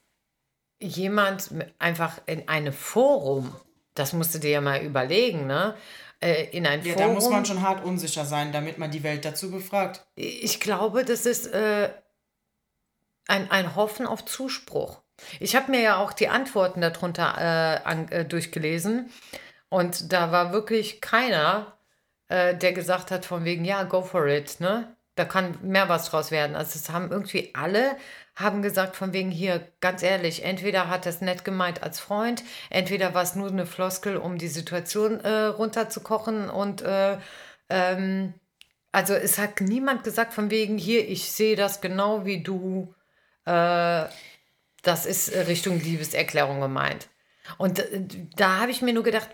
jemand 0.81 1.51
einfach 1.79 2.19
in 2.27 2.49
einem 2.49 2.73
Forum, 2.73 3.55
das 3.95 4.13
musst 4.13 4.35
du 4.35 4.39
dir 4.39 4.51
ja 4.51 4.61
mal 4.61 4.81
überlegen, 4.81 5.47
ne? 5.47 5.75
Äh, 6.21 6.47
in 6.51 6.67
ein 6.67 6.85
ja, 6.85 6.95
Forum. 6.95 7.09
da 7.09 7.15
muss 7.15 7.31
man 7.31 7.45
schon 7.45 7.63
hart 7.63 7.85
unsicher 7.85 8.25
sein, 8.25 8.53
damit 8.53 8.79
man 8.79 8.91
die 8.91 9.03
Welt 9.03 9.25
dazu 9.25 9.51
befragt. 9.51 10.05
Ich 10.17 10.61
glaube, 10.61 11.05
das 11.05 11.27
ist 11.27 11.47
äh, 11.47 11.91
ein, 13.29 13.51
ein 13.51 13.77
Hoffen 13.77 14.07
auf 14.07 14.25
Zuspruch. 14.25 15.01
Ich 15.41 15.55
habe 15.55 15.71
mir 15.71 15.81
ja 15.81 15.97
auch 15.99 16.13
die 16.13 16.29
Antworten 16.29 16.81
darunter 16.81 17.35
äh, 17.39 17.89
an, 17.89 18.09
äh, 18.09 18.25
durchgelesen 18.25 19.11
und 19.69 20.13
da 20.13 20.33
war 20.33 20.53
wirklich 20.53 21.01
keiner, 21.01 21.79
äh, 22.29 22.57
der 22.57 22.73
gesagt 22.73 23.11
hat 23.11 23.25
von 23.25 23.45
wegen, 23.45 23.65
ja, 23.65 23.83
go 23.85 24.03
for 24.03 24.27
it, 24.27 24.61
ne? 24.61 24.95
Da 25.15 25.25
kann 25.25 25.59
mehr 25.63 25.89
was 25.89 26.09
draus 26.11 26.31
werden. 26.31 26.55
Also 26.55 26.79
es 26.79 26.91
haben 26.91 27.11
irgendwie 27.11 27.53
alle 27.53 27.97
haben 28.39 28.63
gesagt 28.63 28.95
von 28.95 29.13
wegen 29.13 29.31
hier, 29.31 29.67
ganz 29.81 30.03
ehrlich, 30.03 30.45
entweder 30.45 30.89
hat 30.89 31.07
es 31.07 31.21
nett 31.21 31.45
gemeint 31.45 31.83
als 31.83 31.99
Freund, 31.99 32.45
entweder 32.71 33.13
war 33.13 33.23
es 33.23 33.35
nur 33.35 33.49
eine 33.49 33.67
Floskel, 33.67 34.17
um 34.17 34.39
die 34.39 34.49
Situation 34.49 35.21
äh, 35.21 35.47
runterzukochen 35.47 36.49
und 36.49 36.83
äh, 36.83 37.19
ähm, 37.69 38.35
also 38.93 39.15
es 39.15 39.39
hat 39.39 39.61
niemand 39.61 40.05
gesagt 40.05 40.33
von 40.33 40.51
wegen 40.51 40.79
hier, 40.79 41.09
ich 41.09 41.31
sehe 41.31 41.57
das 41.57 41.81
genau 41.81 42.25
wie 42.25 42.43
du. 42.43 42.95
Äh, 43.45 44.07
das 44.83 45.07
ist 45.07 45.33
Richtung 45.49 45.81
Liebeserklärung 45.81 46.61
gemeint. 46.61 47.09
Und 47.59 47.81
äh, 47.81 48.05
da 48.37 48.61
habe 48.61 48.71
ich 48.71 48.83
mir 48.83 48.93
nur 48.93 49.03
gedacht, 49.03 49.29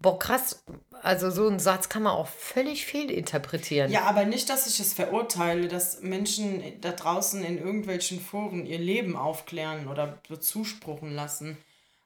boah 0.00 0.18
krass, 0.18 0.64
also 1.02 1.30
so 1.30 1.46
einen 1.46 1.58
Satz 1.58 1.88
kann 1.88 2.02
man 2.02 2.12
auch 2.12 2.28
völlig 2.28 2.86
fehlinterpretieren. 2.86 3.90
Ja, 3.90 4.02
aber 4.02 4.24
nicht, 4.24 4.48
dass 4.48 4.66
ich 4.66 4.80
es 4.80 4.92
verurteile, 4.92 5.68
dass 5.68 6.00
Menschen 6.02 6.62
da 6.80 6.92
draußen 6.92 7.44
in 7.44 7.58
irgendwelchen 7.58 8.20
Foren 8.20 8.66
ihr 8.66 8.78
Leben 8.78 9.16
aufklären 9.16 9.88
oder 9.88 10.18
bezuspruchen 10.28 11.14
lassen. 11.14 11.56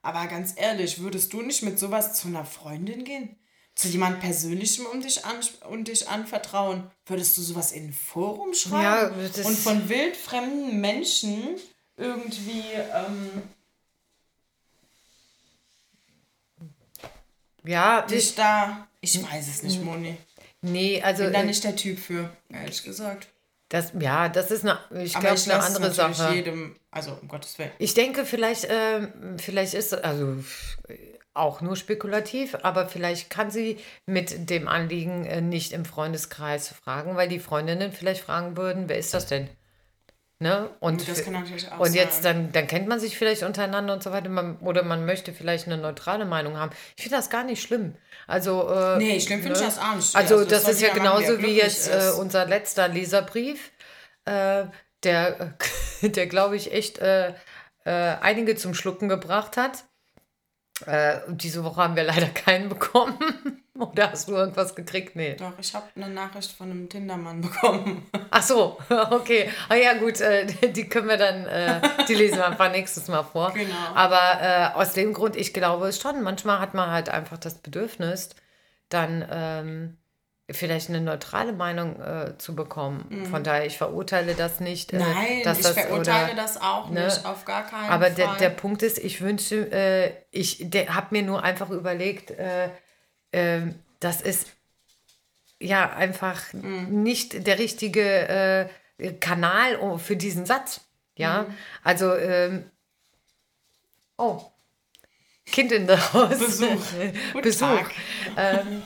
Aber 0.01 0.27
ganz 0.27 0.53
ehrlich, 0.55 0.99
würdest 0.99 1.33
du 1.33 1.41
nicht 1.41 1.63
mit 1.63 1.79
sowas 1.79 2.13
zu 2.13 2.27
einer 2.27 2.45
Freundin 2.45 3.03
gehen? 3.03 3.37
zu 3.75 3.87
jemand 3.87 4.19
Persönlichem 4.19 4.85
um 4.85 5.01
dich, 5.01 5.25
an, 5.25 5.37
um 5.69 5.83
dich 5.83 6.07
anvertrauen, 6.07 6.91
würdest 7.05 7.37
du 7.37 7.41
sowas 7.41 7.71
in 7.71 7.87
ein 7.87 7.93
Forum 7.93 8.53
schreiben? 8.53 8.83
Ja, 8.83 9.09
das- 9.09 9.45
und 9.45 9.57
von 9.57 9.89
wildfremden 9.89 10.79
Menschen 10.79 11.55
irgendwie. 11.97 12.63
Ähm, 12.93 13.41
Ja, 17.65 18.01
dich 18.01 18.35
da. 18.35 18.87
Ich 19.01 19.21
weiß 19.21 19.47
es 19.47 19.63
nicht, 19.63 19.81
Moni. 19.83 20.17
nee, 20.61 21.01
also 21.01 21.23
Bin 21.23 21.33
da 21.33 21.41
äh, 21.41 21.45
nicht 21.45 21.63
der 21.63 21.75
Typ 21.75 21.99
für, 21.99 22.29
ehrlich 22.49 22.83
gesagt. 22.83 23.27
das, 23.69 23.91
ja, 23.99 24.29
das 24.29 24.51
ist 24.51 24.65
eine, 24.65 24.79
ich 25.03 25.13
glaube, 25.13 25.35
ich 25.35 25.51
eine 25.51 25.63
andere 25.63 25.91
Sache. 25.91 26.33
jedem, 26.33 26.75
also 26.91 27.17
um 27.21 27.27
Gottes 27.27 27.57
Willen. 27.59 27.71
Ich 27.79 27.93
denke, 27.93 28.25
vielleicht, 28.25 28.67
ähm, 28.69 29.37
vielleicht 29.39 29.73
ist 29.73 29.93
also 29.93 30.43
äh, 30.87 30.97
auch 31.33 31.61
nur 31.61 31.75
spekulativ, 31.75 32.55
aber 32.61 32.87
vielleicht 32.87 33.29
kann 33.29 33.49
sie 33.49 33.77
mit 34.05 34.49
dem 34.49 34.67
Anliegen 34.67 35.25
äh, 35.25 35.41
nicht 35.41 35.71
im 35.73 35.85
Freundeskreis 35.85 36.69
fragen, 36.69 37.15
weil 37.15 37.27
die 37.27 37.39
Freundinnen 37.39 37.91
vielleicht 37.91 38.23
fragen 38.23 38.55
würden, 38.55 38.87
wer 38.87 38.97
ist 38.97 39.13
das 39.13 39.25
denn? 39.25 39.49
Ne? 40.43 40.69
Und, 40.81 41.07
und 41.79 41.95
jetzt 41.95 42.25
dann, 42.25 42.51
dann 42.51 42.67
kennt 42.67 42.89
man 42.89 42.99
sich 42.99 43.17
vielleicht 43.17 43.43
untereinander 43.43 43.93
und 43.93 44.03
so 44.03 44.11
weiter, 44.11 44.27
man, 44.27 44.57
oder 44.57 44.83
man 44.83 45.05
möchte 45.05 45.31
vielleicht 45.31 45.67
eine 45.67 45.77
neutrale 45.77 46.25
Meinung 46.25 46.57
haben. 46.57 46.71
Ich 46.97 47.03
finde 47.03 47.15
das 47.15 47.29
gar 47.29 47.45
nicht 47.45 47.61
schlimm. 47.61 47.95
Also, 48.27 48.69
äh, 48.69 48.97
Nee, 48.97 49.21
schlimm 49.21 49.41
finde 49.41 49.57
ich 49.57 49.65
das 49.65 49.79
auch 49.79 49.95
nicht. 49.95 50.13
Also, 50.13 50.35
Also, 50.35 50.49
das 50.49 50.63
das 50.63 50.73
ist 50.73 50.81
ja 50.81 50.93
genauso 50.93 51.41
wie 51.41 51.55
jetzt 51.55 51.87
äh, 51.87 52.11
unser 52.19 52.45
letzter 52.45 52.89
Leserbrief, 52.89 53.71
äh, 54.25 54.65
der, 55.03 55.57
der 56.01 56.27
glaube 56.27 56.57
ich, 56.57 56.73
echt 56.73 56.99
äh, 56.99 57.29
äh, 57.85 57.91
einige 58.19 58.57
zum 58.57 58.73
Schlucken 58.73 59.07
gebracht 59.07 59.55
hat. 59.55 59.85
Äh, 60.85 61.19
diese 61.27 61.63
Woche 61.63 61.81
haben 61.81 61.95
wir 61.95 62.03
leider 62.03 62.27
keinen 62.27 62.69
bekommen. 62.69 63.17
Oder 63.79 64.11
hast 64.11 64.27
du 64.27 64.33
irgendwas 64.33 64.75
gekriegt? 64.75 65.15
Nee. 65.15 65.35
Doch, 65.35 65.53
ich 65.59 65.73
habe 65.73 65.85
eine 65.95 66.09
Nachricht 66.09 66.51
von 66.51 66.69
einem 66.69 66.89
Tindermann 66.89 67.41
bekommen. 67.41 68.05
Ach 68.29 68.43
so, 68.43 68.77
okay. 69.09 69.49
Ah 69.67 69.75
ja, 69.75 69.93
gut, 69.95 70.21
äh, 70.21 70.45
die 70.71 70.87
können 70.87 71.07
wir 71.07 71.17
dann, 71.17 71.45
äh, 71.45 71.81
die 72.07 72.13
lesen 72.13 72.37
wir 72.37 72.45
einfach 72.45 72.71
nächstes 72.71 73.07
Mal 73.07 73.23
vor. 73.23 73.51
Genau. 73.53 73.73
Aber 73.95 74.41
äh, 74.41 74.69
aus 74.75 74.93
dem 74.93 75.13
Grund, 75.13 75.35
ich 75.35 75.53
glaube 75.53 75.87
es 75.87 75.99
schon, 75.99 76.21
manchmal 76.21 76.59
hat 76.59 76.73
man 76.73 76.91
halt 76.91 77.09
einfach 77.09 77.37
das 77.37 77.55
Bedürfnis, 77.55 78.29
dann 78.89 79.25
ähm, 79.31 79.97
vielleicht 80.51 80.89
eine 80.89 80.99
neutrale 81.01 81.53
Meinung 81.53 81.99
äh, 82.01 82.37
zu 82.37 82.53
bekommen. 82.55 83.25
Von 83.31 83.43
daher, 83.43 83.65
ich 83.65 83.77
verurteile 83.77 84.33
das 84.35 84.59
nicht. 84.59 84.91
Äh, 84.93 84.97
Mhm. 84.97 85.01
Nein, 85.01 85.37
ich 85.37 85.43
das, 85.43 85.67
verurteile 85.69 86.33
oder, 86.33 86.35
das 86.35 86.61
auch 86.61 86.89
ne? 86.89 87.05
nicht, 87.05 87.25
auf 87.25 87.45
gar 87.45 87.65
keinen 87.65 87.89
Aber 87.89 88.07
Fall. 88.07 88.15
der, 88.15 88.35
der 88.35 88.49
Punkt 88.49 88.83
ist, 88.83 88.97
ich 88.97 89.21
wünsche, 89.21 89.71
äh, 89.71 90.11
ich 90.31 90.59
habe 90.89 91.07
mir 91.11 91.21
nur 91.23 91.43
einfach 91.43 91.69
überlegt, 91.69 92.31
äh, 92.31 92.69
äh, 93.31 93.73
das 94.01 94.21
ist 94.21 94.47
ja 95.59 95.89
einfach 95.93 96.51
Mhm. 96.51 97.03
nicht 97.03 97.47
der 97.47 97.57
richtige 97.57 98.69
äh, 98.97 99.13
Kanal 99.21 99.77
um- 99.77 99.97
für 99.99 100.17
diesen 100.17 100.45
Satz. 100.45 100.81
Ja, 101.15 101.43
Mhm. 101.43 101.53
also, 101.83 102.15
ähm, 102.15 102.69
oh, 104.17 104.41
Kind 105.45 105.71
in 105.71 105.87
der 105.87 106.13
Haus. 106.13 106.37
Besuch. 106.39 106.85
Besuch. 107.41 107.89
Ähm, 108.37 108.81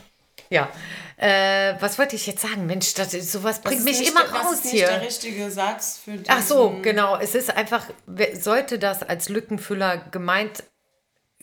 ja, 0.50 0.70
äh, 1.18 1.74
was 1.80 1.98
wollte 2.00 2.16
ich 2.16 2.28
jetzt 2.28 2.42
sagen? 2.42 2.66
Mensch, 2.66 2.94
das, 2.94 3.14
ist- 3.14 3.32
sowas 3.32 3.56
Das 3.62 3.64
bringt 3.64 3.80
ist 3.80 3.86
mich 3.86 4.00
nicht 4.00 4.12
immer 4.12 4.22
der- 4.24 4.32
das 4.32 4.46
raus 4.46 4.54
ist 4.56 4.64
nicht 4.66 4.74
hier. 4.74 4.88
der 4.88 5.02
richtige 5.02 5.52
Satz 5.52 6.00
für 6.04 6.12
diesen, 6.12 6.26
Ach 6.30 6.42
so, 6.42 6.78
genau. 6.82 7.18
Es 7.18 7.36
ist 7.36 7.56
einfach, 7.56 7.86
sollte 8.34 8.80
das 8.80 9.04
als 9.04 9.30
Lückenfüller 9.30 9.98
gemeint 10.12 10.64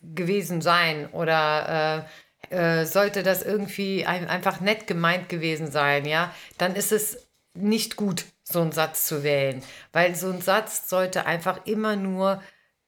gewesen 0.03 0.61
sein 0.63 1.09
oder 1.13 2.07
äh, 2.51 2.81
äh, 2.83 2.85
sollte 2.87 3.23
das 3.23 3.43
irgendwie 3.43 4.05
ein, 4.07 4.29
einfach 4.29 4.61
nett 4.61 4.87
gemeint 4.87 5.29
gewesen 5.29 5.71
sein, 5.71 6.05
ja, 6.05 6.33
dann 6.59 6.77
ist 6.77 6.93
es 6.93 7.27
nicht 7.55 7.97
gut, 7.97 8.25
so 8.43 8.61
einen 8.61 8.73
Satz 8.73 9.07
zu 9.07 9.23
wählen. 9.23 9.63
Weil 9.93 10.15
so 10.15 10.29
ein 10.31 10.43
Satz 10.43 10.89
sollte 10.91 11.25
einfach 11.25 11.61
immer 11.67 11.97
nur 11.97 12.43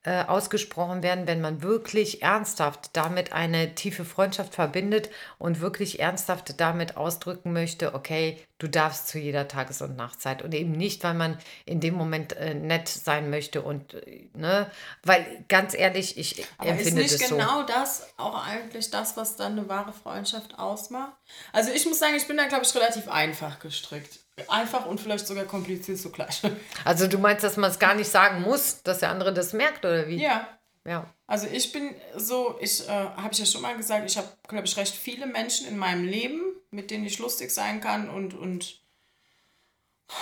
äh, 0.07 0.25
ausgesprochen 0.25 1.03
werden, 1.03 1.27
wenn 1.27 1.41
man 1.41 1.63
wirklich 1.63 2.23
ernsthaft 2.23 2.91
damit 2.93 3.33
eine 3.33 3.75
tiefe 3.75 4.05
Freundschaft 4.05 4.55
verbindet 4.55 5.11
und 5.37 5.61
wirklich 5.61 5.99
ernsthaft 5.99 6.61
damit 6.61 6.97
ausdrücken 6.97 7.53
möchte, 7.53 7.93
okay, 7.93 8.41
du 8.59 8.69
darfst 8.69 9.09
zu 9.09 9.19
jeder 9.19 9.49
Tages- 9.49 9.83
und 9.83 9.97
Nachtzeit 9.97 10.43
und 10.43 10.55
eben 10.55 10.71
nicht, 10.71 11.03
weil 11.03 11.15
man 11.15 11.37
in 11.65 11.81
dem 11.81 11.95
Moment 11.95 12.35
äh, 12.37 12.55
nett 12.55 12.89
sein 12.89 13.31
möchte 13.31 13.63
und, 13.63 13.95
äh, 13.95 14.31
ne, 14.33 14.71
weil 15.03 15.45
ganz 15.49 15.75
ehrlich, 15.75 16.17
ich 16.17 16.47
Aber 16.59 16.71
ist 16.71 16.79
empfinde 16.79 17.03
nicht 17.03 17.21
das 17.21 17.29
so. 17.29 17.37
genau 17.37 17.65
das 17.65 18.07
auch 18.17 18.47
eigentlich 18.47 18.93
das, 18.93 19.17
was 19.17 19.35
dann 19.35 19.59
eine 19.59 19.69
wahre 19.69 19.93
Freundschaft 19.93 20.57
ausmacht? 20.57 21.17
Also 21.53 21.73
ich 21.73 21.85
muss 21.85 21.99
sagen, 21.99 22.15
ich 22.15 22.29
bin 22.29 22.37
da, 22.37 22.47
glaube 22.47 22.65
ich, 22.65 22.73
relativ 22.77 23.09
einfach 23.09 23.59
gestrickt. 23.59 24.21
Einfach 24.49 24.85
und 24.87 25.01
vielleicht 25.01 25.27
sogar 25.27 25.45
kompliziert 25.45 25.99
zugleich. 25.99 26.43
Also 26.85 27.07
du 27.07 27.19
meinst, 27.19 27.43
dass 27.43 27.57
man 27.57 27.71
es 27.71 27.79
gar 27.79 27.95
nicht 27.95 28.11
sagen 28.11 28.43
muss, 28.43 28.83
dass 28.83 28.99
der 28.99 29.11
andere 29.11 29.33
das 29.33 29.53
merkt 29.53 29.85
oder 29.85 30.07
wie? 30.09 30.23
ja. 30.23 30.47
Ja. 30.87 31.13
Also 31.27 31.49
ich 31.53 31.73
bin 31.73 31.95
so, 32.15 32.57
ich 32.61 32.89
äh, 32.89 32.93
habe 32.93 33.31
ich 33.33 33.39
ja 33.41 33.47
schon 33.47 33.63
mal 33.63 33.77
gesagt, 33.77 34.09
ich 34.09 34.17
habe, 34.17 34.29
glaube 34.47 34.67
ich, 34.67 34.77
recht 34.77 34.95
viele 34.95 35.27
Menschen 35.27 35.67
in 35.67 35.77
meinem 35.77 36.05
Leben, 36.05 36.41
mit 36.71 36.93
denen 36.93 37.05
ich 37.05 37.19
lustig 37.19 37.51
sein 37.51 37.81
kann 37.81 38.09
und, 38.09 38.35
und 38.35 38.81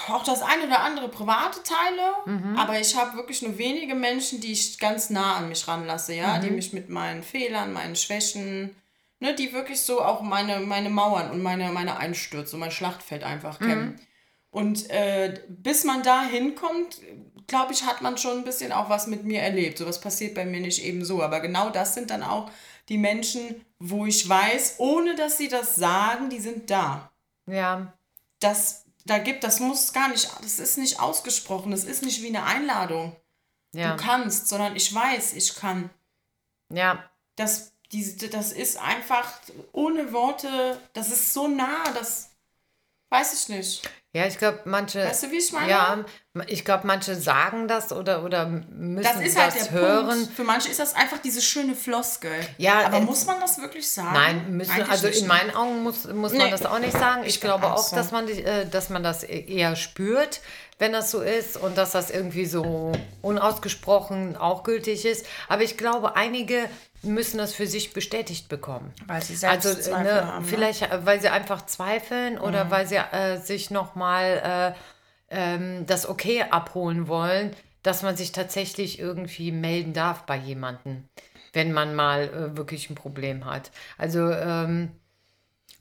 auch 0.09 0.25
das 0.25 0.41
eine 0.41 0.67
oder 0.67 0.81
andere 0.81 1.11
private 1.11 1.63
Teile, 1.63 2.57
aber 2.57 2.81
ich 2.81 2.97
habe 2.97 3.19
wirklich 3.19 3.43
nur 3.43 3.59
wenige 3.59 3.95
Menschen, 3.95 4.41
die 4.41 4.53
ich 4.53 4.79
ganz 4.79 5.11
nah 5.11 5.37
an 5.37 5.51
mich 5.51 5.69
ranlasse, 5.69 6.15
ja, 6.15 6.39
die 6.39 6.51
mich 6.51 6.73
mit 6.73 6.89
meinen 6.89 7.23
Fehlern, 7.23 7.75
meinen 7.75 7.95
Schwächen, 7.95 8.75
ne, 9.21 9.35
die 9.35 9.53
wirklich 9.53 9.81
so 9.81 10.03
auch 10.03 10.23
meine, 10.23 10.61
meine 10.61 10.91
Mauern 10.91 11.31
und 11.31 11.43
meine, 11.43 11.71
meine 11.73 11.97
Einstürze, 11.97 12.57
mein 12.57 12.71
Schlachtfeld 12.71 13.25
einfach 13.25 13.59
kennen. 13.59 14.01
Und 14.51 14.89
äh, 14.91 15.41
bis 15.49 15.83
man 15.85 16.03
da 16.03 16.23
hinkommt, 16.23 17.01
glaube 17.47 17.73
ich, 17.73 17.85
hat 17.85 18.03
man 18.03 18.17
schon 18.19 18.39
ein 18.39 18.45
bisschen 18.45 18.73
auch 18.73 18.89
was 18.89 19.07
mit 19.07 19.25
mir 19.25 19.41
erlebt. 19.41 19.79
So 19.79 19.87
was 19.87 20.01
passiert 20.01 20.35
bei 20.35 20.45
mir 20.45 20.61
nicht 20.61 20.85
eben 20.85 21.05
so. 21.05 21.23
Aber 21.23 21.41
genau 21.41 21.71
das 21.71 21.95
sind 21.95 22.11
dann 22.11 22.23
auch 22.23 22.51
die 22.89 22.99
Menschen, 22.99 23.65
wo 23.79 24.07
ich 24.07 24.29
weiß, 24.29 24.77
ohne 24.79 25.17
dass 25.17 25.39
sie 25.39 25.49
das 25.49 25.75
sagen, 25.75 26.31
die 26.31 26.41
sind 26.41 26.71
da. 26.71 27.11
Ja. 27.47 27.93
Das, 28.41 28.85
da 29.05 29.19
gibt, 29.19 29.45
das 29.45 29.61
muss 29.61 29.93
gar 29.93 30.09
nicht, 30.09 30.31
das 30.43 30.59
ist 30.59 30.79
nicht 30.79 31.01
ausgesprochen, 31.01 31.71
das 31.71 31.85
ist 31.85 32.03
nicht 32.03 32.23
wie 32.23 32.29
eine 32.29 32.45
Einladung. 32.45 33.17
Ja. 33.73 33.97
Du 33.97 34.03
kannst, 34.03 34.49
sondern 34.49 34.77
ich 34.77 34.95
weiß, 34.95 35.33
ich 35.35 35.57
kann. 35.57 35.91
Ja. 36.71 37.11
Das, 37.37 37.74
diese, 37.95 38.29
das 38.29 38.53
ist 38.53 38.77
einfach 38.81 39.33
ohne 39.73 40.13
Worte, 40.13 40.79
das 40.93 41.09
ist 41.11 41.33
so 41.33 41.47
nah, 41.49 41.85
das 41.95 42.31
weiß 43.11 43.33
ich 43.35 43.49
nicht. 43.49 43.83
Ja, 44.17 44.27
ich 44.27 44.39
glaube, 44.39 44.61
manche. 44.65 45.05
Weißt 45.05 45.25
du, 45.25 45.31
wie 45.33 45.39
ich 45.39 45.51
meine? 45.53 45.69
Ja, 45.71 46.05
ich 46.47 46.65
glaube, 46.65 46.87
manche 46.87 47.17
sagen 47.17 47.67
das 47.67 47.91
oder, 47.91 48.23
oder 48.25 48.47
müssen 48.47 49.03
Das 49.03 49.21
ist 49.21 49.37
halt 49.37 49.55
der 49.57 49.71
hören. 49.73 50.07
Punkt. 50.09 50.33
Für 50.35 50.45
manche 50.45 50.69
ist 50.71 50.79
das 50.79 50.95
einfach 50.95 51.19
diese 51.19 51.43
schöne 51.43 51.75
Floskel. 51.75 52.33
Ja, 52.59 52.87
aber 52.87 52.99
äh, 52.99 53.01
muss 53.01 53.27
man 53.27 53.41
das 53.41 53.59
wirklich 53.61 53.89
sagen? 53.91 54.13
Nein, 54.13 54.57
müssen, 54.57 54.71
Eigentlich 54.71 54.89
also 54.91 55.09
in 55.09 55.23
ne? 55.23 55.29
meinen 55.29 55.51
Augen 55.57 55.83
muss, 55.83 56.05
muss 56.07 56.33
man 56.33 56.45
Nee. 56.47 56.51
das 56.53 56.65
auch 56.65 56.79
nicht 56.79 56.93
sagen. 56.97 57.23
Ich, 57.23 57.35
Ich 57.37 57.41
glaube 57.41 57.67
auch 57.73 57.79
so. 57.79 57.97
dass, 57.97 58.13
man, 58.13 58.27
die- 58.29 58.43
äh, 58.45 58.69
dass 58.69 58.89
man 58.89 59.03
das 59.03 59.25
e- 59.25 59.47
eher 59.49 59.75
spürt, 59.75 60.41
wenn 60.79 60.93
das 60.93 61.11
so 61.11 61.21
ist 61.21 61.57
und 61.57 61.77
dass 61.77 61.91
das 61.91 62.11
irgendwie 62.11 62.47
so 62.47 62.93
unausgesprochen 63.23 64.37
auch 64.37 64.63
gültig 64.65 65.05
ist. 65.05 65.27
Aber 65.49 65.63
ich 65.63 65.77
glaube, 65.77 66.15
einige 66.17 66.69
müssen 67.05 67.39
das 67.39 67.55
für 67.55 67.67
sich 67.67 67.93
bestätigt 67.93 68.49
bekommen. 68.49 68.93
Weil 69.07 69.23
sie 69.23 69.35
Also 69.47 69.71
Selbstzweifel 69.71 70.05
ne, 70.05 70.27
haben, 70.27 70.45
ne? 70.45 70.49
vielleicht, 70.49 70.83
äh, 70.83 71.07
weil 71.07 71.21
sie 71.21 71.29
einfach 71.29 71.67
zweifeln 71.67 72.39
oder 72.39 72.71
weil 72.71 72.87
sie 72.87 72.97
äh, 72.97 73.39
sich 73.39 73.71
nochmal 73.71 74.75
äh, 75.31 75.35
ähm, 75.35 75.87
das 75.87 76.09
Okay 76.09 76.45
abholen 76.51 77.09
wollen, 77.09 77.55
dass 77.83 78.03
man 78.03 78.17
sich 78.17 78.33
tatsächlich 78.33 78.99
irgendwie 78.99 79.53
melden 79.53 79.93
darf 79.93 80.23
bei 80.23 80.37
jemandem, 80.37 81.09
wenn 81.53 81.73
man 81.73 81.95
mal 81.95 82.23
äh, 82.25 82.57
wirklich 82.57 82.91
ein 82.91 82.95
Problem 82.95 83.45
hat. 83.45 83.71
Also 83.99 84.31
ähm, 84.31 84.91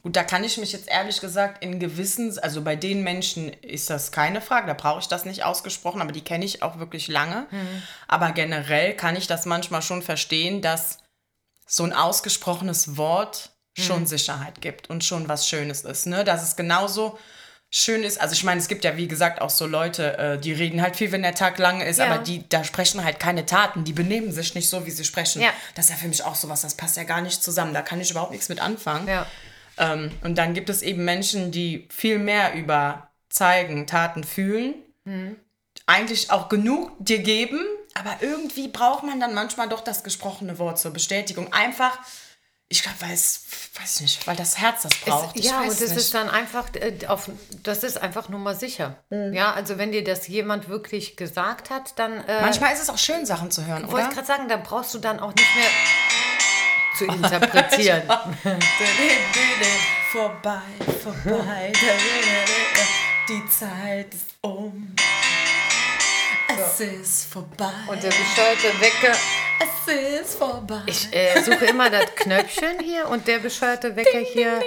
Gut, 0.03 0.17
da 0.17 0.26
kann 0.26 0.43
ich 0.43 0.57
mich 0.57 0.74
jetzt 0.74 0.89
ehrlich 0.89 1.21
gesagt 1.21 1.63
in 1.63 1.80
gewissen, 1.80 2.38
also 2.39 2.61
bei 2.61 2.76
den 2.76 3.03
Menschen 3.03 3.47
ist 3.47 3.89
das 3.89 4.11
keine 4.11 4.41
Frage, 4.41 4.67
da 4.67 4.74
brauche 4.74 4.99
ich 4.99 5.07
das 5.07 5.24
nicht 5.24 5.45
ausgesprochen, 5.45 6.01
aber 6.01 6.11
die 6.11 6.26
kenne 6.26 6.43
ich 6.43 6.61
auch 6.61 6.78
wirklich 6.78 7.07
lange. 7.07 7.47
Aber 8.09 8.34
generell 8.34 8.97
kann 8.97 9.15
ich 9.15 9.28
das 9.28 9.45
manchmal 9.45 9.82
schon 9.82 10.01
verstehen, 10.01 10.61
dass 10.61 10.97
so 11.66 11.84
ein 11.84 11.93
ausgesprochenes 11.93 12.97
Wort 12.97 13.51
schon 13.78 14.05
Sicherheit 14.05 14.61
gibt 14.61 14.89
und 14.89 15.03
schon 15.03 15.28
was 15.28 15.47
Schönes 15.47 15.82
ist. 15.82 16.05
Ne? 16.05 16.24
Dass 16.24 16.43
es 16.43 16.55
genauso 16.55 17.18
schön 17.72 18.03
ist. 18.03 18.22
Also 18.22 18.34
ich 18.34 18.43
meine, 18.43 18.61
es 18.61 18.68
gibt 18.68 18.84
ja 18.84 18.97
wie 18.97 19.07
gesagt 19.07 19.41
auch 19.41 19.49
so 19.49 19.66
Leute, 19.66 20.16
äh, 20.20 20.38
die 20.39 20.53
reden 20.53 20.80
halt 20.84 20.95
viel, 20.95 21.11
wenn 21.11 21.24
der 21.24 21.34
Tag 21.34 21.57
lang 21.57 21.82
ist, 21.82 21.97
Ja. 21.97 22.05
aber 22.05 22.20
die, 22.24 22.47
da 22.47 22.64
sprechen 22.64 23.03
halt 23.03 23.20
keine 23.20 23.47
Taten, 23.47 23.84
die 23.84 23.93
benehmen 23.93 24.32
sich 24.32 24.53
nicht 24.53 24.70
so, 24.70 24.86
wie 24.86 24.91
sie 24.91 25.03
sprechen. 25.03 25.41
Ja. 25.41 25.49
Das 25.74 25.86
ist 25.86 25.91
ja 25.91 25.97
für 25.97 26.07
mich 26.07 26.24
auch 26.24 26.36
sowas, 26.36 26.61
das 26.61 26.76
passt 26.76 26.97
ja 26.97 27.03
gar 27.03 27.22
nicht 27.22 27.41
zusammen. 27.41 27.74
Da 27.74 27.82
kann 27.82 27.99
ich 27.99 28.11
überhaupt 28.11 28.32
nichts 28.32 28.47
mit 28.49 28.59
anfangen. 28.59 29.07
ja. 29.07 29.26
Ähm, 29.80 30.11
und 30.22 30.38
dann 30.38 30.53
gibt 30.53 30.70
es 30.70 30.84
eben 30.84 31.03
Menschen, 31.03 31.51
die 31.51 31.88
viel 31.91 32.20
mehr 32.20 32.53
über 32.53 33.09
zeigen, 33.30 33.88
Taten 33.88 34.24
fühlen, 34.24 34.76
eigentlich 35.88 36.30
auch 36.32 36.47
genug 36.47 36.91
dir 36.99 37.20
geben, 37.24 37.59
aber 37.94 38.18
irgendwie 38.22 38.68
braucht 38.68 39.04
man 39.04 39.20
dann 39.20 39.34
manchmal 39.34 39.70
doch 39.70 39.82
das 39.82 40.04
gesprochene 40.04 40.58
Wort 40.60 40.80
zur 40.80 40.91
Bestätigung. 40.91 41.52
Einfach, 41.54 41.98
Ich 42.70 42.82
glaube, 42.82 42.98
weil 43.02 43.14
es, 43.14 43.46
weiß 43.80 43.96
ich 43.98 44.02
nicht, 44.02 44.26
weil 44.28 44.36
das 44.36 44.58
Herz 44.58 44.82
das 44.84 44.96
braucht. 44.96 45.38
Es, 45.38 45.46
ja, 45.46 45.60
und 45.62 45.68
das 45.70 45.80
nicht. 45.80 45.96
ist 45.98 46.14
dann 46.14 46.28
einfach 46.30 46.74
äh, 46.76 47.06
auf, 47.08 47.30
das 47.62 47.84
ist 47.84 48.02
einfach 48.02 48.30
Nummer 48.30 48.56
sicher. 48.56 48.96
Mhm. 49.12 49.34
Ja, 49.34 49.54
also 49.54 49.78
wenn 49.78 49.91
dir 49.91 50.04
das 50.04 50.28
jemand 50.28 50.70
wirklich 50.70 51.16
gesagt 51.16 51.70
hat, 51.70 52.00
dann 52.00 52.24
äh, 52.28 52.41
Manchmal 52.41 52.74
ist 52.74 52.82
es 52.82 52.89
auch 52.89 52.98
schön, 52.98 53.26
Sachen 53.28 53.52
zu 53.52 53.66
hören, 53.66 53.84
wollte 53.91 53.98
ich 54.00 54.06
oder? 54.06 54.16
gerade 54.16 54.28
sagen, 54.28 54.48
dann 54.50 54.64
brauchst 54.64 54.94
du 54.96 55.00
dann 55.00 55.20
auch 55.20 55.34
nicht 55.36 55.56
mehr 55.56 55.70
zu 56.98 57.06
interpretieren. 57.16 58.02
vorbei, 60.12 60.62
vorbei. 61.04 61.72
Die 63.30 63.46
Zeit 63.50 64.14
ist 64.14 64.32
um. 64.41 64.94
Es 66.50 66.80
ist 66.80 67.26
vorbei. 67.32 67.72
Und 67.88 68.02
der 68.04 68.10
bescheuerte 68.10 68.80
Wecker. 68.80 69.16
es 69.60 70.22
ist 70.22 70.36
vorbei. 70.36 70.82
Ich 70.86 71.14
äh, 71.14 71.41
suche 71.41 71.66
immer 71.66 71.89
das 71.89 72.14
Knöpfchen 72.16 72.80
hier 72.80 73.08
und 73.10 73.28
der 73.28 73.39
bescheuerte 73.39 73.96
Wecker 73.96 74.20
hier 74.20 74.62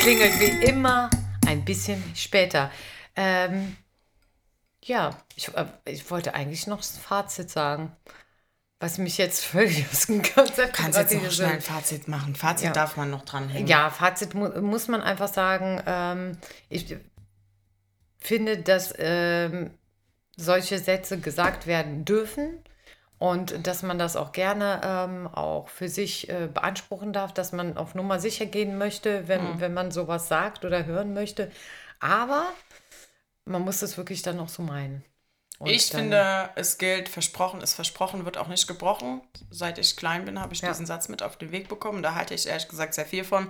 klingelt 0.00 0.38
wie 0.40 0.64
immer 0.66 1.10
ein 1.46 1.64
bisschen 1.64 2.02
später. 2.14 2.70
Ähm, 3.16 3.76
ja, 4.84 5.10
ich, 5.36 5.54
äh, 5.54 5.66
ich 5.84 6.10
wollte 6.10 6.34
eigentlich 6.34 6.66
noch 6.66 6.78
das 6.78 6.98
Fazit 6.98 7.50
sagen, 7.50 7.94
was 8.80 8.98
mich 8.98 9.18
jetzt 9.18 9.44
völlig 9.44 9.86
aus 9.92 10.06
dem 10.06 10.22
Konzept 10.22 10.74
Kannst 10.74 10.98
jetzt 10.98 11.14
noch 11.14 11.30
schnell 11.30 11.52
ein 11.52 11.60
Fazit 11.60 12.08
machen. 12.08 12.34
Fazit 12.34 12.66
Ja. 12.66 12.72
darf 12.72 12.96
man 12.96 13.10
noch 13.10 13.24
dranhängen. 13.24 13.66
Ja, 13.68 13.90
Fazit 13.90 14.34
mu 14.34 14.48
muss 14.60 14.88
man 14.88 15.02
einfach 15.02 15.28
sagen, 15.28 15.82
ähm, 15.86 16.38
ich 16.68 16.96
finde, 18.22 18.58
dass 18.58 18.94
ähm, 18.98 19.70
solche 20.36 20.78
Sätze 20.78 21.18
gesagt 21.18 21.66
werden 21.66 22.04
dürfen 22.04 22.58
und 23.18 23.66
dass 23.66 23.82
man 23.82 23.98
das 23.98 24.16
auch 24.16 24.32
gerne 24.32 24.80
ähm, 24.84 25.28
auch 25.28 25.68
für 25.68 25.88
sich 25.88 26.28
äh, 26.28 26.48
beanspruchen 26.52 27.12
darf, 27.12 27.32
dass 27.32 27.52
man 27.52 27.76
auf 27.76 27.94
Nummer 27.94 28.18
sicher 28.18 28.46
gehen 28.46 28.78
möchte, 28.78 29.28
wenn, 29.28 29.60
wenn 29.60 29.74
man 29.74 29.90
sowas 29.90 30.28
sagt 30.28 30.64
oder 30.64 30.86
hören 30.86 31.14
möchte. 31.14 31.50
Aber 32.00 32.46
man 33.44 33.62
muss 33.62 33.82
es 33.82 33.96
wirklich 33.96 34.22
dann 34.22 34.40
auch 34.40 34.48
so 34.48 34.62
meinen. 34.62 35.04
Und 35.58 35.70
Ich 35.70 35.86
finde, 35.86 36.50
es 36.56 36.78
gilt, 36.78 37.08
versprochen 37.08 37.60
ist 37.60 37.74
versprochen, 37.74 38.24
wird 38.24 38.36
auch 38.36 38.48
nicht 38.48 38.66
gebrochen. 38.66 39.20
Seit 39.50 39.78
ich 39.78 39.96
klein 39.96 40.24
bin, 40.24 40.40
habe 40.40 40.54
ich 40.54 40.60
Ja. 40.60 40.70
diesen 40.70 40.86
Satz 40.86 41.08
mit 41.08 41.22
auf 41.22 41.36
den 41.36 41.52
Weg 41.52 41.68
bekommen. 41.68 42.02
Da 42.02 42.16
halte 42.16 42.34
ich 42.34 42.48
ehrlich 42.48 42.66
gesagt 42.66 42.94
sehr 42.94 43.06
viel 43.06 43.22
von. 43.22 43.48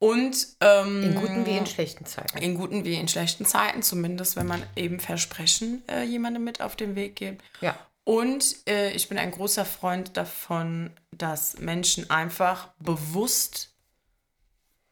Und 0.00 0.36
ähm, 0.60 1.02
in 1.02 1.14
guten 1.16 1.44
wie 1.46 1.56
in 1.56 1.66
schlechten 1.66 2.06
Zeiten. 2.06 2.38
in 2.38 2.54
guten 2.54 2.84
wie 2.84 2.94
in 2.94 3.08
schlechten 3.08 3.44
Zeiten, 3.44 3.82
zumindest 3.82 4.36
wenn 4.36 4.46
man 4.46 4.62
eben 4.76 5.00
Versprechen 5.00 5.82
äh, 5.88 6.04
jemandem 6.04 6.44
mit 6.44 6.60
auf 6.60 6.76
den 6.76 6.94
Weg 6.94 7.16
gibt. 7.16 7.42
Ja. 7.60 7.76
Und 8.04 8.56
äh, 8.68 8.90
ich 8.92 9.08
bin 9.08 9.18
ein 9.18 9.32
großer 9.32 9.64
Freund 9.64 10.16
davon, 10.16 10.90
dass 11.10 11.58
Menschen 11.58 12.08
einfach 12.10 12.68
bewusst 12.78 13.74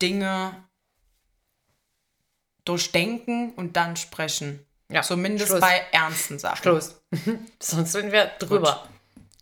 Dinge 0.02 0.54
durchdenken 2.64 3.52
und 3.54 3.76
dann 3.76 3.96
sprechen. 3.96 4.64
Ja, 4.88 5.02
Zumindest 5.02 5.48
Schluss. 5.48 5.61
bei 5.61 5.82
ernsten 5.92 6.38
Sachen. 6.38 6.62
Schluss. 6.62 7.00
Sonst 7.61 7.92
sind 7.92 8.12
wir 8.12 8.26
drüber. 8.38 8.86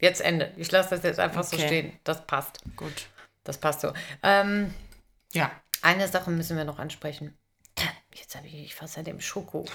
Jetzt 0.00 0.20
Ende. 0.20 0.52
Ich 0.56 0.70
lasse 0.70 0.90
das 0.90 1.02
jetzt 1.02 1.18
einfach 1.18 1.44
so 1.44 1.56
Okay. 1.56 1.66
stehen. 1.66 1.92
Das 2.04 2.26
passt. 2.26 2.60
Gut. 2.76 3.08
Das 3.44 3.58
passt 3.58 3.80
so. 3.82 3.92
Ähm, 4.22 4.72
Ja. 5.34 5.50
eine 5.82 6.08
Sache 6.08 6.30
müssen 6.30 6.56
wir 6.56 6.64
noch 6.64 6.78
ansprechen. 6.78 7.36
Jetzt 8.14 8.34
habe 8.36 8.46
ich, 8.46 8.54
ich 8.54 8.74
fast 8.74 8.96
an 8.98 9.04
dem 9.04 9.20
Schoko. 9.20 9.64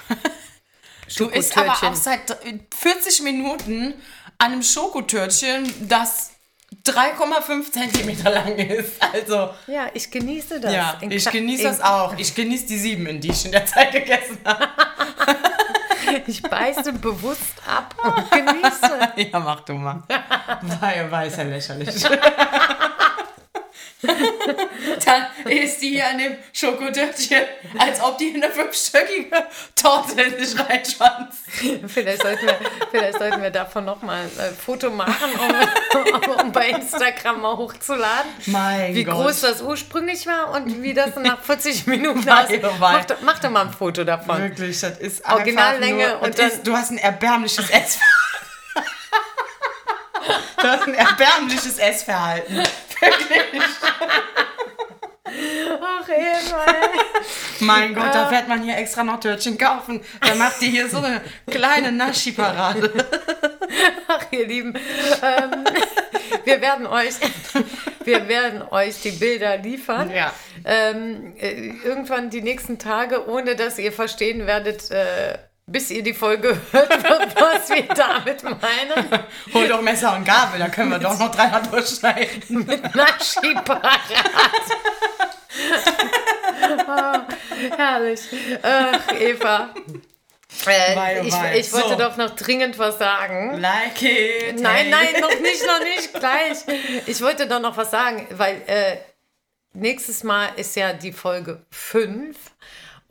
Du 1.16 1.26
isst 1.26 1.56
aber 1.58 1.72
auch 1.72 1.94
seit 1.94 2.36
40 2.72 3.22
Minuten 3.22 3.94
an 4.38 4.52
einem 4.52 4.62
Schokotörtchen, 4.62 5.88
das 5.88 6.30
3,5 6.84 7.72
Zentimeter 7.72 8.30
lang 8.34 8.56
ist. 8.56 9.02
Also, 9.12 9.50
Ja, 9.66 9.88
ich 9.92 10.08
genieße 10.08 10.60
das. 10.60 10.72
ja, 10.72 10.98
In 11.00 11.10
ich 11.10 11.28
genieße 11.28 11.64
das 11.64 11.80
auch. 11.80 12.16
Ich 12.16 12.32
genieße 12.32 12.66
die 12.66 12.78
sieben, 12.78 13.06
in 13.06 13.20
die 13.20 13.30
ich 13.30 13.44
in 13.44 13.50
der 13.50 13.66
Zeit 13.66 13.90
gegessen 13.92 14.38
habe. 14.44 14.68
Ich 16.26 16.42
beiße 16.42 16.92
bewusst 16.94 17.54
ab 17.66 17.94
und 18.02 18.30
genieße. 18.32 19.12
Ja, 19.30 19.38
mach 19.38 19.60
du 19.60 19.74
mal. 19.74 20.02
War, 20.08 21.10
war 21.10 21.24
ist 21.26 21.36
ja 21.36 21.44
lächerlich. 21.44 22.04
Dann 25.04 25.26
isst 25.50 25.82
die 25.82 25.90
hier 25.90 26.08
an 26.08 26.18
dem 26.18 26.36
Schokodörtchen, 26.52 27.42
als 27.78 28.00
ob 28.00 28.16
die 28.18 28.28
in 28.28 28.42
eine 28.42 28.52
fünfstöckige 28.52 29.30
Torte 29.76 30.20
in 30.20 30.44
sich 30.44 30.58
reinschwanzt. 30.58 31.38
Vielleicht 31.86 32.22
sollten 32.22 32.46
wir, 32.46 32.58
vielleicht 32.90 33.18
sollten 33.18 33.42
wir 33.42 33.50
davon 33.50 33.84
nochmal 33.84 34.22
ein 34.24 34.54
Foto 34.56 34.88
machen, 34.90 35.12
um, 35.38 36.40
um 36.46 36.52
bei 36.52 36.70
Instagram 36.70 37.40
mal 37.42 37.56
hochzuladen. 37.56 38.30
Mein 38.46 38.94
wie 38.94 39.04
Gott. 39.04 39.16
groß 39.16 39.40
das 39.42 39.60
ursprünglich 39.62 40.26
war 40.26 40.52
und 40.52 40.82
wie 40.82 40.94
das 40.94 41.16
nach 41.16 41.40
40 41.42 41.86
Minuten 41.86 42.28
aussieht. 42.28 42.62
Mach, 42.78 43.04
doch- 43.04 43.20
mach 43.20 43.38
doch 43.38 43.50
mal 43.50 43.66
ein 43.66 43.72
Foto 43.72 44.04
davon. 44.04 44.42
Wirklich, 44.42 44.80
das 44.80 44.98
ist 44.98 45.24
Originallänge 45.26 46.08
nur, 46.08 46.22
und 46.22 46.38
dann- 46.38 46.48
ist, 46.48 46.66
du 46.66 46.74
hast 46.74 46.90
ein 46.90 46.98
erbärmliches 46.98 47.68
Essverhalten. 47.68 48.00
du 50.56 50.68
hast 50.68 50.82
ein 50.86 50.94
erbärmliches 50.94 51.78
Essverhalten. 51.78 52.62
Wirklich. 53.00 53.62
Ach, 55.82 56.08
ey. 56.08 56.30
Mein 57.60 57.94
Gott, 57.94 58.14
da 58.14 58.28
fährt 58.28 58.48
man 58.48 58.62
hier 58.62 58.76
extra 58.76 59.04
noch 59.04 59.20
Törtchen 59.20 59.58
kaufen. 59.58 60.00
Dann 60.20 60.38
macht 60.38 60.60
die 60.60 60.70
hier 60.70 60.88
so 60.88 60.98
eine 60.98 61.20
kleine 61.46 61.92
Naschi-Parade. 61.92 62.92
Ach, 64.08 64.26
ihr 64.30 64.46
Lieben, 64.46 64.74
ähm, 65.22 65.64
wir 66.44 66.60
werden 66.60 66.86
euch, 66.86 67.14
wir 68.04 68.28
werden 68.28 68.62
euch 68.62 69.02
die 69.02 69.12
Bilder 69.12 69.58
liefern. 69.58 70.10
Ja. 70.10 70.32
Ähm, 70.64 71.34
äh, 71.38 71.72
irgendwann 71.84 72.30
die 72.30 72.42
nächsten 72.42 72.78
Tage, 72.78 73.28
ohne 73.28 73.56
dass 73.56 73.78
ihr 73.78 73.92
verstehen 73.92 74.46
werdet, 74.46 74.90
äh, 74.90 75.38
bis 75.70 75.90
ihr 75.90 76.02
die 76.02 76.14
Folge 76.14 76.60
hört, 76.72 76.90
was 77.36 77.70
wir 77.70 77.84
damit 77.94 78.42
meinen. 78.42 79.24
Hol 79.54 79.68
doch 79.68 79.80
Messer 79.80 80.16
und 80.16 80.24
Gabel, 80.24 80.58
da 80.58 80.68
können 80.68 80.90
wir 80.90 80.98
doch 80.98 81.18
noch 81.18 81.30
dreimal 81.34 81.62
durchschneiden. 81.62 82.66
Naschi-Parat. 82.94 84.00
Ah, 86.86 87.26
herrlich. 87.76 88.20
Ach, 88.62 89.12
Eva. 89.18 89.74
Äh, 90.66 91.20
oh 91.20 91.24
ich, 91.24 91.34
ich 91.60 91.72
wollte 91.72 91.88
So. 91.90 91.94
doch 91.96 92.16
noch 92.16 92.30
dringend 92.36 92.78
was 92.78 92.98
sagen. 92.98 93.60
Like 93.60 94.02
it. 94.02 94.60
Nein, 94.60 94.90
nein, 94.90 95.20
noch 95.20 95.40
nicht, 95.40 95.66
noch 95.66 95.80
nicht, 95.80 96.12
gleich. 96.18 96.58
Ich 97.06 97.20
wollte 97.20 97.46
doch 97.46 97.60
noch 97.60 97.76
was 97.76 97.90
sagen, 97.90 98.26
weil 98.32 98.60
äh, 98.66 98.96
nächstes 99.72 100.24
Mal 100.24 100.50
ist 100.56 100.74
ja 100.76 100.92
die 100.92 101.12
Folge 101.12 101.64
5. 101.70 102.36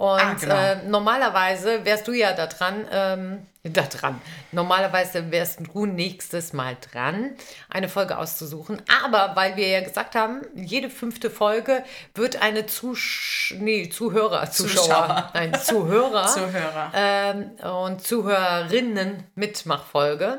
Und 0.00 0.18
Ah, 0.18 0.32
genau. 0.32 0.54
äh, 0.56 0.76
normalerweise 0.88 1.84
wärst 1.84 2.08
du 2.08 2.12
ja 2.12 2.32
da 2.32 2.46
dran, 2.46 2.86
ähm, 2.90 3.46
da 3.62 3.82
dran. 3.82 4.18
Normalerweise 4.50 5.30
wärst 5.30 5.58
du 5.74 5.84
nächstes 5.84 6.54
Mal 6.54 6.78
dran, 6.90 7.32
eine 7.68 7.90
Folge 7.90 8.16
auszusuchen. 8.16 8.80
Aber 9.04 9.36
weil 9.36 9.56
wir 9.56 9.68
ja 9.68 9.82
gesagt 9.82 10.14
haben, 10.14 10.40
jede 10.54 10.88
fünfte 10.88 11.28
Folge 11.28 11.84
wird 12.14 12.40
eine 12.40 12.64
Zusch 12.64 13.54
nee, 13.58 13.90
Zuhörer, 13.90 14.50
Zuschauer, 14.50 14.84
Zuschauer. 14.84 15.30
nein, 15.34 15.54
Zuhörer, 15.62 16.26
Zuhörer. 16.34 16.92
ähm, 16.94 17.50
und 17.70 18.00
Zuhörerinnen 18.02 19.24
Mitmachfolge. 19.34 20.38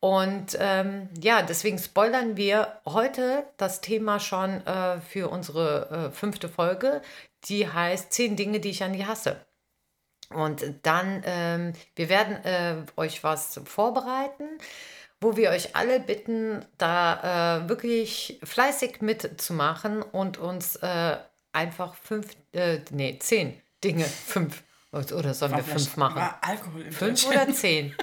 Und 0.00 0.56
ähm, 0.60 1.08
ja, 1.20 1.42
deswegen 1.42 1.78
spoilern 1.78 2.36
wir 2.36 2.80
heute 2.86 3.44
das 3.56 3.80
Thema 3.80 4.20
schon 4.20 4.64
äh, 4.66 5.00
für 5.00 5.28
unsere 5.30 6.08
äh, 6.10 6.14
fünfte 6.14 6.48
Folge. 6.48 7.02
Die 7.44 7.68
heißt 7.68 8.12
Zehn 8.12 8.36
Dinge, 8.36 8.60
die 8.60 8.70
ich 8.70 8.82
an 8.82 8.92
dir 8.92 9.06
hasse. 9.06 9.46
Und 10.30 10.64
dann, 10.82 11.22
ähm, 11.24 11.72
wir 11.94 12.08
werden 12.08 12.44
äh, 12.44 12.76
euch 12.96 13.22
was 13.22 13.60
vorbereiten, 13.64 14.44
wo 15.20 15.36
wir 15.36 15.50
euch 15.50 15.76
alle 15.76 16.00
bitten, 16.00 16.64
da 16.78 17.60
äh, 17.62 17.68
wirklich 17.68 18.40
fleißig 18.42 19.00
mitzumachen 19.02 20.02
und 20.02 20.38
uns 20.38 20.76
äh, 20.76 21.16
einfach 21.52 21.94
fünf, 21.94 22.28
äh, 22.52 22.80
nee, 22.90 23.18
zehn 23.20 23.60
Dinge, 23.84 24.04
fünf, 24.26 24.62
oder 24.92 25.32
sollen 25.34 25.54
wir 25.54 25.62
fünf 25.62 25.96
machen? 25.96 26.16
War 26.16 26.38
Alkohol 26.42 26.82
im 26.82 26.92
Fünf 26.92 27.22
Törtchen. 27.22 27.30
oder 27.30 27.54
zehn? 27.54 27.94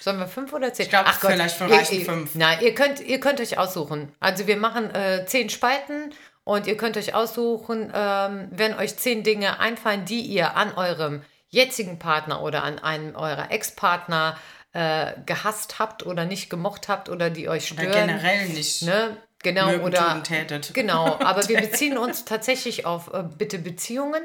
Sollen 0.00 0.18
wir 0.18 0.28
fünf 0.28 0.52
oder 0.52 0.72
zehn? 0.72 0.84
Ich 0.84 0.90
glaub, 0.90 1.06
vielleicht 1.08 1.60
reichen 1.60 1.98
ihr, 1.98 2.04
fünf. 2.04 2.34
Nein, 2.34 2.58
ihr 2.62 2.74
könnt, 2.74 3.00
ihr 3.00 3.20
könnt 3.20 3.40
euch 3.40 3.58
aussuchen. 3.58 4.12
Also 4.18 4.46
wir 4.46 4.56
machen 4.56 4.94
äh, 4.94 5.26
zehn 5.26 5.50
Spalten 5.50 6.14
und 6.44 6.66
ihr 6.66 6.76
könnt 6.76 6.96
euch 6.96 7.14
aussuchen, 7.14 7.92
ähm, 7.94 8.48
wenn 8.50 8.74
euch 8.74 8.96
zehn 8.96 9.22
Dinge 9.22 9.60
einfallen, 9.60 10.04
die 10.04 10.20
ihr 10.20 10.56
an 10.56 10.74
eurem 10.74 11.22
jetzigen 11.48 11.98
Partner 11.98 12.42
oder 12.42 12.62
an 12.62 12.78
einem 12.78 13.14
eurer 13.16 13.50
Ex-Partner 13.50 14.36
äh, 14.72 15.12
gehasst 15.26 15.78
habt 15.78 16.06
oder 16.06 16.24
nicht 16.24 16.48
gemocht 16.48 16.88
habt 16.88 17.08
oder 17.08 17.28
die 17.28 17.48
euch 17.48 17.72
Oder 17.72 17.82
stören. 17.82 18.08
generell 18.08 18.48
nicht. 18.48 18.82
Ne? 18.82 19.16
Genau, 19.42 19.66
Mögen, 19.66 19.84
oder 19.84 20.22
tätet. 20.22 20.72
genau, 20.74 21.18
aber 21.20 21.48
wir 21.48 21.60
beziehen 21.60 21.98
uns 21.98 22.24
tatsächlich 22.24 22.86
auf 22.86 23.12
äh, 23.12 23.24
bitte 23.36 23.58
Beziehungen 23.58 24.22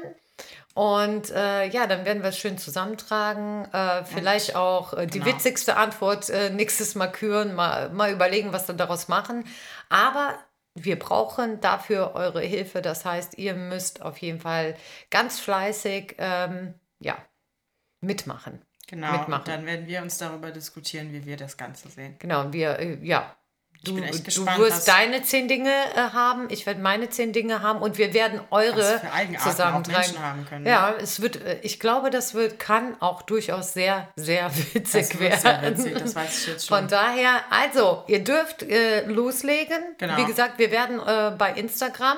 Und 0.74 1.30
äh, 1.30 1.66
ja, 1.68 1.86
dann 1.86 2.04
werden 2.04 2.22
wir 2.22 2.28
es 2.28 2.38
schön 2.38 2.58
zusammentragen. 2.58 3.64
Äh, 3.72 4.04
vielleicht 4.04 4.54
auch 4.54 4.92
äh, 4.92 5.06
die 5.06 5.20
genau. 5.20 5.32
witzigste 5.32 5.76
Antwort 5.76 6.28
äh, 6.28 6.50
nächstes 6.50 6.94
Mal 6.94 7.08
küren, 7.08 7.54
mal, 7.54 7.88
mal 7.90 8.12
überlegen, 8.12 8.52
was 8.52 8.68
wir 8.68 8.74
daraus 8.74 9.08
machen. 9.08 9.44
Aber 9.88 10.38
wir 10.76 10.98
brauchen 10.98 11.60
dafür 11.60 12.12
eure 12.14 12.40
Hilfe. 12.42 12.82
Das 12.82 13.04
heißt, 13.04 13.38
ihr 13.38 13.54
müsst 13.54 14.02
auf 14.02 14.18
jeden 14.18 14.40
Fall 14.40 14.76
ganz 15.10 15.40
fleißig 15.40 16.16
ähm, 16.18 16.74
ja, 17.00 17.16
mitmachen. 18.00 18.62
Genau, 18.86 19.12
mitmachen. 19.12 19.34
und 19.34 19.48
dann 19.48 19.66
werden 19.66 19.86
wir 19.86 20.02
uns 20.02 20.18
darüber 20.18 20.52
diskutieren, 20.52 21.12
wie 21.12 21.24
wir 21.24 21.36
das 21.36 21.56
Ganze 21.56 21.88
sehen. 21.88 22.16
Genau, 22.18 22.52
wir, 22.52 22.78
äh, 22.78 22.98
ja. 23.02 23.36
Du, 23.84 23.98
echt 23.98 24.18
du 24.18 24.22
gespannt, 24.24 24.58
wirst 24.58 24.88
deine 24.88 25.22
zehn 25.22 25.46
Dinge 25.48 25.70
äh, 25.70 25.98
haben, 26.12 26.48
ich 26.50 26.66
werde 26.66 26.80
meine 26.80 27.08
zehn 27.08 27.32
Dinge 27.32 27.62
haben 27.62 27.80
und 27.80 27.98
wir 27.98 28.12
werden 28.14 28.40
eure. 28.50 29.00
Menschen 29.88 30.18
haben 30.22 30.44
können, 30.46 30.64
ne? 30.64 30.70
Ja, 30.70 30.94
es 31.00 31.20
wird, 31.22 31.36
äh, 31.44 31.60
ich 31.62 31.78
glaube, 31.78 32.10
das 32.10 32.34
wird, 32.34 32.58
kann 32.58 33.00
auch 33.00 33.22
durchaus 33.22 33.72
sehr, 33.74 34.08
sehr 34.16 34.50
witzig 34.74 35.08
Das 35.10 35.20
werden. 35.20 35.40
sehr 35.40 35.62
witzig, 35.62 35.94
das 35.98 36.14
weiß 36.16 36.38
ich 36.38 36.46
jetzt 36.48 36.66
schon. 36.66 36.78
Von 36.78 36.88
daher, 36.88 37.40
also, 37.50 38.04
ihr 38.08 38.24
dürft 38.24 38.62
äh, 38.62 39.04
loslegen. 39.06 39.78
Genau. 39.98 40.16
Wie 40.16 40.24
gesagt, 40.24 40.58
wir 40.58 40.70
werden 40.70 40.98
äh, 40.98 41.36
bei 41.36 41.52
Instagram 41.52 42.16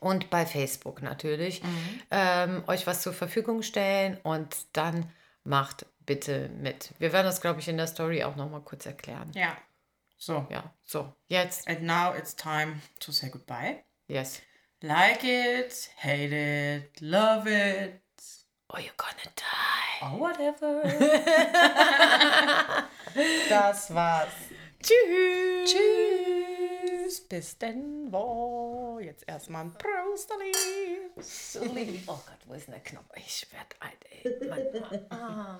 und 0.00 0.30
bei 0.30 0.44
Facebook 0.46 1.02
natürlich 1.02 1.62
Mhm. 1.62 2.00
ähm, 2.10 2.64
euch 2.66 2.86
was 2.86 3.02
zur 3.02 3.12
Verfügung 3.12 3.62
stellen 3.62 4.18
und 4.22 4.56
dann 4.72 5.10
macht 5.44 5.86
bitte 6.04 6.48
mit. 6.60 6.90
Wir 6.98 7.12
werden 7.12 7.26
das, 7.26 7.40
glaube 7.40 7.60
ich, 7.60 7.68
in 7.68 7.76
der 7.76 7.86
Story 7.86 8.24
auch 8.24 8.36
nochmal 8.36 8.60
kurz 8.62 8.84
erklären. 8.86 9.30
Ja. 9.34 9.56
So, 10.18 10.46
Ja, 10.50 10.72
so, 10.84 11.12
jetzt, 11.28 11.68
and 11.68 11.82
now 11.82 12.12
it's 12.14 12.34
time 12.34 12.80
to 13.00 13.12
say 13.12 13.28
goodbye. 13.30 13.84
yes. 14.08 14.40
Like 14.82 15.24
it, 15.24 15.90
hate 15.96 16.32
it, 16.32 17.00
love 17.00 17.46
it, 17.46 18.00
Oh, 18.68 18.78
you're 18.78 18.92
gonna 18.96 19.30
die. 19.36 20.02
or 20.02 20.18
whatever. 20.20 20.82
das 23.48 23.90
war's. 23.94 24.32
Tschüss. 24.82 25.72
Tschüss, 25.72 27.20
bis 27.28 27.56
denn 27.58 28.12
wo. 28.12 28.98
Jetzt 29.00 29.24
erstmal 29.28 29.64
ein 29.64 29.72
Prostali. 29.72 30.52
Oh 32.06 32.20
Gott, 32.26 32.38
wo 32.46 32.54
ist 32.54 32.66
denn 32.66 32.74
der 32.74 32.82
Knopf? 32.82 33.06
Ich 33.16 33.46
werde 33.52 33.76
alt, 33.80 34.04
ey. 34.10 34.48
Mann. 34.48 35.06
Ah. 35.10 35.58